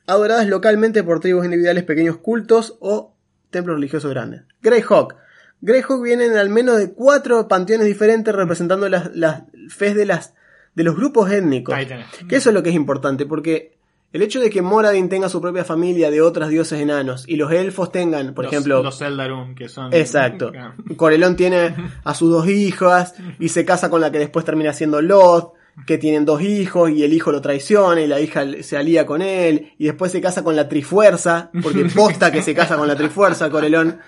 adoradas 0.07 0.47
localmente 0.47 1.03
por 1.03 1.21
tribus 1.21 1.45
individuales, 1.45 1.85
pequeños 1.85 2.19
cultos 2.19 2.77
o 2.81 3.17
templos 3.51 3.77
religiosos 3.77 4.11
grandes. 4.11 4.43
Greyhawk. 4.63 5.17
Greyhawk 5.63 6.03
vienen 6.03 6.37
al 6.37 6.51
menos 6.51 6.79
de 6.79 6.93
cuatro 6.93 7.49
panteones 7.49 7.87
diferentes 7.87 8.35
representando 8.35 8.89
las, 8.89 9.15
las 9.17 9.45
de 9.79 10.07
las 10.07 10.35
de 10.77 10.85
los 10.85 10.95
grupos 10.95 11.29
étnicos. 11.33 11.75
Ahí 11.75 11.87
tenés. 11.87 12.07
Que 12.29 12.37
eso 12.37 12.51
es 12.51 12.55
lo 12.55 12.63
que 12.63 12.69
es 12.71 12.77
importante, 12.77 13.27
porque 13.27 13.73
el 14.13 14.23
hecho 14.23 14.39
de 14.41 14.49
que 14.51 14.63
Moradin 14.63 15.09
tenga 15.09 15.29
su 15.29 15.41
propia 15.41 15.65
familia 15.65 16.11
de 16.11 16.21
otros 16.23 16.49
dioses 16.49 16.81
enanos 16.81 17.25
y 17.27 17.35
los 17.37 17.51
elfos 17.51 17.91
tengan, 17.91 18.33
por 18.35 18.45
Los- 18.45 18.53
ejemplo, 18.53 18.83
Los 18.83 19.03
Eldarum, 19.03 19.55
que 19.57 19.69
son. 19.69 19.93
Exacto. 19.93 20.53
Claro. 20.53 20.75
Corelón 20.97 21.35
tiene 21.35 21.75
a 22.05 22.15
sus 22.15 22.31
dos 22.31 22.47
hijas 22.49 23.15
y 23.41 23.49
se 23.49 23.65
casa 23.65 23.91
con 23.91 24.01
la 24.01 24.13
que 24.13 24.19
después 24.21 24.45
termina 24.45 24.73
siendo 24.73 25.03
Lot, 25.03 25.55
que 25.87 25.99
tienen 25.99 26.25
dos 26.25 26.41
hijos 26.41 26.91
y 26.91 27.03
el 27.05 27.13
hijo 27.13 27.31
lo 27.33 27.43
traiciona 27.43 28.01
y 28.01 28.07
la 28.07 28.19
hija 28.21 28.45
se 28.63 28.79
alía 28.79 29.05
con 29.05 29.21
él 29.21 29.73
y 29.77 29.85
después 29.87 30.11
se 30.13 30.23
casa 30.23 30.43
con 30.43 30.57
la 30.57 30.69
Trifuerza, 30.69 31.51
porque 31.63 31.85
posta 31.95 32.33
que 32.33 32.41
se 32.43 32.55
casa 32.55 32.77
con 32.79 32.89
la 32.89 32.97
Trifuerza, 32.97 33.51
Corelón. 33.51 33.99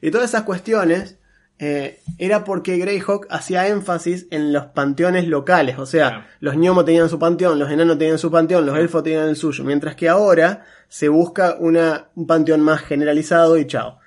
Y 0.00 0.10
todas 0.10 0.30
esas 0.30 0.44
cuestiones 0.44 1.18
eh, 1.60 2.00
era 2.18 2.44
porque 2.44 2.76
Greyhawk 2.78 3.26
hacía 3.30 3.66
énfasis 3.68 4.26
en 4.30 4.52
los 4.52 4.66
panteones 4.66 5.26
locales, 5.26 5.78
o 5.78 5.86
sea, 5.86 6.08
Claro. 6.08 6.24
los 6.40 6.54
gnomos 6.56 6.84
tenían 6.84 7.08
su 7.08 7.18
panteón, 7.18 7.58
los 7.58 7.70
enanos 7.70 7.98
tenían 7.98 8.18
su 8.18 8.30
panteón, 8.30 8.64
los 8.66 8.78
elfos 8.78 9.02
tenían 9.02 9.28
el 9.28 9.36
suyo, 9.36 9.64
mientras 9.64 9.96
que 9.96 10.08
ahora 10.08 10.64
se 10.88 11.08
busca 11.08 11.56
una, 11.58 12.08
un 12.14 12.26
panteón 12.26 12.60
más 12.60 12.82
generalizado 12.82 13.58
y 13.58 13.66
chao. 13.66 13.98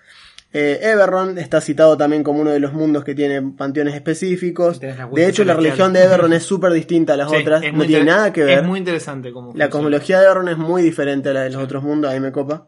Eh, 0.54 0.80
Eberron 0.82 1.38
está 1.38 1.62
citado 1.62 1.96
también 1.96 2.24
como 2.24 2.42
uno 2.42 2.50
de 2.52 2.60
los 2.60 2.74
mundos 2.74 3.06
que 3.06 3.16
tiene 3.16 3.42
panteones 3.42 3.96
específicos. 3.96 4.82
De 4.82 5.26
hecho, 5.26 5.46
la 5.46 5.54
religión 5.54 5.94
de 5.94 6.04
Eberron 6.04 6.34
es 6.34 6.44
súper 6.44 6.74
distinta 6.74 7.14
a 7.14 7.18
las 7.18 7.30
Sí, 7.30 7.38
otras, 7.38 7.64
es 7.64 7.72
no 7.72 7.78
muy 7.78 7.88
tiene 7.88 8.04
nada 8.06 8.34
que 8.34 8.44
ver. 8.44 8.60
Es 8.60 8.66
muy 8.66 8.80
interesante 8.80 9.32
como 9.32 9.54
La 9.56 9.70
cosmología 9.70 10.20
de 10.20 10.26
Eberron 10.26 10.50
es 10.50 10.58
muy 10.58 10.82
diferente 10.82 11.30
a 11.30 11.34
la 11.34 11.42
de 11.44 11.52
los 11.52 11.64
otros 11.64 11.84
mundos, 11.84 12.12
ahí 12.12 12.20
me 12.20 12.34
copa. 12.34 12.68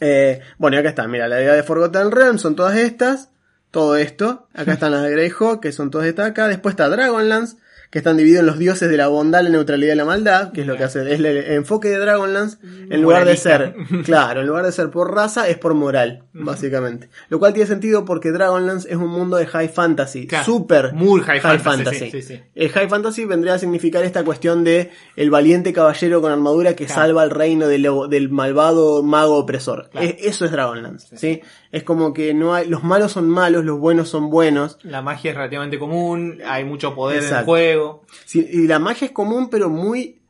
Eh, 0.00 0.40
bueno, 0.58 0.76
y 0.76 0.80
acá 0.80 0.88
está, 0.88 1.06
mira, 1.06 1.28
la 1.28 1.40
idea 1.40 1.52
de 1.54 1.62
Forgotten 1.62 2.10
Realms 2.10 2.40
son 2.40 2.56
todas 2.56 2.76
estas, 2.76 3.30
todo 3.74 3.96
esto. 3.96 4.46
Acá 4.54 4.72
están 4.72 4.92
las 4.92 5.02
de 5.02 5.10
Greyhawk, 5.10 5.60
que 5.60 5.72
son 5.72 5.90
todas 5.90 6.06
estas 6.06 6.30
acá. 6.30 6.48
Después 6.48 6.72
está 6.72 6.88
Dragonlance, 6.88 7.56
que 7.90 7.98
están 7.98 8.16
divididos 8.16 8.40
en 8.40 8.46
los 8.46 8.58
dioses 8.58 8.88
de 8.90 8.96
la 8.96 9.06
bondad, 9.06 9.42
la 9.42 9.50
neutralidad 9.50 9.92
y 9.94 9.96
la 9.96 10.04
maldad, 10.04 10.50
que 10.50 10.62
es 10.62 10.66
lo 10.66 10.76
que 10.76 10.82
hace, 10.82 11.00
es 11.12 11.20
el 11.20 11.26
enfoque 11.26 11.90
de 11.90 11.98
Dragonlance, 11.98 12.56
en 12.90 13.02
lugar 13.02 13.24
de 13.24 13.36
ser, 13.36 13.74
claro, 14.04 14.40
en 14.40 14.48
lugar 14.48 14.64
de 14.66 14.72
ser 14.72 14.90
por 14.90 15.14
raza, 15.14 15.46
es 15.48 15.58
por 15.58 15.74
moral, 15.74 16.24
básicamente. 16.32 17.08
Lo 17.28 17.38
cual 17.38 17.52
tiene 17.52 17.68
sentido 17.68 18.04
porque 18.04 18.32
Dragonlance 18.32 18.88
es 18.90 18.96
un 18.96 19.08
mundo 19.10 19.36
de 19.36 19.46
high 19.46 19.68
fantasy, 19.68 20.26
Claro, 20.26 20.44
super 20.44 20.92
muy 20.92 21.20
high 21.20 21.38
fantasy, 21.40 22.10
sí, 22.10 22.10
sí, 22.10 22.22
sí. 22.22 22.40
el 22.56 22.68
high 22.70 22.88
fantasy 22.88 23.26
vendría 23.26 23.54
a 23.54 23.58
significar 23.60 24.02
esta 24.02 24.24
cuestión 24.24 24.64
de 24.64 24.90
el 25.14 25.30
valiente 25.30 25.72
caballero 25.72 26.20
con 26.20 26.32
armadura 26.32 26.74
que 26.74 26.86
Claro. 26.86 27.00
salva 27.02 27.22
el 27.22 27.30
reino 27.30 27.68
del, 27.68 27.86
del 28.10 28.28
malvado 28.28 29.04
mago 29.04 29.36
opresor. 29.38 29.88
Claro. 29.90 30.04
Es- 30.04 30.16
eso 30.18 30.44
es 30.46 30.50
Dragonlance, 30.50 31.16
¿sí? 31.16 31.42
Es 31.74 31.82
como 31.82 32.12
que 32.14 32.32
no 32.34 32.54
hay, 32.54 32.68
los 32.68 32.84
malos 32.84 33.12
son 33.12 33.28
malos, 33.28 33.64
los 33.64 33.78
buenos 33.78 34.08
son 34.08 34.30
buenos. 34.30 34.78
La 34.82 35.02
magia 35.02 35.30
es 35.32 35.36
relativamente 35.36 35.78
común, 35.78 36.38
hay 36.46 36.64
mucho 36.64 36.94
poder 36.94 37.22
en 37.24 37.34
el 37.34 37.44
juego. 37.44 38.04
Sí, 38.24 38.46
y 38.50 38.66
la 38.66 38.78
magia 38.78 39.06
es 39.06 39.12
común, 39.12 39.48
pero 39.50 39.68
muy, 39.68 40.20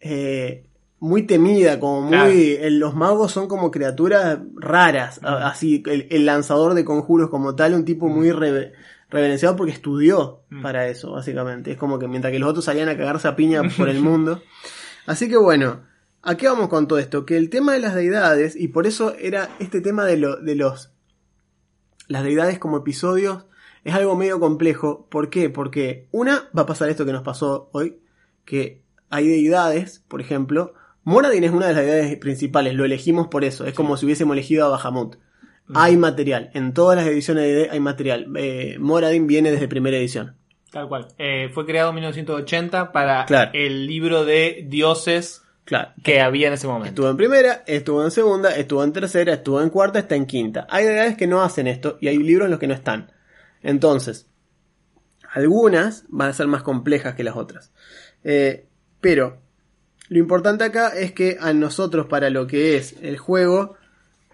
eh, 0.00 0.64
muy 0.98 1.22
temida, 1.22 1.80
como 1.80 2.02
muy, 2.02 2.56
Claro. 2.58 2.70
los 2.76 2.94
magos 2.94 3.32
son 3.32 3.48
como 3.48 3.70
criaturas 3.70 4.38
raras, 4.54 5.20
así, 5.22 5.82
el, 5.86 6.06
el 6.10 6.26
lanzador 6.26 6.74
de 6.74 6.84
conjuros 6.84 7.30
como 7.30 7.54
tal, 7.56 7.74
un 7.74 7.84
tipo 7.84 8.08
muy 8.08 8.30
reve- 8.30 8.72
reverenciado 9.10 9.56
porque 9.56 9.72
estudió 9.72 10.40
Mm. 10.50 10.62
para 10.62 10.86
eso, 10.88 11.12
básicamente. 11.12 11.72
Es 11.72 11.76
como 11.78 11.98
que 11.98 12.06
mientras 12.06 12.32
que 12.32 12.38
los 12.38 12.50
otros 12.50 12.64
salían 12.66 12.88
a 12.88 12.96
cagarse 12.96 13.26
a 13.28 13.34
piña 13.36 13.62
por 13.76 13.88
el 13.88 14.00
mundo. 14.00 14.42
Así 15.06 15.28
que 15.28 15.36
bueno, 15.36 15.80
¿a 16.22 16.36
qué 16.36 16.46
vamos 16.48 16.68
con 16.68 16.88
todo 16.88 16.98
esto? 16.98 17.26
Que 17.26 17.36
el 17.36 17.50
tema 17.50 17.72
de 17.72 17.80
las 17.80 17.94
deidades, 17.94 18.56
y 18.56 18.68
por 18.68 18.86
eso 18.86 19.14
era 19.18 19.50
este 19.58 19.80
tema 19.80 20.04
de, 20.04 20.16
lo, 20.16 20.36
de 20.36 20.54
los 20.54 20.92
las 22.08 22.24
deidades 22.24 22.58
como 22.58 22.76
episodios 22.78 23.44
es 23.84 23.94
algo 23.94 24.16
medio 24.16 24.38
complejo. 24.38 25.06
¿Por 25.10 25.30
qué? 25.30 25.50
Porque 25.50 26.06
una 26.12 26.48
va 26.56 26.62
a 26.62 26.66
pasar 26.66 26.88
esto 26.88 27.04
que 27.04 27.12
nos 27.12 27.22
pasó 27.22 27.68
hoy, 27.72 27.98
que 28.44 28.82
hay 29.10 29.28
deidades, 29.28 30.04
por 30.08 30.20
ejemplo, 30.20 30.74
Moradin 31.04 31.44
es 31.44 31.50
una 31.50 31.66
de 31.66 31.74
las 31.74 31.84
deidades 31.84 32.16
principales, 32.18 32.74
lo 32.74 32.84
elegimos 32.84 33.26
por 33.28 33.44
eso, 33.44 33.66
es 33.66 33.74
como 33.74 33.96
si 33.96 34.06
hubiésemos 34.06 34.34
elegido 34.34 34.66
a 34.66 34.68
Bahamut. 34.68 35.16
Hay 35.74 35.96
material, 35.96 36.50
en 36.54 36.74
todas 36.74 36.96
las 36.96 37.06
ediciones 37.06 37.44
de 37.44 37.70
hay 37.70 37.80
material. 37.80 38.26
Eh, 38.36 38.76
Moradin 38.78 39.26
viene 39.26 39.50
desde 39.50 39.68
primera 39.68 39.96
edición. 39.96 40.36
Tal 40.70 40.88
cual. 40.88 41.08
Eh, 41.18 41.50
fue 41.52 41.66
creado 41.66 41.90
en 41.90 41.96
1980 41.96 42.92
para 42.92 43.24
Claro. 43.26 43.50
el 43.54 43.86
libro 43.86 44.24
de 44.24 44.64
dioses 44.68 45.42
Claro. 45.64 45.92
que 46.02 46.20
había 46.20 46.48
en 46.48 46.54
ese 46.54 46.66
momento. 46.66 46.88
Estuvo 46.88 47.08
en 47.08 47.16
primera, 47.16 47.62
estuvo 47.66 48.04
en 48.04 48.10
segunda, 48.10 48.54
estuvo 48.56 48.82
en 48.82 48.92
tercera, 48.92 49.34
estuvo 49.34 49.62
en 49.62 49.70
cuarta, 49.70 50.00
está 50.00 50.16
en 50.16 50.26
quinta. 50.26 50.66
Hay 50.68 50.84
deidades 50.84 51.16
que 51.16 51.26
no 51.26 51.42
hacen 51.42 51.66
esto 51.68 51.98
y 52.00 52.08
hay 52.08 52.18
libros 52.18 52.46
en 52.46 52.50
los 52.50 52.60
que 52.60 52.66
no 52.66 52.74
están. 52.74 53.12
Entonces, 53.62 54.26
algunas 55.32 56.04
van 56.08 56.30
a 56.30 56.34
ser 56.34 56.48
más 56.48 56.62
complejas 56.62 57.14
que 57.14 57.24
las 57.24 57.36
otras. 57.36 57.72
Eh, 58.24 58.66
pero 59.00 59.40
lo 60.08 60.18
importante 60.18 60.64
acá 60.64 60.88
es 60.88 61.12
que 61.12 61.38
a 61.40 61.52
nosotros 61.52 62.06
para 62.06 62.28
lo 62.28 62.46
que 62.46 62.76
es 62.76 62.96
el 63.00 63.16
juego, 63.16 63.76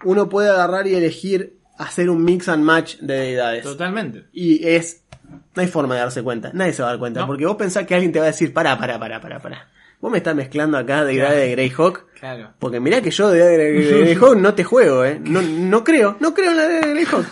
uno 0.03 0.29
puede 0.29 0.49
agarrar 0.49 0.87
y 0.87 0.95
elegir 0.95 1.57
hacer 1.77 2.09
un 2.09 2.23
mix 2.23 2.49
and 2.49 2.63
match 2.63 2.97
de 2.97 3.13
deidades. 3.13 3.63
Totalmente. 3.63 4.25
Y 4.33 4.67
es. 4.67 5.03
No 5.55 5.61
hay 5.61 5.67
forma 5.67 5.93
de 5.93 6.01
darse 6.01 6.23
cuenta. 6.23 6.51
Nadie 6.53 6.73
se 6.73 6.81
va 6.81 6.89
a 6.89 6.91
dar 6.91 6.99
cuenta. 6.99 7.21
No. 7.21 7.27
Porque 7.27 7.45
vos 7.45 7.55
pensás 7.55 7.85
que 7.85 7.93
alguien 7.93 8.11
te 8.11 8.19
va 8.19 8.25
a 8.25 8.27
decir, 8.27 8.53
pará, 8.53 8.77
pará, 8.77 8.99
pará, 8.99 9.21
pará, 9.21 9.39
pará. 9.39 9.69
Vos 10.01 10.11
me 10.11 10.17
estás 10.19 10.35
mezclando 10.35 10.77
acá 10.77 11.03
deidades 11.03 11.33
Claro. 11.33 11.45
de 11.45 11.51
Greyhawk. 11.51 12.05
Claro. 12.19 12.53
Porque 12.59 12.79
mirá 12.79 13.01
que 13.01 13.11
yo 13.11 13.29
de, 13.31 13.39
de, 13.39 13.71
de 13.73 13.99
Greyhawk 14.01 14.37
no 14.37 14.53
te 14.53 14.63
juego, 14.63 15.03
eh. 15.05 15.19
No, 15.21 15.41
no 15.41 15.83
creo, 15.83 16.15
no 16.19 16.33
creo 16.33 16.51
en 16.51 16.57
la 16.57 16.67
de 16.67 16.81
Greyhawk. 16.81 17.25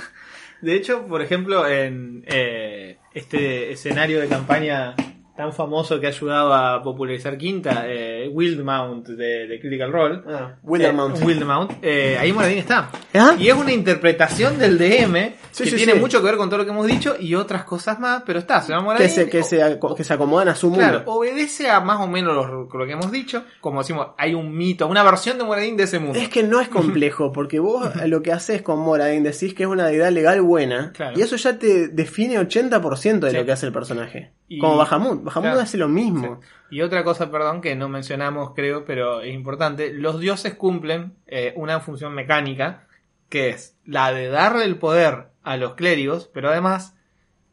De 0.61 0.75
hecho, 0.75 1.05
por 1.07 1.21
ejemplo, 1.21 1.67
en 1.67 2.23
eh, 2.27 2.97
este 3.13 3.71
escenario 3.71 4.19
de 4.19 4.27
campaña 4.27 4.95
tan 5.37 5.53
famoso 5.53 5.99
que 5.99 6.07
ha 6.07 6.09
ayudado 6.09 6.53
a 6.53 6.81
popularizar 6.81 7.37
Quinta, 7.37 7.83
eh, 7.85 8.27
Wildmount 8.31 9.07
de, 9.09 9.47
de 9.47 9.59
Critical 9.59 9.91
Role. 9.91 10.21
Ah, 10.27 10.55
Wildermount. 10.63 11.17
Eh, 11.21 11.25
Wildmount. 11.25 11.71
Eh, 11.83 12.17
ahí 12.19 12.33
Moradín 12.33 12.57
está. 12.57 12.89
¿Ah? 13.13 13.35
Y 13.37 13.47
es 13.47 13.53
una 13.53 13.71
interpretación 13.71 14.57
del 14.57 14.77
DM 14.77 15.33
Sí, 15.51 15.63
que 15.63 15.69
sí, 15.71 15.75
tiene 15.77 15.93
sí. 15.93 15.99
mucho 15.99 16.19
que 16.19 16.25
ver 16.27 16.37
con 16.37 16.49
todo 16.49 16.59
lo 16.59 16.65
que 16.65 16.71
hemos 16.71 16.85
dicho 16.85 17.15
y 17.19 17.33
otras 17.35 17.63
cosas 17.63 17.99
más, 17.99 18.23
pero 18.25 18.37
está, 18.39 18.61
se 18.61 18.69
llama 18.73 18.95
Que 18.97 19.03
Moradín. 19.03 19.09
se, 19.09 19.29
que, 19.29 19.43
se, 19.43 19.79
que 19.95 20.03
se 20.03 20.13
acomodan 20.13 20.49
a 20.49 20.55
su 20.55 20.69
mundo. 20.69 20.83
Claro, 20.83 21.03
obedece 21.05 21.69
a 21.69 21.79
más 21.79 21.99
o 21.99 22.07
menos 22.07 22.35
lo, 22.35 22.67
lo 22.71 22.85
que 22.85 22.91
hemos 22.91 23.11
dicho. 23.11 23.43
Como 23.61 23.79
decimos, 23.81 24.07
hay 24.17 24.33
un 24.33 24.55
mito, 24.55 24.87
una 24.87 25.01
versión 25.03 25.37
de 25.37 25.43
Moradín 25.43 25.77
de 25.77 25.83
ese 25.83 25.99
mundo. 25.99 26.19
Es 26.19 26.29
que 26.29 26.43
no 26.43 26.59
es 26.61 26.67
complejo, 26.67 27.31
porque 27.33 27.59
vos 27.59 27.89
lo 28.05 28.21
que 28.21 28.31
haces 28.31 28.61
con 28.61 28.79
Moradin 28.79 29.23
decís 29.23 29.53
que 29.53 29.63
es 29.63 29.69
una 29.69 29.87
deidad 29.87 30.11
legal 30.11 30.41
buena, 30.41 30.91
Claro. 30.93 31.17
y 31.17 31.21
eso 31.21 31.35
ya 31.37 31.57
te 31.57 31.87
define 31.87 32.39
80% 32.39 33.19
de 33.19 33.33
lo 33.33 33.45
que 33.45 33.51
hace 33.51 33.65
el 33.65 33.71
personaje. 33.73 34.31
Y- 34.47 34.59
Como 34.59 34.77
Bahamut. 34.77 35.23
Bahamut 35.23 35.43
claro. 35.43 35.59
hace 35.59 35.77
lo 35.77 35.87
mismo. 35.87 36.39
Y 36.69 36.81
otra 36.81 37.03
cosa, 37.03 37.29
perdón, 37.31 37.61
que 37.61 37.75
no 37.75 37.89
mencionamos, 37.89 38.53
creo, 38.55 38.85
pero 38.85 39.21
es 39.21 39.33
importante, 39.33 39.91
los 39.93 40.19
dioses 40.19 40.53
cumplen 40.55 41.15
eh, 41.27 41.53
una 41.55 41.79
función 41.79 42.13
mecánica, 42.13 42.87
que 43.29 43.49
es 43.49 43.75
la 43.85 44.11
de 44.13 44.27
darle 44.29 44.63
el 44.65 44.77
poder 44.77 45.27
a 45.43 45.57
los 45.57 45.75
clérigos, 45.75 46.29
pero 46.33 46.49
además, 46.49 46.95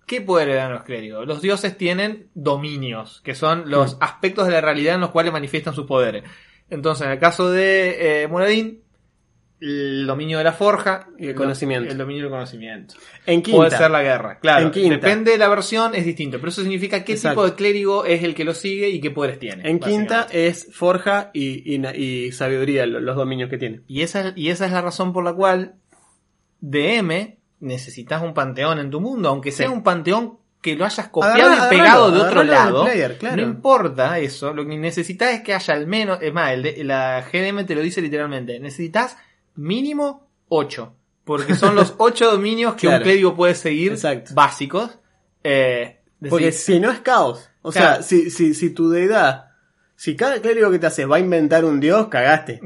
¿qué 0.07 0.21
poder 0.21 0.49
le 0.49 0.55
dan 0.55 0.71
a 0.71 0.75
los 0.75 0.85
clérigos? 0.85 1.27
Los 1.27 1.43
dioses 1.43 1.77
tienen 1.77 2.29
dominios, 2.35 3.21
que 3.25 3.35
son 3.35 3.71
los 3.71 3.97
aspectos 4.01 4.47
de 4.47 4.53
la 4.53 4.61
realidad 4.61 4.95
en 4.95 5.01
los 5.01 5.11
cuales 5.11 5.33
manifiestan 5.33 5.75
sus 5.75 5.87
poderes. 5.87 6.23
Entonces, 6.71 7.07
en 7.07 7.13
el 7.13 7.19
caso 7.19 7.51
de 7.51 8.23
eh, 8.23 8.29
Muradin, 8.29 8.84
el 9.67 10.07
dominio 10.07 10.39
de 10.39 10.45
la 10.45 10.53
forja 10.53 11.09
Y 11.19 11.29
el 11.29 11.35
conocimiento. 11.35 11.91
El 11.91 11.97
dominio 11.99 12.23
del 12.25 12.31
conocimiento. 12.31 12.95
En 13.25 13.43
quinta. 13.43 13.57
Puede 13.57 13.71
ser 13.71 13.91
la 13.91 14.03
guerra, 14.03 14.39
claro. 14.39 14.67
En 14.67 14.71
quinta. 14.71 14.95
Depende 14.97 15.31
de 15.33 15.39
la 15.39 15.49
versión, 15.49 15.95
es 15.95 16.05
distinto. 16.05 16.39
Pero 16.39 16.51
eso 16.51 16.61
significa 16.63 17.03
qué 17.05 17.13
Exacto. 17.15 17.41
tipo 17.43 17.51
de 17.51 17.57
clérigo 17.57 18.05
es 18.05 18.23
el 18.23 18.35
que 18.35 18.45
lo 18.45 18.53
sigue 18.55 18.89
y 18.91 19.01
qué 19.01 19.11
poderes 19.11 19.39
tiene. 19.39 19.69
En 19.69 19.79
quinta 19.81 20.27
es 20.31 20.69
forja 20.73 21.31
y, 21.33 21.75
y 21.75 21.79
na- 21.79 21.95
y 21.97 22.31
sabiduría, 22.33 22.85
lo- 22.87 23.01
los 23.01 23.17
dominios 23.17 23.49
que 23.49 23.59
tiene. 23.59 23.81
Y 23.87 24.03
esa, 24.03 24.33
y 24.37 24.51
esa 24.51 24.67
es 24.67 24.73
la 24.73 24.83
razón 24.83 25.13
por 25.13 25.25
la 25.25 25.33
cual 25.33 25.77
DM 26.61 27.39
necesitas 27.61 28.23
un 28.23 28.35
panteón 28.35 28.79
en 28.79 28.91
tu 28.91 29.01
mundo, 29.01 29.29
aunque 29.29 29.53
sea 29.53 29.69
Sí. 29.69 29.73
un 29.73 29.83
panteón 29.83 30.39
que 30.61 30.77
lo 30.77 30.85
hayas 30.87 31.09
copiado 31.09 31.67
y 31.67 31.69
pegado 31.69 32.11
de 32.11 32.21
otro 32.21 32.43
lado. 32.43 32.85
del 32.85 32.93
player, 32.93 33.19
claro. 33.19 33.37
No 33.37 33.43
importa 33.43 34.19
eso, 34.19 34.55
lo 34.55 34.67
que 34.67 34.77
necesitas 34.79 35.33
es 35.35 35.43
que 35.43 35.53
haya 35.53 35.75
al 35.75 35.87
menos, 35.87 36.19
es 36.23 36.33
más, 36.33 36.53
el 36.53 36.63
de- 36.63 36.85
la 36.85 37.23
GDM 37.31 37.65
te 37.67 37.75
lo 37.75 37.83
dice 37.83 38.01
literalmente, 38.01 38.59
necesitas 38.61 39.17
mínimo 39.55 40.29
8, 40.49 40.95
porque 41.25 41.55
son 41.55 41.75
los 41.75 41.95
8 41.99 42.31
dominios 42.33 42.75
que 42.75 42.89
un 42.89 42.99
clérigo 43.01 43.35
puede 43.35 43.55
seguir 43.55 43.93
Exacto. 43.93 44.33
básicos. 44.35 44.99
Eh, 45.43 46.01
Porque 46.31 46.53
si 46.53 46.81
no 46.81 46.91
es 46.91 47.01
caos. 47.01 47.51
O 47.63 47.71
Claro. 47.71 47.95
sea, 47.97 48.03
si, 48.03 48.31
si, 48.31 48.55
si 48.55 48.71
tu 48.71 48.91
deidad, 48.91 49.47
si 49.97 50.17
cada 50.17 50.41
clérigo 50.41 50.71
que 50.71 50.79
te 50.79 50.87
haces 50.87 51.11
va 51.11 51.17
a 51.17 51.21
inventar 51.21 51.65
un 51.65 51.81
dios, 51.81 52.09
cagaste. 52.09 52.61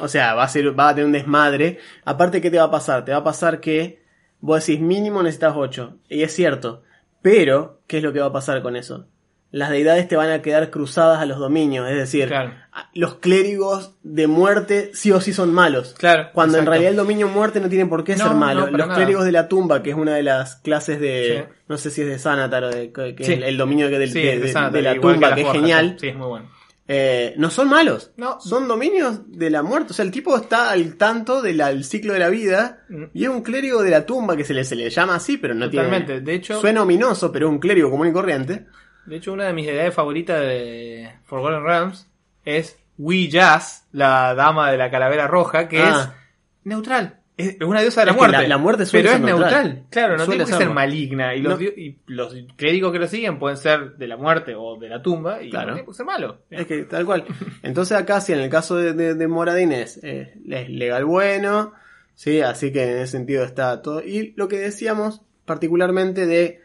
O 0.00 0.08
sea, 0.08 0.34
va 0.34 0.44
a 0.44 0.48
ser, 0.48 0.78
va 0.78 0.88
a 0.90 0.94
tener 0.94 1.06
un 1.06 1.12
desmadre. 1.12 1.78
Aparte, 2.04 2.40
¿qué 2.40 2.50
te 2.50 2.58
va 2.58 2.64
a 2.64 2.70
pasar? 2.70 3.04
Te 3.04 3.12
va 3.12 3.18
a 3.18 3.24
pasar 3.24 3.60
que 3.60 4.02
vos 4.40 4.64
decís 4.66 4.80
mínimo 4.80 5.22
necesitas 5.22 5.54
8. 5.56 5.98
Y 6.08 6.22
es 6.22 6.34
cierto. 6.34 6.82
Pero, 7.22 7.80
¿qué 7.86 7.98
es 7.98 8.02
lo 8.02 8.12
que 8.12 8.20
va 8.20 8.26
a 8.26 8.32
pasar 8.32 8.62
con 8.62 8.76
eso? 8.76 9.06
Las 9.52 9.68
deidades 9.70 10.08
te 10.08 10.16
van 10.16 10.30
a 10.30 10.40
quedar 10.42 10.70
cruzadas 10.70 11.20
a 11.20 11.26
los 11.26 11.38
dominios. 11.38 11.86
Es 11.88 11.96
decir, 11.96 12.26
Claro. 12.28 12.54
los 12.94 13.16
clérigos 13.16 13.94
de 14.02 14.26
muerte 14.26 14.90
sí 14.94 15.12
o 15.12 15.20
sí 15.20 15.32
son 15.34 15.52
malos. 15.52 15.94
Claro, 15.98 16.30
Cuando 16.32 16.56
en 16.58 16.64
realidad 16.64 16.90
el 16.90 16.96
dominio 16.96 17.28
muerte 17.28 17.60
no 17.60 17.68
tiene 17.68 17.84
por 17.86 18.02
qué 18.02 18.16
No, 18.16 18.24
ser 18.28 18.34
malo. 18.34 18.62
no, 18.70 18.78
los 18.78 18.88
nada. 18.88 18.94
clérigos 18.96 19.24
de 19.26 19.32
la 19.32 19.48
tumba, 19.48 19.82
que 19.82 19.90
es 19.90 19.96
una 19.96 20.14
de 20.14 20.22
las 20.22 20.56
clases 20.56 20.98
de. 21.00 21.44
Sí. 21.46 21.54
No 21.68 21.76
sé 21.76 21.90
si 21.90 22.00
es 22.00 22.06
de 22.08 22.18
Sanatar 22.18 22.64
o 22.64 22.70
de. 22.70 22.92
que 22.92 23.14
es 23.18 23.26
Sí. 23.26 23.34
el, 23.34 23.42
el 23.44 23.56
dominio 23.58 23.90
del- 23.90 24.10
Sí, 24.10 24.20
de, 24.22 24.32
es 24.34 24.40
de 24.40 24.46
de- 24.46 24.52
Sanatar, 24.52 24.72
de 24.72 24.82
la 24.82 24.94
tumba, 25.00 25.34
que, 25.34 25.42
es 25.42 25.52
genial. 25.52 25.96
Sí, 26.00 26.08
es 26.08 26.16
muy 26.16 26.26
bueno. 26.28 26.50
Eh, 26.88 27.34
no 27.36 27.48
son 27.50 27.68
malos. 27.68 28.10
No. 28.16 28.40
Son 28.40 28.66
dominios 28.66 29.20
de 29.30 29.50
la 29.50 29.62
muerte. 29.62 29.92
O 29.92 29.94
sea, 29.94 30.04
el 30.04 30.10
tipo 30.10 30.36
está 30.36 30.70
al 30.70 30.96
tanto 30.96 31.40
del 31.42 31.84
ciclo 31.84 32.12
de 32.14 32.18
la 32.18 32.28
vida. 32.28 32.84
Mm. 32.88 33.04
Y 33.14 33.24
es 33.24 33.28
un 33.30 33.42
clérigo 33.42 33.82
de 33.82 33.90
la 33.90 34.04
tumba 34.06 34.36
que 34.36 34.44
se 34.44 34.52
le, 34.54 34.64
se 34.64 34.76
le 34.76 34.90
llama 34.90 35.14
así, 35.16 35.36
pero 35.36 35.54
no 35.54 35.70
Totalmente. 35.70 36.06
tiene. 36.06 36.20
De 36.22 36.34
hecho, 36.34 36.60
Suena 36.60 36.82
ominoso, 36.82 37.30
pero 37.30 37.46
es 37.46 37.52
un 37.52 37.58
clérigo 37.60 37.90
común 37.90 38.08
y 38.08 38.12
corriente. 38.12 38.66
De 39.06 39.16
hecho, 39.16 39.32
una 39.32 39.46
de 39.46 39.52
mis 39.52 39.66
deidades 39.66 39.94
favoritas 39.94 40.40
de 40.40 41.10
Forgotten 41.24 41.64
Realms 41.64 42.08
es 42.44 42.78
Wee 42.98 43.28
Jazz, 43.28 43.86
la 43.92 44.34
dama 44.34 44.70
de 44.70 44.78
la 44.78 44.90
calavera 44.90 45.26
roja, 45.26 45.68
que 45.68 45.80
Ah. 45.80 46.12
es 46.14 46.64
neutral. 46.64 47.18
Es 47.36 47.56
una 47.62 47.80
diosa 47.80 48.02
de 48.02 48.06
la 48.06 48.12
Es 48.12 48.18
muerte. 48.18 48.36
la- 48.36 48.46
la 48.46 48.58
muerte 48.58 48.84
suele 48.86 49.04
pero 49.08 49.12
ser 49.14 49.20
es 49.20 49.26
neutral. 49.26 49.64
neutral. 49.64 49.86
Claro, 49.90 50.16
no 50.18 50.26
tiene 50.26 50.44
que 50.44 50.52
ser 50.52 50.70
maligna. 50.70 51.34
Y 51.34 51.40
los, 51.40 51.58
No. 51.58 51.64
y 51.66 51.98
los 52.06 52.36
clérigos 52.56 52.92
que 52.92 52.98
lo 52.98 53.08
siguen 53.08 53.38
pueden 53.38 53.56
ser 53.56 53.96
de 53.96 54.06
la 54.06 54.16
muerte 54.18 54.54
o 54.54 54.76
de 54.78 54.88
la 54.90 55.02
tumba. 55.02 55.42
Y 55.42 55.50
Claro. 55.50 55.68
no 55.70 55.74
tiene 55.76 55.88
que 55.88 55.94
ser 55.94 56.06
malo. 56.06 56.42
Es 56.50 56.66
que 56.66 56.82
tal 56.84 57.04
cual. 57.06 57.24
Entonces 57.62 57.96
acá 57.96 58.20
sí, 58.20 58.34
en 58.34 58.40
el 58.40 58.50
caso 58.50 58.76
de, 58.76 58.92
de, 58.92 59.14
de 59.14 59.28
Moradin 59.28 59.72
es, 59.72 59.98
eh, 60.04 60.34
es 60.48 60.68
legal 60.68 61.04
bueno, 61.06 61.72
sí, 62.14 62.42
así 62.42 62.70
que 62.70 62.82
en 62.84 62.98
ese 62.98 63.06
sentido 63.12 63.44
está 63.44 63.80
todo. 63.82 64.02
Y 64.04 64.34
lo 64.36 64.46
que 64.46 64.58
decíamos 64.58 65.22
particularmente 65.46 66.26
de, 66.26 66.60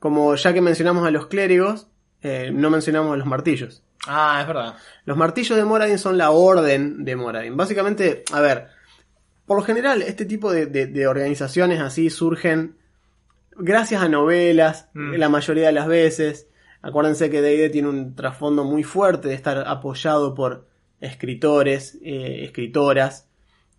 como 0.00 0.34
ya 0.34 0.52
que 0.52 0.60
mencionamos 0.60 1.06
a 1.06 1.12
los 1.12 1.28
clérigos, 1.28 1.86
eh, 2.22 2.50
no 2.52 2.68
mencionamos 2.70 3.14
a 3.14 3.16
los 3.16 3.26
martillos. 3.26 3.84
Ah, 4.08 4.38
es 4.40 4.46
verdad. 4.48 4.74
Los 5.04 5.16
martillos 5.16 5.56
de 5.56 5.64
Moradin 5.64 5.98
son 5.98 6.18
la 6.18 6.30
orden 6.32 7.04
de 7.04 7.14
Moradin. 7.16 7.56
Básicamente, 7.56 8.24
a 8.32 8.40
ver, 8.40 8.66
por 9.46 9.58
lo 9.58 9.62
general 9.62 10.02
este 10.02 10.24
tipo 10.24 10.50
de, 10.52 10.66
de- 10.66 10.86
de 10.86 11.06
organizaciones 11.06 11.80
así 11.80 12.10
surgen 12.10 12.76
gracias 13.56 14.02
a 14.02 14.08
novelas, 14.08 14.88
Mm. 14.94 15.14
la 15.16 15.28
mayoría 15.28 15.66
de 15.66 15.72
las 15.72 15.86
veces. 15.86 16.48
Acuérdense 16.82 17.28
que 17.28 17.42
D&D 17.42 17.68
tiene 17.70 17.88
un 17.88 18.14
trasfondo 18.16 18.64
muy 18.64 18.82
fuerte 18.84 19.28
de 19.28 19.34
estar 19.34 19.68
apoyado 19.68 20.34
por 20.34 20.66
escritores, 21.00 21.98
eh, 22.02 22.44
escritoras, 22.44 23.28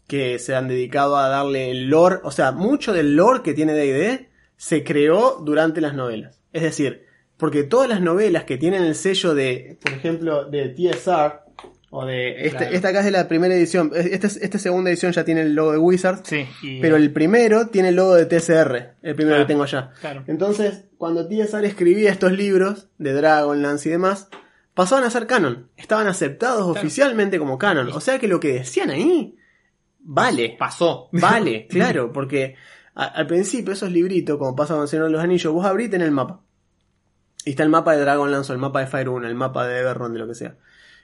que 0.08 0.38
se 0.40 0.56
han 0.56 0.68
dedicado 0.68 1.18
a 1.18 1.30
darle 1.30 1.72
el 1.72 1.88
lore, 1.90 2.18
o 2.24 2.32
sea, 2.32 2.52
mucho 2.52 2.94
del 2.94 3.16
lore 3.16 3.42
que 3.42 3.54
tiene 3.54 3.74
D&D 3.74 4.30
se 4.62 4.84
creó 4.84 5.42
durante 5.44 5.82
las 5.82 5.96
novelas. 5.96 6.40
Es 6.54 6.62
decir, 6.62 7.06
porque 7.36 7.64
todas 7.64 7.90
las 7.90 8.00
novelas 8.00 8.44
que 8.44 8.60
tienen 8.60 8.84
el 8.84 8.94
sello 8.94 9.34
de, 9.34 9.80
por 9.82 9.92
ejemplo, 9.92 10.46
de 10.46 10.70
TSR, 10.70 11.40
o 11.90 12.06
de, 12.06 12.46
este- 12.46 12.58
Claro. 12.60 12.76
esta 12.76 12.88
acá 12.90 13.00
es 13.00 13.06
de 13.06 13.12
la 13.12 13.28
primera 13.28 13.56
edición, 13.56 13.92
esta, 13.96 14.28
esta 14.28 14.60
segunda 14.60 14.92
edición 14.92 15.14
ya 15.14 15.26
tiene 15.26 15.42
el 15.42 15.56
logo 15.56 15.72
de 15.72 15.80
Wizards, 15.80 16.22
Sí. 16.30 16.46
y- 16.62 16.80
pero 16.80 16.96
el 16.96 17.12
primero 17.12 17.70
tiene 17.70 17.90
el 17.90 17.96
logo 17.96 18.14
de 18.14 18.28
TCR, 18.28 18.94
el 19.02 19.16
primero 19.16 19.38
Claro. 19.38 19.48
que 19.48 19.52
tengo 19.52 19.64
allá. 19.64 19.92
Claro. 20.00 20.24
Entonces, 20.28 20.86
cuando 21.00 21.28
TSR 21.28 21.66
escribía 21.66 22.12
estos 22.12 22.32
libros 22.32 22.88
de 23.00 23.14
Dragonlance 23.14 23.90
y 23.90 23.92
demás, 23.94 24.30
pasaban 24.76 25.04
a 25.06 25.10
ser 25.10 25.26
canon. 25.26 25.70
Estaban 25.76 26.06
aceptados 26.06 26.68
oficialmente 26.68 27.40
como 27.40 27.58
canon. 27.58 27.90
O 27.94 28.00
sea 28.00 28.20
que 28.20 28.28
lo 28.28 28.40
que 28.40 28.54
decían 28.54 28.92
ahí, 28.92 29.36
vale. 30.00 30.56
Pasó. 30.60 31.10
Vale, 31.14 31.66
claro, 31.70 32.12
porque 32.14 32.56
a- 32.96 33.06
al 33.06 33.28
principio 33.28 33.74
esos 33.74 33.92
libritos, 33.92 34.38
como 34.38 34.56
pasa 34.56 34.74
con 34.74 34.84
el 34.84 34.88
Señor 34.90 35.06
de 35.06 35.12
los 35.12 35.22
Anillos, 35.24 35.54
vos 35.54 35.66
abrís 35.66 35.92
en 35.94 36.02
el 36.02 36.12
mapa. 36.12 36.42
Y 37.46 37.52
está 37.52 37.64
el 37.64 37.70
mapa 37.70 37.94
de 37.96 38.02
Dragonlance 38.02 38.52
o 38.52 38.56
el 38.56 38.62
mapa 38.62 38.82
de 38.82 38.88
Fire 38.88 39.10
1, 39.10 39.28
el 39.28 39.36
mapa 39.36 39.66
de 39.66 39.80
Everron, 39.80 40.14
de 40.14 40.20
lo 40.20 40.28
que 40.28 40.36
sea. 40.36 40.56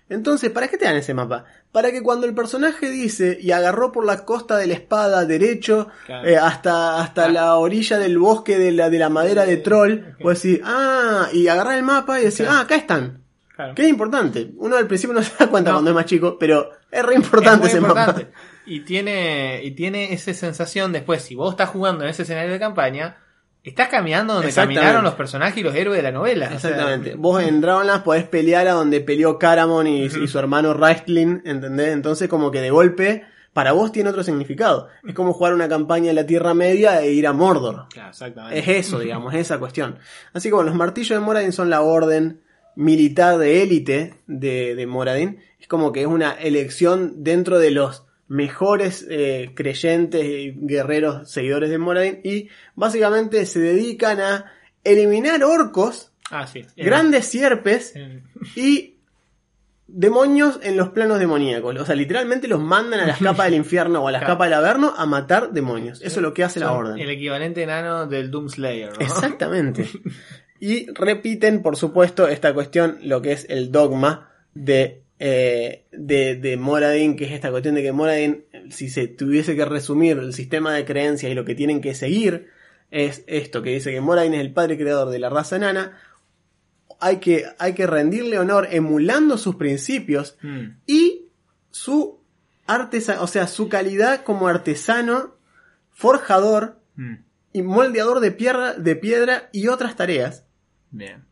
Entonces, 0.10 0.52
¿para 0.52 0.70
qué 0.70 0.78
te 0.78 0.86
dan 0.86 0.96
ese 0.96 1.14
mapa? 1.14 1.44
Para 1.74 1.92
que 1.92 2.02
cuando 2.02 2.26
el 2.28 2.34
personaje 2.34 2.90
dice 2.90 3.38
y 3.42 3.52
agarró 3.52 3.92
por 3.92 4.06
la 4.06 4.24
costa 4.24 4.56
de 4.56 4.66
la 4.68 4.74
espada 4.76 5.26
derecho 5.26 5.90
Claro. 6.06 6.28
eh, 6.28 6.38
hasta, 6.38 7.02
hasta 7.02 7.26
Ah. 7.26 7.30
la 7.30 7.56
orilla 7.56 7.98
del 7.98 8.18
bosque 8.18 8.58
de 8.58 8.72
la, 8.72 8.90
de 8.90 9.00
la 9.00 9.10
madera 9.10 9.46
de 9.46 9.58
troll, 9.58 10.00
vos 10.24 10.42
decís, 10.42 10.62
ah, 10.64 11.28
y 11.34 11.48
agarrar 11.50 11.76
el 11.78 11.84
mapa 11.84 12.22
y 12.22 12.24
decir, 12.26 12.46
Claro. 12.46 12.60
ah, 12.62 12.64
acá 12.64 12.76
están. 12.78 13.24
Claro. 13.54 13.76
Que 13.76 13.82
es 13.84 13.90
importante. 13.90 14.52
Uno 14.58 14.78
al 14.78 14.88
principio 14.88 15.14
no 15.16 15.24
se 15.24 15.32
da 15.38 15.48
cuenta 15.50 15.72
No. 15.72 15.78
cuando 15.78 15.92
es 15.92 15.96
más 15.96 16.06
chico, 16.06 16.38
pero 16.40 16.70
es 16.90 17.04
re 17.04 17.16
importante 17.16 17.66
Es 17.68 17.74
ese 17.74 17.80
importante. 17.82 18.26
mapa. 18.26 18.38
Y 18.68 18.82
tiene, 18.82 19.62
y 19.64 19.72
tiene 19.72 20.14
esa 20.14 20.34
sensación 20.34 20.92
después, 20.92 21.22
si 21.22 21.36
vos 21.36 21.52
estás 21.52 21.70
jugando 21.70 22.04
en 22.04 22.10
ese 22.10 22.24
escenario 22.24 22.52
de 22.52 22.60
campaña, 22.60 23.18
estás 23.64 23.88
caminando 23.88 24.36
donde 24.36 24.54
caminaron 24.54 25.04
los 25.04 25.16
personajes 25.16 25.58
y 25.58 25.64
los 25.64 25.76
héroes 25.76 25.98
de 25.98 26.04
la 26.04 26.12
novela. 26.12 26.48
O 26.54 26.60
sea, 26.60 26.72
Exactamente. 26.72 27.16
Vos 27.16 27.42
en 27.42 27.62
Dragonlance 27.62 28.04
podés 28.04 28.26
pelear 28.26 28.68
a 28.68 28.74
donde 28.74 29.02
peleó 29.02 29.40
Caramon 29.40 29.88
y, 29.88 30.04
y 30.04 30.28
su 30.28 30.40
hermano 30.40 30.74
Raistlin, 30.74 31.42
¿entendés? 31.46 31.90
Entonces 31.90 32.30
como 32.30 32.52
que 32.52 32.62
de 32.62 32.70
golpe, 32.70 33.24
para 33.54 33.72
vos 33.72 33.92
tiene 33.92 34.10
otro 34.10 34.24
significado. 34.24 34.88
Es 35.08 35.14
como 35.14 35.34
jugar 35.34 35.54
una 35.54 35.68
campaña 35.68 36.10
en 36.10 36.16
la 36.16 36.26
Tierra 36.26 36.54
Media 36.54 37.02
e 37.02 37.12
ir 37.12 37.26
a 37.26 37.34
Mordor. 37.34 37.88
Claro, 37.90 38.10
exactamente. 38.10 38.60
Es 38.60 38.68
eso, 38.68 39.00
digamos, 39.00 39.34
es 39.34 39.42
esa 39.42 39.60
cuestión. 39.60 39.98
Así 40.34 40.50
que 40.50 40.56
bueno, 40.56 40.70
los 40.70 40.78
martillos 40.78 41.20
de 41.20 41.26
Moradin 41.26 41.52
son 41.52 41.70
la 41.70 41.82
orden 41.82 42.42
militar 42.76 43.38
de 43.38 43.64
élite 43.64 44.14
de, 44.28 44.76
de 44.76 44.88
Moradin. 44.88 45.40
Es 45.60 45.68
como 45.68 45.92
que 45.92 46.02
es 46.02 46.08
una 46.08 46.34
elección 46.34 47.24
dentro 47.24 47.60
de 47.60 47.72
los 47.72 48.07
mejores 48.28 49.06
eh, 49.10 49.52
creyentes 49.56 50.24
y 50.26 50.52
guerreros 50.56 51.30
seguidores 51.32 51.70
de 51.70 51.78
Moradin. 51.78 52.20
Y 52.24 52.50
básicamente 52.76 53.46
se 53.46 53.60
dedican 53.60 54.20
a 54.20 54.52
eliminar 54.84 55.44
orcos, 55.44 56.12
Ah, 56.30 56.46
sí. 56.48 56.66
grandes 56.76 57.26
sierpes 57.26 57.96
En- 57.96 58.24
y 58.56 58.96
demonios 59.88 60.60
en 60.64 60.76
los 60.76 60.90
planos 60.90 61.20
demoníacos. 61.20 61.76
O 61.80 61.86
sea, 61.86 61.96
literalmente 61.96 62.48
los 62.50 62.60
mandan 62.60 63.00
a 63.00 63.08
las 63.08 63.20
capas 63.20 63.46
del 63.46 63.56
infierno 63.56 64.04
o 64.04 64.08
a 64.08 64.12
las 64.12 64.20
Claro. 64.22 64.34
capas 64.34 64.48
del 64.50 64.54
averno 64.56 64.94
a 64.98 65.06
matar 65.06 65.52
demonios. 65.54 66.02
Eso 66.02 66.20
es 66.20 66.22
lo 66.22 66.34
que 66.34 66.44
hace 66.44 66.60
la 66.60 66.74
orden. 66.74 67.00
El 67.00 67.10
equivalente 67.10 67.64
enano 67.64 68.06
del 68.08 68.30
Doom 68.30 68.50
Slayer, 68.50 68.92
¿no? 68.94 69.00
Exactamente. 69.00 69.88
Y 70.60 70.92
repiten, 70.92 71.62
por 71.62 71.78
supuesto, 71.78 72.28
esta 72.28 72.52
cuestión, 72.52 72.98
lo 73.04 73.22
que 73.22 73.32
es 73.32 73.46
el 73.48 73.72
dogma 73.72 74.32
de, 74.56 75.04
eh, 75.20 75.86
de, 75.92 76.36
de 76.36 76.58
Moradin, 76.58 77.16
que 77.16 77.26
es 77.26 77.32
esta 77.32 77.50
cuestión 77.50 77.76
de 77.76 77.82
que 77.84 77.92
Moradin, 77.92 78.46
si 78.70 78.90
se 78.90 79.08
tuviese 79.08 79.56
que 79.56 79.66
resumir 79.66 80.18
el 80.18 80.34
sistema 80.34 80.74
de 80.74 80.86
creencias 80.86 81.32
y 81.32 81.36
lo 81.36 81.46
que 81.46 81.56
tienen 81.56 81.82
que 81.82 81.96
seguir, 81.96 82.48
es 82.92 83.24
esto, 83.28 83.62
que 83.64 83.72
dice 83.72 83.92
que 83.92 84.02
Moradin 84.02 84.34
es 84.36 84.42
el 84.42 84.54
padre 84.54 84.78
creador 84.78 85.10
de 85.10 85.20
la 85.20 85.30
raza 85.30 85.56
enana, 85.58 86.00
hay 87.00 87.18
que, 87.18 87.46
hay 87.60 87.74
que 87.74 87.86
rendirle 87.88 88.40
honor 88.40 88.68
emulando 88.72 89.38
sus 89.38 89.56
principios 89.56 90.38
Mm. 90.42 90.80
y 90.88 91.28
su 91.70 92.20
artesa, 92.66 93.22
o 93.22 93.28
sea, 93.28 93.48
su 93.48 93.70
calidad 93.70 94.24
como 94.24 94.48
artesano, 94.48 95.36
forjador 95.92 96.80
Mm. 96.96 97.16
y 97.54 97.62
moldeador 97.62 98.20
de 98.20 98.32
piedra, 98.32 98.74
de 98.74 98.96
piedra 98.96 99.50
y 99.52 99.68
otras 99.68 99.96
tareas. 99.96 100.46
Bien. 100.92 101.26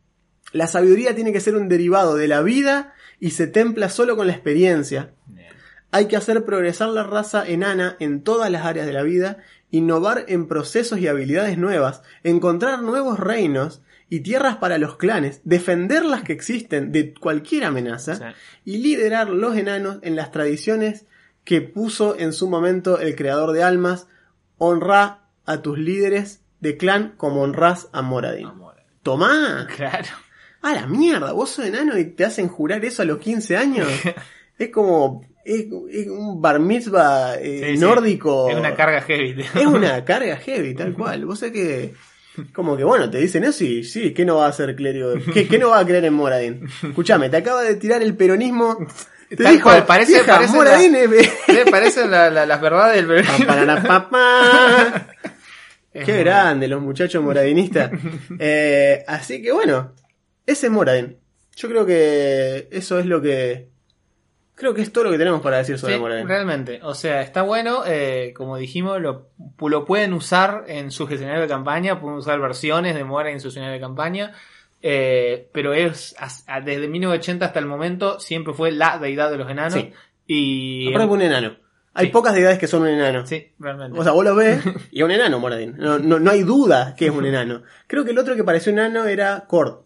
La 0.52 0.66
sabiduría 0.66 1.14
tiene 1.14 1.32
que 1.32 1.40
ser 1.40 1.56
un 1.56 1.68
derivado 1.68 2.14
de 2.16 2.28
la 2.28 2.42
vida 2.42 2.94
y 3.20 3.30
se 3.30 3.46
templa 3.46 3.88
solo 3.88 4.16
con 4.16 4.26
la 4.26 4.32
experiencia. 4.32 5.10
Hay 5.92 6.06
que 6.08 6.16
hacer 6.16 6.44
progresar 6.44 6.88
la 6.90 7.04
raza 7.04 7.46
enana 7.46 7.96
en 8.00 8.22
todas 8.22 8.50
las 8.50 8.64
áreas 8.66 8.86
de 8.86 8.92
la 8.92 9.02
vida, 9.02 9.38
innovar 9.70 10.24
en 10.28 10.46
procesos 10.48 10.98
y 10.98 11.08
habilidades 11.08 11.58
nuevas, 11.58 12.02
encontrar 12.22 12.82
nuevos 12.82 13.18
reinos 13.18 13.82
y 14.08 14.20
tierras 14.20 14.56
para 14.56 14.78
los 14.78 14.96
clanes, 14.96 15.40
defender 15.44 16.04
las 16.04 16.22
que 16.22 16.32
existen 16.32 16.92
de 16.92 17.14
cualquier 17.14 17.64
amenaza 17.64 18.16
Sí. 18.16 18.24
y 18.64 18.78
liderar 18.78 19.28
los 19.30 19.56
enanos 19.56 19.98
en 20.02 20.16
las 20.16 20.30
tradiciones 20.32 21.06
que 21.44 21.60
puso 21.62 22.18
en 22.18 22.32
su 22.32 22.48
momento 22.50 23.00
el 23.00 23.14
creador 23.16 23.52
de 23.52 23.62
almas. 23.62 24.06
Honra 24.58 25.28
a 25.44 25.62
tus 25.62 25.78
líderes 25.78 26.42
de 26.60 26.76
clan 26.76 27.14
como 27.16 27.42
honrás 27.42 27.88
a 27.92 28.02
Moradin. 28.02 28.46
Amor. 28.46 28.76
Tomá. 29.02 29.66
Claro. 29.76 30.08
A 30.68 30.74
la 30.74 30.86
mierda, 30.86 31.32
vos 31.32 31.50
sos 31.50 31.66
enano 31.66 31.96
y 31.98 32.04
te 32.06 32.24
hacen 32.24 32.48
jurar 32.48 32.84
eso 32.84 33.02
a 33.02 33.04
los 33.04 33.18
15 33.18 33.56
años. 33.56 33.86
es 34.58 34.68
como 34.70 35.24
es, 35.44 35.66
es 35.90 36.06
un 36.08 36.40
bar 36.42 36.58
mitzvah 36.58 37.36
eh, 37.36 37.62
Sí, 37.70 37.74
sí. 37.76 37.78
nórdico. 37.80 38.50
Es 38.50 38.56
una 38.56 38.74
carga 38.74 39.00
heavy. 39.02 39.42
Es 39.54 39.66
una 39.66 40.04
carga 40.04 40.36
heavy, 40.36 40.74
tal 40.74 40.94
cual. 40.94 41.24
Vos 41.24 41.38
sabés 41.40 41.52
que. 41.54 41.94
Como 42.52 42.76
que 42.76 42.84
bueno, 42.84 43.08
te 43.08 43.18
dicen 43.18 43.44
eso 43.44 43.64
y 43.64 43.82
sí, 43.84 44.12
¿qué 44.12 44.24
no 44.26 44.36
va 44.36 44.46
a 44.46 44.48
hacer 44.50 44.76
clérigo? 44.76 45.14
¿Qué, 45.32 45.48
qué 45.48 45.58
no 45.58 45.70
va 45.70 45.78
a 45.78 45.86
creer 45.86 46.04
en 46.04 46.12
Moradin? 46.14 46.68
Escuchame, 46.82 47.30
te 47.30 47.38
acaba 47.38 47.62
de 47.62 47.76
tirar 47.76 48.02
el 48.02 48.14
peronismo. 48.14 48.76
Te 49.30 49.36
Tal 49.36 49.52
dijo, 49.54 49.70
cual, 49.70 49.86
parece- 49.86 50.12
"Vieja, 50.12 50.34
parece 50.34 50.54
Moradin 50.54 50.92
la- 52.10 52.28
la- 52.30 52.44
las 52.46 52.60
verdades 52.60 53.08
del 53.08 53.24
Pa, 53.24 53.46
para, 53.46 53.82
pa, 53.82 54.10
pa. 54.10 55.06
Es 55.94 56.04
Qué 56.04 56.18
grande, 56.18 56.68
los 56.68 56.82
muchachos 56.82 57.24
moradinistas. 57.24 57.90
Eh, 58.38 59.02
así 59.08 59.40
que 59.40 59.50
bueno, 59.52 59.92
ese 60.46 60.66
es 60.66 60.72
Moradin. 60.72 61.18
Yo 61.56 61.68
creo 61.68 61.86
que 61.86 62.68
eso 62.70 62.98
es 62.98 63.06
lo 63.06 63.20
que. 63.20 63.68
Creo 64.54 64.72
que 64.72 64.80
es 64.80 64.90
todo 64.90 65.04
lo 65.04 65.10
que 65.10 65.18
tenemos 65.18 65.42
para 65.42 65.58
decir 65.58 65.78
sobre 65.78 65.94
Sí, 65.94 66.00
Moradin. 66.00 66.26
realmente. 66.28 66.80
O 66.82 66.94
sea, 66.94 67.20
está 67.20 67.42
bueno, 67.42 67.82
eh, 67.86 68.32
como 68.34 68.56
dijimos, 68.56 69.00
lo, 69.02 69.28
lo 69.60 69.84
pueden 69.84 70.14
usar 70.14 70.64
en 70.68 70.90
sus 70.90 71.10
escenarios 71.10 71.42
de 71.42 71.48
campaña, 71.48 72.00
pueden 72.00 72.16
usar 72.18 72.40
versiones 72.40 72.94
de 72.94 73.04
Mora 73.04 73.30
en 73.30 73.40
su 73.40 73.48
escenario 73.48 73.74
de 73.74 73.80
campaña, 73.80 74.32
eh, 74.80 75.48
pero 75.52 75.74
es 75.74 76.14
desde 76.64 76.88
1980 76.88 77.44
hasta 77.44 77.58
el 77.58 77.66
momento 77.66 78.18
siempre 78.18 78.54
fue 78.54 78.70
la 78.72 78.98
deidad 78.98 79.30
de 79.30 79.36
los 79.36 79.50
enanos. 79.50 79.74
Sí. 79.74 79.92
Y 80.26 80.88
Aparte 80.88 81.06
un 81.12 81.22
enano. 81.22 81.56
Hay 81.92 82.06
Sí. 82.06 82.12
pocas 82.12 82.34
deidades 82.34 82.58
que 82.58 82.66
son 82.66 82.82
un 82.82 82.88
enano. 82.88 83.26
sí, 83.26 83.52
realmente. 83.58 83.98
O 83.98 84.02
sea, 84.02 84.12
vos 84.12 84.24
lo 84.24 84.34
ves 84.34 84.62
y 84.90 84.98
es 85.00 85.04
un 85.04 85.10
enano 85.10 85.38
Moradin. 85.38 85.76
No, 85.78 85.98
no, 85.98 86.18
no 86.18 86.30
hay 86.30 86.42
duda 86.42 86.94
que 86.96 87.06
es 87.06 87.12
un 87.12 87.26
enano. 87.26 87.62
Creo 87.86 88.04
que 88.04 88.10
el 88.12 88.18
otro 88.18 88.34
que 88.36 88.44
pareció 88.44 88.72
enano 88.72 89.04
era 89.06 89.44
Cord. 89.46 89.85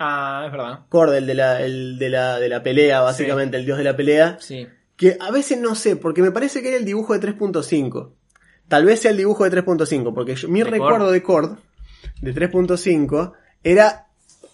Ah, 0.00 0.42
es 0.46 0.52
verdad. 0.52 0.80
Cord, 0.88 1.14
el 1.14 1.26
de 1.26 1.34
la, 1.34 1.62
el 1.62 1.98
de 1.98 2.08
la, 2.08 2.40
de 2.40 2.48
la 2.48 2.62
pelea, 2.62 3.00
básicamente, 3.02 3.56
el 3.56 3.64
dios 3.64 3.78
de 3.78 3.84
la 3.84 3.96
pelea. 3.96 4.36
Sí. 4.40 4.66
Que 4.96 5.16
a 5.20 5.30
veces 5.30 5.58
no 5.60 5.74
sé, 5.76 5.94
porque 5.96 6.20
me 6.22 6.30
parece 6.32 6.60
que 6.62 6.68
era 6.68 6.76
el 6.76 6.84
dibujo 6.84 7.16
de 7.16 7.20
3.5. 7.20 8.12
Tal 8.68 8.84
vez 8.84 9.00
sea 9.00 9.10
el 9.12 9.16
dibujo 9.16 9.44
de 9.48 9.50
3.5, 9.50 10.12
porque 10.14 10.34
yo- 10.34 10.48
mi 10.48 10.62
¿De 10.62 10.70
recuerdo 10.70 11.06
Cord? 11.06 11.12
de 11.12 11.22
Cord, 11.22 11.58
de 12.20 12.34
3.5, 12.34 13.32
era 13.62 14.06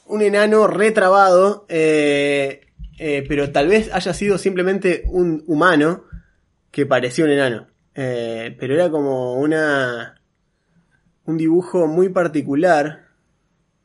un 0.06 0.22
enano 0.22 0.66
retrabado, 0.66 1.66
eh, 1.68 2.60
eh, 2.98 3.24
pero 3.28 3.50
tal 3.50 3.68
vez 3.68 3.92
haya 3.92 4.14
sido 4.14 4.38
simplemente 4.38 5.02
un 5.06 5.42
humano 5.46 6.04
que 6.70 6.86
parecía 6.86 7.24
un 7.24 7.30
enano. 7.32 7.66
Eh, 7.94 8.54
pero 8.60 8.74
era 8.74 8.90
como 8.90 9.34
una... 9.34 10.20
un 11.24 11.36
dibujo 11.36 11.86
muy 11.88 12.08
particular. 12.10 13.05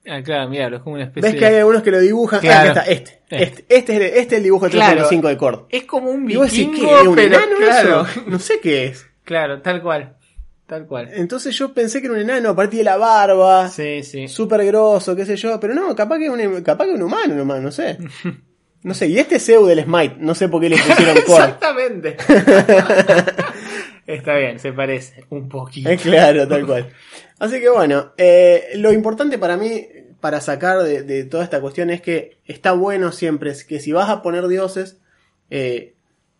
Ah, 0.07 0.21
claro, 0.23 0.49
mira, 0.49 0.67
es 0.67 0.81
como 0.81 0.95
una 0.95 1.03
especie 1.05 1.29
¿Ves 1.31 1.39
que 1.39 1.45
hay 1.45 1.55
algunos 1.57 1.83
que 1.83 1.91
lo 1.91 1.99
dibujan? 1.99 2.39
Ah, 2.39 2.41
Claro. 2.41 2.71
acá 2.71 2.81
está, 2.81 2.91
este. 2.91 3.21
Este. 3.29 3.43
Este, 3.43 3.65
este, 3.69 3.93
es, 3.93 3.99
el, 3.99 4.05
este 4.05 4.19
es 4.21 4.33
el 4.33 4.43
dibujo 4.43 4.65
de 4.65 4.71
Claro. 4.71 5.07
3.5 5.09 5.27
de 5.27 5.37
Cord. 5.37 5.59
Es 5.69 5.83
como 5.83 6.09
un 6.09 6.29
Y 6.29 6.35
vos 6.35 6.47
decís, 6.51 6.67
vikingo, 6.69 6.89
¿qué? 6.89 7.01
¿Es 7.01 7.07
un 7.07 7.15
pero 7.15 7.27
enano 7.35 7.55
claro, 7.57 8.01
eso? 8.09 8.21
No 8.27 8.39
sé 8.39 8.59
qué 8.61 8.85
es. 8.87 9.05
claro, 9.23 9.61
tal 9.61 9.81
cual, 9.83 10.15
tal 10.65 10.87
cual. 10.87 11.09
Entonces 11.13 11.55
yo 11.55 11.73
pensé 11.73 11.99
que 12.01 12.07
era 12.07 12.15
un 12.15 12.21
enano 12.21 12.49
a 12.49 12.55
partir 12.55 12.79
de 12.79 12.85
la 12.85 12.97
barba, 12.97 13.67
Sí, 13.69 14.01
sí. 14.03 14.27
súper 14.27 14.65
grosso, 14.65 15.15
qué 15.15 15.25
sé 15.25 15.35
yo, 15.35 15.59
pero 15.59 15.75
no, 15.75 15.95
capaz 15.95 16.17
que 16.17 16.25
es 16.25 16.31
un, 16.31 16.61
capaz 16.63 16.85
que 16.85 16.91
un 16.93 17.03
humano 17.03 17.35
nomás, 17.35 17.61
no 17.61 17.71
sé. 17.71 17.97
No 18.83 18.95
sé, 18.95 19.09
y 19.09 19.19
este 19.19 19.35
es 19.35 19.45
Zeus 19.45 19.67
del 19.67 19.83
Smite, 19.83 20.15
no 20.17 20.33
sé 20.33 20.49
por 20.49 20.59
qué 20.59 20.67
le 20.69 20.75
pusieron 20.79 21.15
Cord. 21.27 21.43
Exactamente. 21.43 22.17
Está 24.13 24.35
bien, 24.35 24.59
se 24.59 24.73
parece 24.73 25.23
un 25.29 25.47
poquito. 25.47 25.89
Es 25.89 26.01
claro, 26.01 26.47
tal 26.47 26.65
cual. 26.65 26.89
Así 27.39 27.61
que 27.61 27.69
bueno, 27.69 28.11
eh, 28.17 28.71
lo 28.75 28.91
importante 28.91 29.37
para 29.37 29.55
mí, 29.55 29.87
para 30.19 30.41
sacar 30.41 30.79
de, 30.83 31.23
toda 31.23 31.43
esta 31.43 31.61
cuestión 31.61 31.89
es 31.89 32.01
que 32.01 32.37
está 32.45 32.73
bueno 32.73 33.13
siempre, 33.13 33.53
que 33.67 33.79
si 33.79 33.93
vas 33.93 34.09
a 34.09 34.21
poner 34.21 34.47
dioses, 34.47 34.99
eh, 35.49 35.95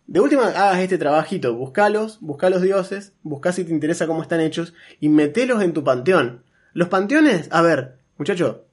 de 0.08 0.20
última 0.20 0.48
hagas 0.48 0.80
este 0.80 0.98
trabajito, 0.98 1.56
buscalos, 1.56 2.20
busca 2.20 2.50
los 2.50 2.62
dioses, 2.62 3.14
busca 3.24 3.54
si 3.54 3.64
te 3.64 3.72
interesa 3.72 4.06
cómo 4.06 4.22
están 4.22 4.42
hechos 4.42 4.74
y 5.00 5.08
metelos 5.08 5.64
en 5.64 5.72
tu 5.72 5.86
panteón. 5.86 6.44
Los 6.74 6.90
panteones, 6.90 7.48
a 7.52 7.62
ver, 7.62 8.00
muchacho, 8.18 8.66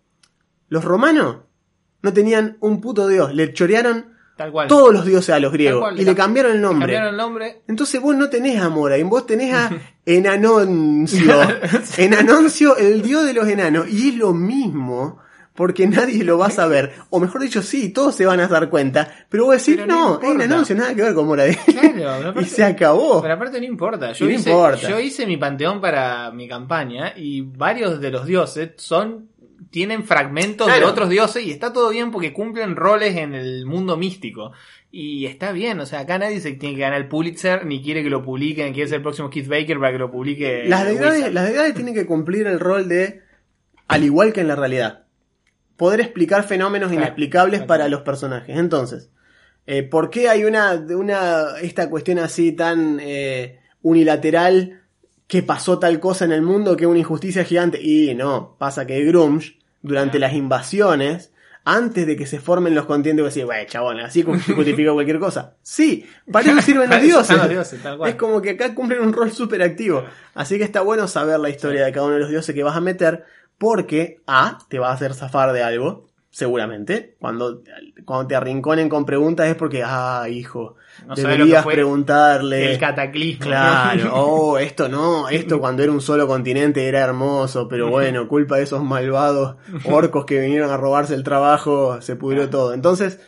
los 0.68 0.84
romanos 0.84 1.38
no 2.02 2.12
tenían 2.12 2.56
un 2.60 2.80
puto 2.80 3.06
dios, 3.06 3.32
le 3.32 3.52
chorearon 3.52 4.17
Tal 4.38 4.50
cual. 4.52 4.68
todos 4.68 4.94
los 4.94 5.04
dioses 5.04 5.34
a 5.34 5.38
los 5.40 5.52
griegos 5.52 5.80
cual, 5.82 5.94
y 5.96 5.98
le 5.98 6.04
le 6.12 6.14
cambiaron 6.14 6.52
el 6.52 6.60
nombre. 6.62 6.86
Cambiaron 6.94 7.10
el 7.10 7.16
nombre. 7.18 7.62
Entonces 7.68 8.00
vos 8.00 8.16
no 8.16 8.30
tenés 8.30 8.58
a 8.62 8.70
Moradin, 8.70 9.10
vos 9.10 9.26
tenés 9.26 9.52
a 9.52 9.70
Enanoncio. 10.06 11.34
Enanoncio, 11.98 12.76
el 12.76 13.02
dios 13.02 13.24
de 13.26 13.34
los 13.34 13.48
enanos. 13.48 13.88
Y 13.88 14.10
es 14.10 14.14
lo 14.14 14.32
mismo, 14.32 15.18
porque 15.54 15.86
nadie 15.86 16.22
lo 16.24 16.38
va 16.38 16.46
a 16.46 16.50
saber. 16.50 16.92
O 17.10 17.18
mejor 17.20 17.40
dicho, 17.40 17.62
sí, 17.62 17.88
todos 17.90 18.14
se 18.14 18.24
van 18.26 18.40
a 18.40 18.48
dar 18.48 18.68
cuenta. 18.70 19.08
Pero 19.28 19.46
vos 19.46 19.56
decís, 19.58 19.74
Pero 19.82 19.86
no 19.86 20.20
no, 20.20 20.30
Enanoncio, 20.32 20.76
nada 20.76 20.94
que 20.94 21.02
ver 21.02 21.14
con 21.14 21.26
Moradin. 21.26 21.56
Claro, 21.66 21.90
pero 21.94 22.00
y 22.00 22.28
aparte- 22.30 22.44
se 22.50 22.64
acabó. 22.64 23.20
Pero 23.22 23.34
aparte 23.34 23.58
no 23.60 23.66
importa. 23.66 24.12
Yo, 24.12 24.24
no 24.26 24.30
hice, 24.32 24.50
importa. 24.50 24.88
yo 24.88 24.98
hice 25.00 25.26
mi 25.26 25.36
panteón 25.36 25.80
para 25.80 26.30
mi 26.30 26.48
campaña 26.48 27.12
y 27.16 27.40
varios 27.42 28.00
de 28.00 28.10
los 28.10 28.24
dioses 28.26 28.70
son 28.76 29.28
tienen 29.70 30.04
fragmentos 30.04 30.66
de 30.66 30.72
Claro. 30.74 30.88
otros 30.88 31.08
dioses 31.10 31.44
y 31.44 31.50
está 31.50 31.72
todo 31.72 31.90
bien 31.90 32.10
porque 32.10 32.32
cumplen 32.32 32.76
roles 32.76 33.16
en 33.16 33.34
el 33.34 33.66
mundo 33.66 33.96
místico. 33.96 34.52
Y 34.90 35.26
está 35.26 35.52
bien, 35.52 35.78
o 35.80 35.86
sea, 35.86 36.00
acá 36.00 36.18
nadie 36.18 36.40
se 36.40 36.52
tiene 36.52 36.74
que 36.76 36.80
ganar 36.80 37.00
el 37.00 37.08
Pulitzer, 37.08 37.66
ni 37.66 37.82
quiere 37.82 38.02
que 38.02 38.08
lo 38.10 38.22
publiquen, 38.22 38.72
quiere 38.72 38.88
ser 38.88 38.96
el 38.96 39.02
próximo 39.02 39.28
Keith 39.28 39.46
Baker 39.48 39.78
para 39.78 39.92
que 39.92 39.98
lo 39.98 40.10
publique. 40.10 40.64
Las 40.66 40.86
deidades, 40.86 41.32
las 41.32 41.46
deidades 41.48 41.74
tienen 41.74 41.94
que 41.94 42.06
cumplir 42.06 42.46
el 42.46 42.58
rol 42.58 42.88
de, 42.88 43.20
al 43.86 44.04
igual 44.04 44.32
que 44.32 44.40
en 44.40 44.48
la 44.48 44.56
realidad, 44.56 45.04
poder 45.76 46.00
explicar 46.00 46.44
fenómenos 46.44 46.88
Claro, 46.88 47.02
inexplicables 47.02 47.58
claro. 47.60 47.66
para 47.68 47.88
los 47.88 48.00
personajes. 48.00 48.56
Entonces, 48.56 49.10
eh, 49.66 49.82
¿por 49.82 50.08
qué 50.08 50.30
hay 50.30 50.44
una, 50.44 50.72
una 50.72 51.58
esta 51.60 51.90
cuestión 51.90 52.18
así 52.18 52.52
tan 52.52 52.98
eh, 53.02 53.58
unilateral 53.82 54.80
que 55.26 55.42
pasó 55.42 55.78
tal 55.78 56.00
cosa 56.00 56.24
en 56.24 56.32
el 56.32 56.40
mundo 56.40 56.74
que 56.78 56.86
una 56.86 56.98
injusticia 57.00 57.44
gigante? 57.44 57.78
Y 57.82 58.14
no, 58.14 58.56
pasa 58.58 58.86
que 58.86 59.04
Grunge, 59.04 59.57
durante 59.82 60.18
las 60.18 60.32
invasiones, 60.32 61.32
antes 61.64 62.06
de 62.06 62.16
que 62.16 62.26
se 62.26 62.40
formen 62.40 62.74
los 62.74 62.86
continentes, 62.86 63.26
decía, 63.26 63.46
wey, 63.46 63.66
chabón, 63.66 64.00
así 64.00 64.22
como 64.22 64.38
justifica 64.56 64.92
cualquier 64.92 65.18
cosa. 65.18 65.56
Sí, 65.62 66.06
para 66.30 66.50
eso 66.50 66.62
sirven 66.62 66.88
los 66.88 67.02
dioses. 67.02 67.22
están 67.22 67.38
los 67.38 67.48
dioses, 67.50 67.82
tal 67.82 67.98
cual. 67.98 68.10
Es 68.10 68.16
como 68.16 68.40
que 68.40 68.50
acá 68.50 68.74
cumplen 68.74 69.02
un 69.02 69.12
rol 69.12 69.30
súper 69.32 69.62
activo. 69.62 70.04
Así 70.34 70.56
que 70.56 70.64
está 70.64 70.80
bueno 70.80 71.06
saber 71.08 71.38
la 71.40 71.50
historia 71.50 71.84
de 71.84 71.92
cada 71.92 72.06
uno 72.06 72.14
de 72.14 72.20
los 72.20 72.30
dioses 72.30 72.54
que 72.54 72.62
vas 72.62 72.76
a 72.76 72.80
meter, 72.80 73.24
porque 73.58 74.20
A, 74.26 74.58
te 74.68 74.78
va 74.78 74.90
a 74.90 74.94
hacer 74.94 75.12
zafar 75.14 75.52
de 75.52 75.62
algo, 75.62 76.08
seguramente. 76.30 77.16
Cuando, 77.18 77.62
cuando 78.04 78.26
te 78.26 78.36
arrinconen 78.36 78.88
con 78.88 79.04
preguntas 79.04 79.46
es 79.48 79.54
porque, 79.56 79.82
ah, 79.84 80.26
hijo, 80.30 80.76
No 81.06 81.14
deberías 81.14 81.62
fue 81.62 81.74
preguntarle. 81.74 82.72
El 82.72 82.78
cataclismo. 82.78 83.46
Claro, 83.46 84.10
oh, 84.14 84.58
esto 84.58 84.88
no, 84.88 85.28
esto 85.28 85.60
cuando 85.60 85.82
era 85.82 85.92
un 85.92 86.00
solo 86.00 86.26
continente 86.26 86.86
era 86.86 87.00
hermoso, 87.00 87.68
pero 87.68 87.88
bueno, 87.90 88.28
culpa 88.28 88.56
de 88.56 88.64
esos 88.64 88.82
malvados 88.82 89.56
orcos 89.84 90.24
que 90.24 90.40
vinieron 90.40 90.70
a 90.70 90.76
robarse 90.76 91.14
el 91.14 91.22
trabajo, 91.22 92.00
se 92.00 92.16
pudrió 92.16 92.50
todo. 92.50 92.74
Entonces, 92.74 93.20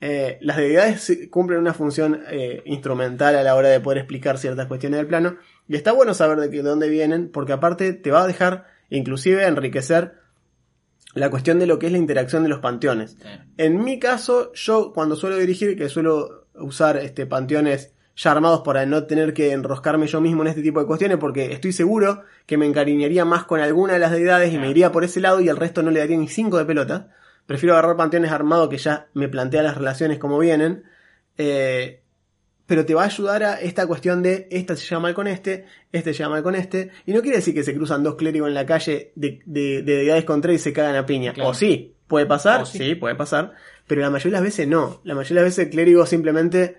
eh, 0.00 0.38
las 0.40 0.56
deidades 0.56 1.28
cumplen 1.30 1.60
una 1.60 1.74
función 1.74 2.22
eh, 2.28 2.62
instrumental 2.66 3.36
a 3.36 3.42
la 3.42 3.54
hora 3.54 3.68
de 3.68 3.80
poder 3.80 3.98
explicar 3.98 4.38
ciertas 4.38 4.66
cuestiones 4.66 4.98
del 4.98 5.06
plano, 5.06 5.36
y 5.68 5.76
está 5.76 5.92
bueno 5.92 6.14
saber 6.14 6.38
de, 6.38 6.48
de 6.48 6.62
dónde 6.62 6.88
vienen, 6.88 7.30
porque 7.30 7.52
aparte 7.52 7.92
te 7.92 8.10
va 8.10 8.22
a 8.22 8.26
dejar, 8.26 8.66
inclusive, 8.90 9.46
enriquecer 9.46 10.22
la 11.14 11.30
cuestión 11.30 11.58
de 11.58 11.66
lo 11.66 11.78
que 11.78 11.86
es 11.86 11.92
la 11.92 11.98
interacción 11.98 12.42
de 12.42 12.48
los 12.48 12.60
panteones. 12.60 13.16
En 13.56 13.82
mi 13.84 13.98
caso, 13.98 14.52
yo 14.54 14.92
cuando 14.92 15.16
suelo 15.16 15.36
dirigir, 15.36 15.76
que 15.76 15.88
suelo 15.88 16.41
usar 16.54 16.96
este 16.96 17.26
panteones 17.26 17.92
ya 18.14 18.32
armados 18.32 18.60
para 18.60 18.84
no 18.84 19.04
tener 19.04 19.32
que 19.32 19.52
enroscarme 19.52 20.06
yo 20.06 20.20
mismo 20.20 20.42
en 20.42 20.48
este 20.48 20.62
tipo 20.62 20.80
de 20.80 20.86
cuestiones, 20.86 21.18
porque 21.18 21.52
estoy 21.52 21.72
seguro 21.72 22.24
que 22.46 22.58
me 22.58 22.66
encariñaría 22.66 23.24
más 23.24 23.44
con 23.44 23.60
alguna 23.60 23.94
de 23.94 23.98
las 23.98 24.10
deidades 24.12 24.52
y 24.52 24.58
me 24.58 24.68
iría 24.70 24.92
por 24.92 25.04
ese 25.04 25.20
lado 25.20 25.40
y 25.40 25.48
el 25.48 25.56
resto 25.56 25.82
no 25.82 25.90
le 25.90 26.00
daría 26.00 26.18
ni 26.18 26.28
cinco 26.28 26.58
de 26.58 26.64
pelota. 26.64 27.08
Prefiero 27.46 27.74
agarrar 27.74 27.96
panteones 27.96 28.30
armados 28.30 28.68
que 28.68 28.78
ya 28.78 29.08
me 29.14 29.28
plantea 29.28 29.62
las 29.62 29.76
relaciones 29.76 30.18
como 30.18 30.38
vienen. 30.38 30.84
Eh, 31.38 32.02
pero 32.66 32.86
te 32.86 32.94
va 32.94 33.02
a 33.02 33.06
ayudar 33.06 33.42
a 33.42 33.60
esta 33.60 33.86
cuestión 33.86 34.22
de 34.22 34.48
esta 34.50 34.76
se 34.76 34.86
llama 34.86 35.08
mal 35.08 35.14
con 35.14 35.26
este, 35.26 35.66
este 35.90 36.14
se 36.14 36.20
llama 36.20 36.36
mal 36.36 36.42
con 36.42 36.54
este. 36.54 36.90
Y 37.06 37.12
no 37.12 37.20
quiere 37.20 37.38
decir 37.38 37.54
que 37.54 37.64
se 37.64 37.74
cruzan 37.74 38.02
dos 38.02 38.14
clérigos 38.14 38.48
en 38.48 38.54
la 38.54 38.64
calle 38.64 39.12
de, 39.14 39.40
de, 39.44 39.82
de 39.82 39.96
deidades 39.96 40.24
contra 40.24 40.52
y 40.52 40.58
se 40.58 40.72
cagan 40.72 40.96
a 40.96 41.04
piña. 41.04 41.32
Claro. 41.32 41.50
O 41.50 41.54
sí, 41.54 41.96
puede 42.06 42.26
pasar, 42.26 42.62
O 42.62 42.66
sí. 42.66 42.78
sí. 42.78 42.94
puede 42.94 43.14
pasar. 43.14 43.52
Pero 43.92 44.00
la 44.00 44.08
mayoría 44.08 44.38
de 44.38 44.42
las 44.42 44.42
veces 44.42 44.66
no. 44.66 45.02
La 45.04 45.14
mayoría 45.14 45.42
de 45.42 45.44
las 45.48 45.54
veces 45.54 45.66
el 45.66 45.70
clérigo 45.70 46.06
simplemente 46.06 46.78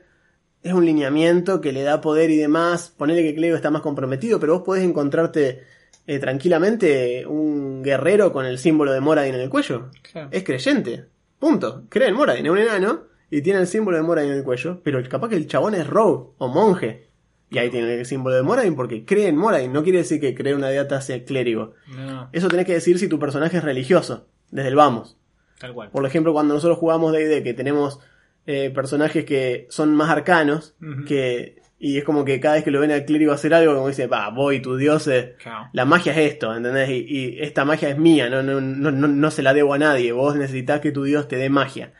es 0.63 0.73
un 0.73 0.83
lineamiento 0.83 1.61
que 1.61 1.71
le 1.71 1.83
da 1.83 2.01
poder 2.01 2.31
y 2.31 2.37
demás. 2.37 2.91
Ponele 2.97 3.21
que 3.21 3.29
el 3.29 3.35
clérigo 3.35 3.55
está 3.55 3.69
más 3.69 3.83
comprometido, 3.83 4.39
pero 4.39 4.53
vos 4.53 4.63
podés 4.63 4.83
encontrarte 4.83 5.61
eh, 6.07 6.17
tranquilamente 6.17 7.27
un 7.27 7.83
guerrero 7.83 8.33
con 8.33 8.47
el 8.47 8.57
símbolo 8.57 8.91
de 8.91 8.99
Moradin 8.99 9.35
en 9.35 9.41
el 9.41 9.49
cuello. 9.51 9.91
Claro. 10.11 10.29
Es 10.31 10.43
creyente. 10.43 11.05
Punto. 11.37 11.83
Cree 11.87 12.07
en 12.07 12.15
Moradin, 12.15 12.47
es 12.47 12.51
un 12.51 12.57
enano 12.57 13.03
y 13.29 13.43
tiene 13.43 13.59
el 13.59 13.67
símbolo 13.67 13.97
de 13.97 14.01
Moradin 14.01 14.31
en 14.31 14.37
el 14.39 14.43
cuello. 14.43 14.81
Pero 14.83 15.07
capaz 15.07 15.29
que 15.29 15.35
el 15.35 15.45
chabón 15.45 15.75
es 15.75 15.85
rogue 15.85 16.31
o 16.39 16.47
monje. 16.47 17.09
Y 17.51 17.59
ahí 17.59 17.69
tiene 17.69 17.93
el 17.93 18.07
símbolo 18.07 18.37
de 18.37 18.41
Moradin 18.41 18.75
porque 18.75 19.05
cree 19.05 19.27
en 19.27 19.37
Moradin. 19.37 19.71
No 19.71 19.83
quiere 19.83 19.99
decir 19.99 20.19
que 20.19 20.33
cree 20.33 20.55
una 20.55 20.69
deidad 20.69 20.99
sea 21.01 21.23
clérigo. 21.23 21.75
No, 21.95 22.29
Eso 22.33 22.47
tenés 22.47 22.65
que 22.65 22.73
decir 22.73 22.97
si 22.97 23.07
tu 23.07 23.19
personaje 23.19 23.57
es 23.57 23.63
religioso. 23.63 24.25
Desde 24.49 24.69
el 24.69 24.75
vamos. 24.75 25.15
Tal 25.63 25.73
cual. 25.73 25.89
Por 25.91 26.05
ejemplo, 26.05 26.33
cuando 26.33 26.53
nosotros 26.53 26.77
jugamos 26.77 27.13
D&D, 27.13 27.41
que 27.41 27.53
tenemos 27.53 28.01
eh, 28.45 28.69
personajes 28.69 29.23
que 29.23 29.65
son 29.69 29.95
más 29.95 30.09
arcanos, 30.09 30.75
que 31.07 31.55
y 31.79 31.97
es 31.97 32.03
como 32.03 32.25
que 32.25 32.41
cada 32.41 32.55
vez 32.55 32.65
que 32.65 32.71
lo 32.71 32.81
ven 32.81 32.91
al 32.91 33.05
clérigo 33.05 33.31
hacer 33.31 33.53
algo, 33.53 33.73
como 33.73 33.87
dice, 33.87 34.07
va, 34.07 34.29
voy, 34.29 34.61
tu 34.61 34.75
dios 34.75 35.07
es... 35.07 35.35
Claro. 35.41 35.69
La 35.71 35.85
magia 35.85 36.11
es 36.11 36.33
esto, 36.33 36.53
¿entendés? 36.53 36.89
Y, 36.89 37.05
y 37.07 37.41
esta 37.41 37.63
magia 37.63 37.89
es 37.89 37.97
mía, 37.97 38.29
no, 38.29 38.43
no, 38.43 38.59
no, 38.59 38.91
no, 38.91 39.07
no 39.07 39.31
se 39.31 39.41
la 39.41 39.53
debo 39.53 39.73
a 39.73 39.77
nadie, 39.77 40.11
vos 40.11 40.35
necesitas 40.35 40.81
que 40.81 40.91
tu 40.91 41.03
dios 41.03 41.29
te 41.29 41.37
dé 41.37 41.49
magia. 41.49 41.93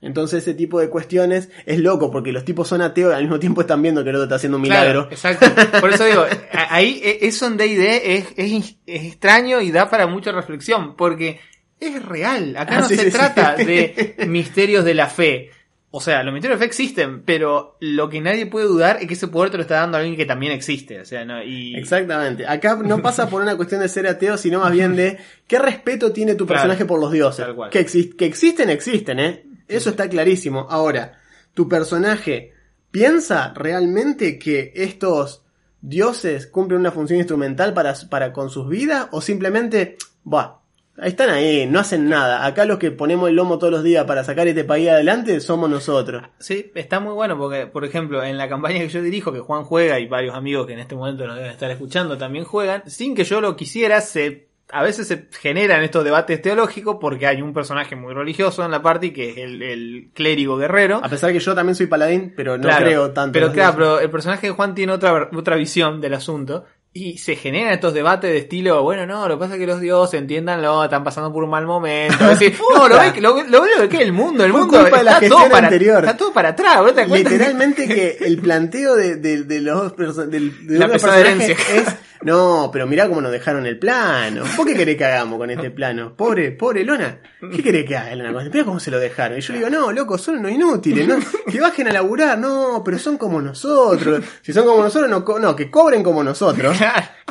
Entonces 0.00 0.42
ese 0.42 0.54
tipo 0.54 0.80
de 0.80 0.88
cuestiones 0.88 1.50
es 1.66 1.78
loco, 1.80 2.10
porque 2.10 2.32
los 2.32 2.44
tipos 2.44 2.66
son 2.66 2.80
ateos 2.80 3.12
y 3.12 3.16
al 3.16 3.22
mismo 3.22 3.38
tiempo 3.38 3.60
están 3.60 3.82
viendo 3.82 4.02
que 4.02 4.10
el 4.10 4.16
otro 4.16 4.24
está 4.24 4.36
haciendo 4.36 4.56
un 4.56 4.62
milagro. 4.62 5.08
Claro, 5.08 5.36
exacto. 5.36 5.80
Por 5.80 5.90
eso 5.90 6.04
digo, 6.04 6.24
ahí 6.52 7.00
eh, 7.04 7.18
eso 7.22 7.46
en 7.46 7.56
D&D 7.56 8.16
es, 8.16 8.26
es, 8.36 8.76
es 8.86 9.04
extraño 9.04 9.60
y 9.60 9.70
da 9.70 9.88
para 9.88 10.06
mucha 10.06 10.32
reflexión, 10.32 10.96
porque 10.96 11.40
es 11.86 12.02
real. 12.04 12.56
Acá 12.56 12.76
Ah, 12.76 12.80
no 12.80 12.88
sí, 12.88 12.96
se 12.96 13.04
sí, 13.04 13.10
sí. 13.10 13.16
trata 13.16 13.54
de 13.56 14.16
misterios 14.28 14.84
de 14.84 14.94
la 14.94 15.06
fe. 15.08 15.50
O 15.94 16.00
sea, 16.00 16.22
los 16.22 16.32
misterios 16.32 16.58
de 16.58 16.64
fe 16.64 16.68
existen, 16.68 17.22
pero 17.22 17.76
lo 17.80 18.08
que 18.08 18.22
nadie 18.22 18.46
puede 18.46 18.64
dudar 18.66 18.96
es 19.02 19.06
que 19.06 19.12
ese 19.12 19.28
poder 19.28 19.50
te 19.50 19.58
lo 19.58 19.62
está 19.62 19.74
dando 19.74 19.98
alguien 19.98 20.16
que 20.16 20.24
también 20.24 20.52
existe. 20.52 20.98
O 21.00 21.04
sea, 21.04 21.24
no, 21.26 21.42
y 21.42 21.76
Exactamente. 21.76 22.46
Acá 22.46 22.76
no 22.82 23.02
pasa 23.02 23.28
por 23.28 23.42
una 23.42 23.56
cuestión 23.56 23.82
de 23.82 23.90
ser 23.90 24.06
ateo, 24.06 24.38
sino 24.38 24.60
más 24.60 24.72
bien 24.72 24.96
de 24.96 25.18
qué 25.46 25.58
respeto 25.58 26.10
tiene 26.10 26.34
tu 26.34 26.46
Claro. 26.46 26.62
personaje 26.62 26.86
por 26.86 26.98
los 26.98 27.12
dioses. 27.12 27.44
Tal 27.44 27.54
cual. 27.54 27.68
Que, 27.70 27.84
que 28.16 28.24
existen, 28.24 28.70
existen, 28.70 29.20
¿eh? 29.20 29.44
Eso 29.68 29.90
está 29.90 30.08
clarísimo. 30.08 30.66
Ahora, 30.70 31.20
¿tu 31.52 31.68
personaje 31.68 32.54
piensa 32.90 33.52
realmente 33.54 34.38
que 34.38 34.72
estos 34.74 35.44
dioses 35.82 36.46
cumplen 36.46 36.80
una 36.80 36.90
función 36.92 37.18
instrumental 37.18 37.74
para, 37.74 37.92
para 38.08 38.32
con 38.32 38.48
sus 38.48 38.66
vidas? 38.66 39.08
¿O 39.10 39.20
simplemente, 39.20 39.98
bah, 40.24 40.61
están 40.98 41.30
ahí, 41.30 41.66
no 41.66 41.80
hacen 41.80 42.08
nada? 42.08 42.44
Acá 42.44 42.64
los 42.64 42.78
que 42.78 42.90
ponemos 42.90 43.28
el 43.28 43.36
lomo 43.36 43.58
todos 43.58 43.72
los 43.72 43.82
días 43.82 44.04
para 44.04 44.24
sacar 44.24 44.46
este 44.46 44.64
país 44.64 44.88
adelante 44.88 45.40
somos 45.40 45.70
nosotros. 45.70 46.22
Sí, 46.38 46.70
está 46.74 47.00
muy 47.00 47.14
bueno 47.14 47.38
porque, 47.38 47.66
por 47.66 47.84
ejemplo, 47.84 48.22
en 48.22 48.36
la 48.36 48.48
campaña 48.48 48.78
que 48.80 48.88
yo 48.88 49.02
dirijo, 49.02 49.32
que 49.32 49.40
Juan 49.40 49.64
juega 49.64 49.98
y 49.98 50.06
varios 50.06 50.34
amigos 50.34 50.66
que 50.66 50.74
en 50.74 50.80
este 50.80 50.94
momento 50.94 51.26
nos 51.26 51.36
deben 51.36 51.50
estar 51.50 51.70
escuchando 51.70 52.18
también 52.18 52.44
juegan, 52.44 52.82
sin 52.86 53.14
que 53.14 53.24
yo 53.24 53.40
lo 53.40 53.56
quisiera, 53.56 54.00
se, 54.00 54.48
a 54.70 54.82
veces 54.82 55.06
se 55.08 55.28
generan 55.40 55.82
estos 55.82 56.04
debates 56.04 56.40
teológicos 56.42 56.98
porque 57.00 57.26
hay 57.26 57.40
un 57.40 57.54
personaje 57.54 57.96
muy 57.96 58.12
religioso 58.12 58.64
en 58.64 58.70
la 58.70 58.82
party 58.82 59.12
que 59.12 59.30
es 59.30 59.38
el, 59.38 59.62
el 59.62 60.10
clérigo 60.12 60.56
guerrero. 60.56 61.00
A 61.02 61.08
pesar 61.08 61.32
que 61.32 61.40
yo 61.40 61.54
también 61.54 61.74
soy 61.74 61.86
paladín, 61.86 62.32
pero 62.36 62.56
no 62.56 62.64
Claro, 62.64 62.84
creo 62.84 63.10
tanto. 63.12 63.32
Pero 63.32 63.52
claro, 63.52 63.74
pero 63.76 64.00
el 64.00 64.10
personaje 64.10 64.48
de 64.48 64.52
Juan 64.52 64.74
tiene 64.74 64.92
otra, 64.92 65.30
otra 65.34 65.56
visión 65.56 66.00
del 66.00 66.14
asunto. 66.14 66.64
Y 66.94 67.16
se 67.16 67.36
generan 67.36 67.72
estos 67.72 67.94
debates 67.94 68.30
de 68.30 68.36
estilo, 68.36 68.82
bueno, 68.82 69.06
no, 69.06 69.26
lo 69.26 69.36
que 69.36 69.40
pasa 69.40 69.54
es 69.54 69.60
que 69.60 69.66
los 69.66 69.80
dioses, 69.80 70.20
entiéndanlo, 70.20 70.84
están 70.84 71.02
pasando 71.02 71.32
por 71.32 71.42
un 71.42 71.48
mal 71.48 71.64
momento. 71.64 72.30
Es 72.30 72.38
decir, 72.38 72.58
no, 72.74 72.86
lo 72.86 72.98
ve, 72.98 73.18
lo, 73.18 73.42
lo 73.44 73.62
veo 73.62 73.88
que 73.88 74.02
el 74.02 74.12
mundo, 74.12 74.44
el 74.44 74.52
mundo 74.52 74.84
de 74.84 74.90
la 75.02 75.12
está, 75.12 75.26
todo 75.26 75.48
para, 75.48 75.68
anterior. 75.68 76.04
está 76.04 76.16
todo 76.18 76.34
para 76.34 76.50
atrás, 76.50 76.82
¿no 76.82 76.92
te? 76.92 77.06
Literalmente 77.06 77.88
que 77.88 78.18
el 78.20 78.38
planteo 78.38 78.94
de, 78.94 79.16
de, 79.16 79.44
de 79.44 79.60
los 79.62 79.96
del, 79.96 80.66
de 80.66 80.78
La 80.78 81.18
herencia. 81.18 81.56
es 81.74 81.86
no, 82.22 82.70
pero 82.72 82.86
mirá 82.86 83.08
cómo 83.08 83.20
nos 83.20 83.32
dejaron 83.32 83.66
el 83.66 83.78
plano. 83.78 84.44
¿Por 84.56 84.66
qué 84.66 84.74
querés 84.74 84.96
que 84.96 85.04
hagamos 85.04 85.38
con 85.38 85.50
este 85.50 85.70
plano? 85.70 86.14
Pobre, 86.16 86.52
pobre 86.52 86.84
Lona. 86.84 87.20
¿Qué 87.54 87.62
querés 87.62 87.84
que 87.84 87.96
haga, 87.96 88.14
Lona? 88.14 88.44
Mirá 88.50 88.64
cómo 88.64 88.78
se 88.80 88.90
lo 88.90 88.98
dejaron. 89.00 89.38
Y 89.38 89.40
yo 89.40 89.52
le 89.52 89.58
digo, 89.58 89.70
no, 89.70 89.90
loco, 89.92 90.16
son 90.18 90.38
unos 90.38 90.52
inútiles, 90.52 91.06
¿no? 91.08 91.16
Que 91.50 91.60
bajen 91.60 91.88
a 91.88 91.92
laburar, 91.92 92.38
no, 92.38 92.82
pero 92.84 92.98
son 92.98 93.18
como 93.18 93.40
nosotros. 93.42 94.24
Si 94.42 94.52
son 94.52 94.64
como 94.66 94.82
nosotros, 94.82 95.10
no, 95.10 95.24
co- 95.24 95.38
no 95.38 95.56
que 95.56 95.70
cobren 95.70 96.02
como 96.02 96.22
nosotros. 96.24 96.76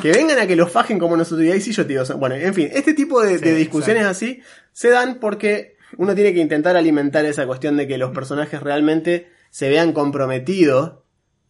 Que 0.00 0.10
vengan 0.12 0.38
a 0.38 0.46
que 0.46 0.56
los 0.56 0.70
fajen 0.70 0.98
como 0.98 1.16
nosotros. 1.16 1.46
Y 1.46 1.52
ahí 1.52 1.60
sí 1.60 1.72
yo 1.72 1.84
te 1.84 1.90
digo, 1.94 2.04
son- 2.04 2.20
bueno, 2.20 2.34
en 2.34 2.52
fin, 2.54 2.68
este 2.72 2.92
tipo 2.94 3.22
de, 3.22 3.38
Sí, 3.38 3.44
de 3.44 3.54
discusiones 3.54 4.04
así 4.04 4.40
se 4.72 4.90
dan 4.90 5.16
porque 5.20 5.76
uno 5.96 6.14
tiene 6.14 6.32
que 6.34 6.40
intentar 6.40 6.76
alimentar 6.76 7.24
esa 7.24 7.46
cuestión 7.46 7.76
de 7.76 7.86
que 7.86 7.98
los 7.98 8.10
personajes 8.12 8.62
realmente 8.62 9.30
se 9.50 9.68
vean 9.68 9.92
comprometidos 9.92 10.94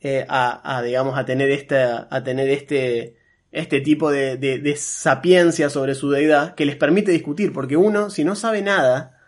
eh, 0.00 0.26
a, 0.28 0.76
a, 0.78 0.82
digamos, 0.82 1.16
a 1.16 1.24
tener 1.24 1.50
esta, 1.50 2.08
a 2.10 2.24
tener 2.24 2.48
este, 2.48 3.16
este 3.52 3.80
tipo 3.80 4.10
de, 4.10 4.36
de, 4.38 4.58
de 4.58 4.76
sapiencia 4.76 5.70
sobre 5.70 5.94
su 5.94 6.10
deidad 6.10 6.54
que 6.54 6.64
les 6.66 6.76
permite 6.76 7.12
discutir, 7.12 7.52
porque 7.52 7.76
uno, 7.76 8.10
si 8.10 8.24
no 8.24 8.34
sabe 8.34 8.62
nada 8.62 9.18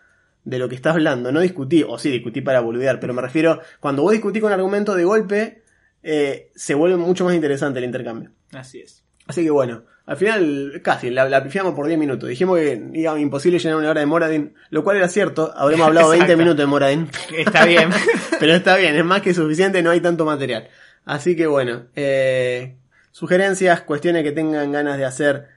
de 0.43 0.59
lo 0.59 0.67
que 0.67 0.75
está 0.75 0.91
hablando, 0.91 1.31
no 1.31 1.39
discutir, 1.39 1.85
o 1.87 1.97
sí, 1.97 2.11
discutir 2.11 2.43
para 2.43 2.59
boludear, 2.59 2.99
pero 2.99 3.13
me 3.13 3.21
refiero, 3.21 3.61
cuando 3.79 4.01
vos 4.01 4.11
discutís 4.11 4.41
con 4.41 4.51
argumento 4.51 4.95
de 4.95 5.03
golpe, 5.03 5.63
eh, 6.03 6.51
se 6.55 6.73
vuelve 6.75 6.97
mucho 6.97 7.25
más 7.25 7.35
interesante 7.35 7.79
el 7.79 7.85
intercambio. 7.85 8.31
Así 8.51 8.79
es. 8.79 9.03
Así 9.27 9.43
que 9.43 9.49
bueno, 9.49 9.83
al 10.05 10.17
final 10.17 10.81
casi 10.83 11.09
la, 11.09 11.27
la 11.27 11.43
pifiamos 11.43 11.73
por 11.73 11.87
10 11.87 11.97
minutos. 11.97 12.29
Dijimos 12.29 12.59
que 12.59 12.79
era 12.93 13.19
imposible 13.19 13.57
llenar 13.57 13.77
una 13.77 13.89
hora 13.89 14.01
de 14.01 14.05
Moradin, 14.05 14.53
lo 14.69 14.83
cual 14.83 14.97
era 14.97 15.07
cierto. 15.07 15.51
Habremos 15.55 15.87
hablado 15.87 16.09
20 16.09 16.25
Exacto. 16.25 16.37
minutos 16.37 16.57
de 16.59 16.65
Moradin. 16.67 17.09
Está 17.35 17.65
bien. 17.65 17.89
Pero 18.39 18.53
está 18.53 18.77
bien, 18.77 18.95
es 18.95 19.05
más 19.05 19.21
que 19.21 19.33
suficiente, 19.33 19.81
no 19.81 19.89
hay 19.89 19.99
tanto 19.99 20.25
material. 20.25 20.67
Así 21.05 21.35
que 21.35 21.47
bueno, 21.47 21.87
eh, 21.95 22.75
sugerencias, 23.15 23.79
cuestiones 23.79 24.23
que 24.23 24.33
tengan 24.33 24.73
ganas 24.73 24.97
de 24.97 25.05
hacer 25.05 25.47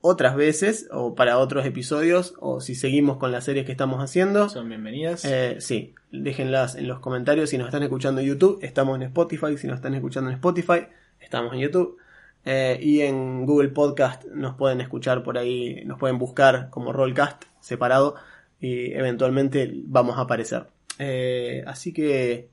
otras 0.00 0.36
veces 0.36 0.88
o 0.90 1.14
para 1.14 1.36
otros 1.36 1.66
episodios 1.66 2.32
o 2.38 2.62
si 2.62 2.74
seguimos 2.74 3.18
con 3.18 3.30
las 3.30 3.44
series 3.44 3.66
que 3.66 3.72
estamos 3.72 4.02
haciendo. 4.02 4.48
Son 4.48 4.66
bienvenidas. 4.70 5.22
Eh, 5.26 5.56
sí, 5.58 5.94
déjenlas 6.10 6.76
en 6.76 6.88
los 6.88 7.00
comentarios 7.00 7.50
si 7.50 7.58
nos 7.58 7.66
están 7.66 7.82
escuchando 7.82 8.22
en 8.22 8.28
YouTube, 8.28 8.58
estamos 8.62 8.96
en 8.96 9.02
Spotify, 9.02 9.58
si 9.58 9.66
nos 9.66 9.76
están 9.76 9.94
escuchando 9.94 10.30
en 10.30 10.36
Spotify, 10.36 10.86
estamos 11.20 11.52
en 11.52 11.60
YouTube. 11.60 11.98
Eh, 12.46 12.78
y 12.80 13.02
en 13.02 13.44
Google 13.44 13.68
Podcast 13.68 14.24
nos 14.24 14.54
pueden 14.56 14.80
escuchar 14.80 15.22
por 15.22 15.36
ahí, 15.36 15.84
nos 15.84 15.98
pueden 15.98 16.18
buscar 16.18 16.70
como 16.70 16.90
Rollcast 16.90 17.44
separado 17.60 18.14
y 18.60 18.94
eventualmente 18.94 19.70
vamos 19.84 20.16
a 20.16 20.22
aparecer. 20.22 20.68
Eh, 20.98 21.64
así 21.66 21.92
que 21.92 22.48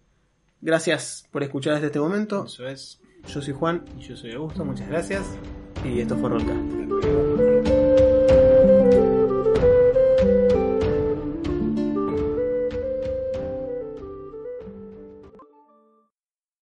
gracias 0.59 1.25
por 1.31 1.41
escuchar 1.41 1.75
desde 1.75 1.87
este 1.87 2.01
momento. 2.01 2.43
Eso 2.47 2.67
es. 2.67 3.00
Yo 3.27 3.41
soy 3.41 3.53
Juan 3.53 3.83
Yo 3.99 4.15
soy 4.15 4.31
Augusto, 4.33 4.65
muchas 4.65 4.87
gracias. 4.87 5.23
y 5.85 5.99
esto 6.01 6.15
fue 6.17 6.29
Rollcast. 6.29 7.80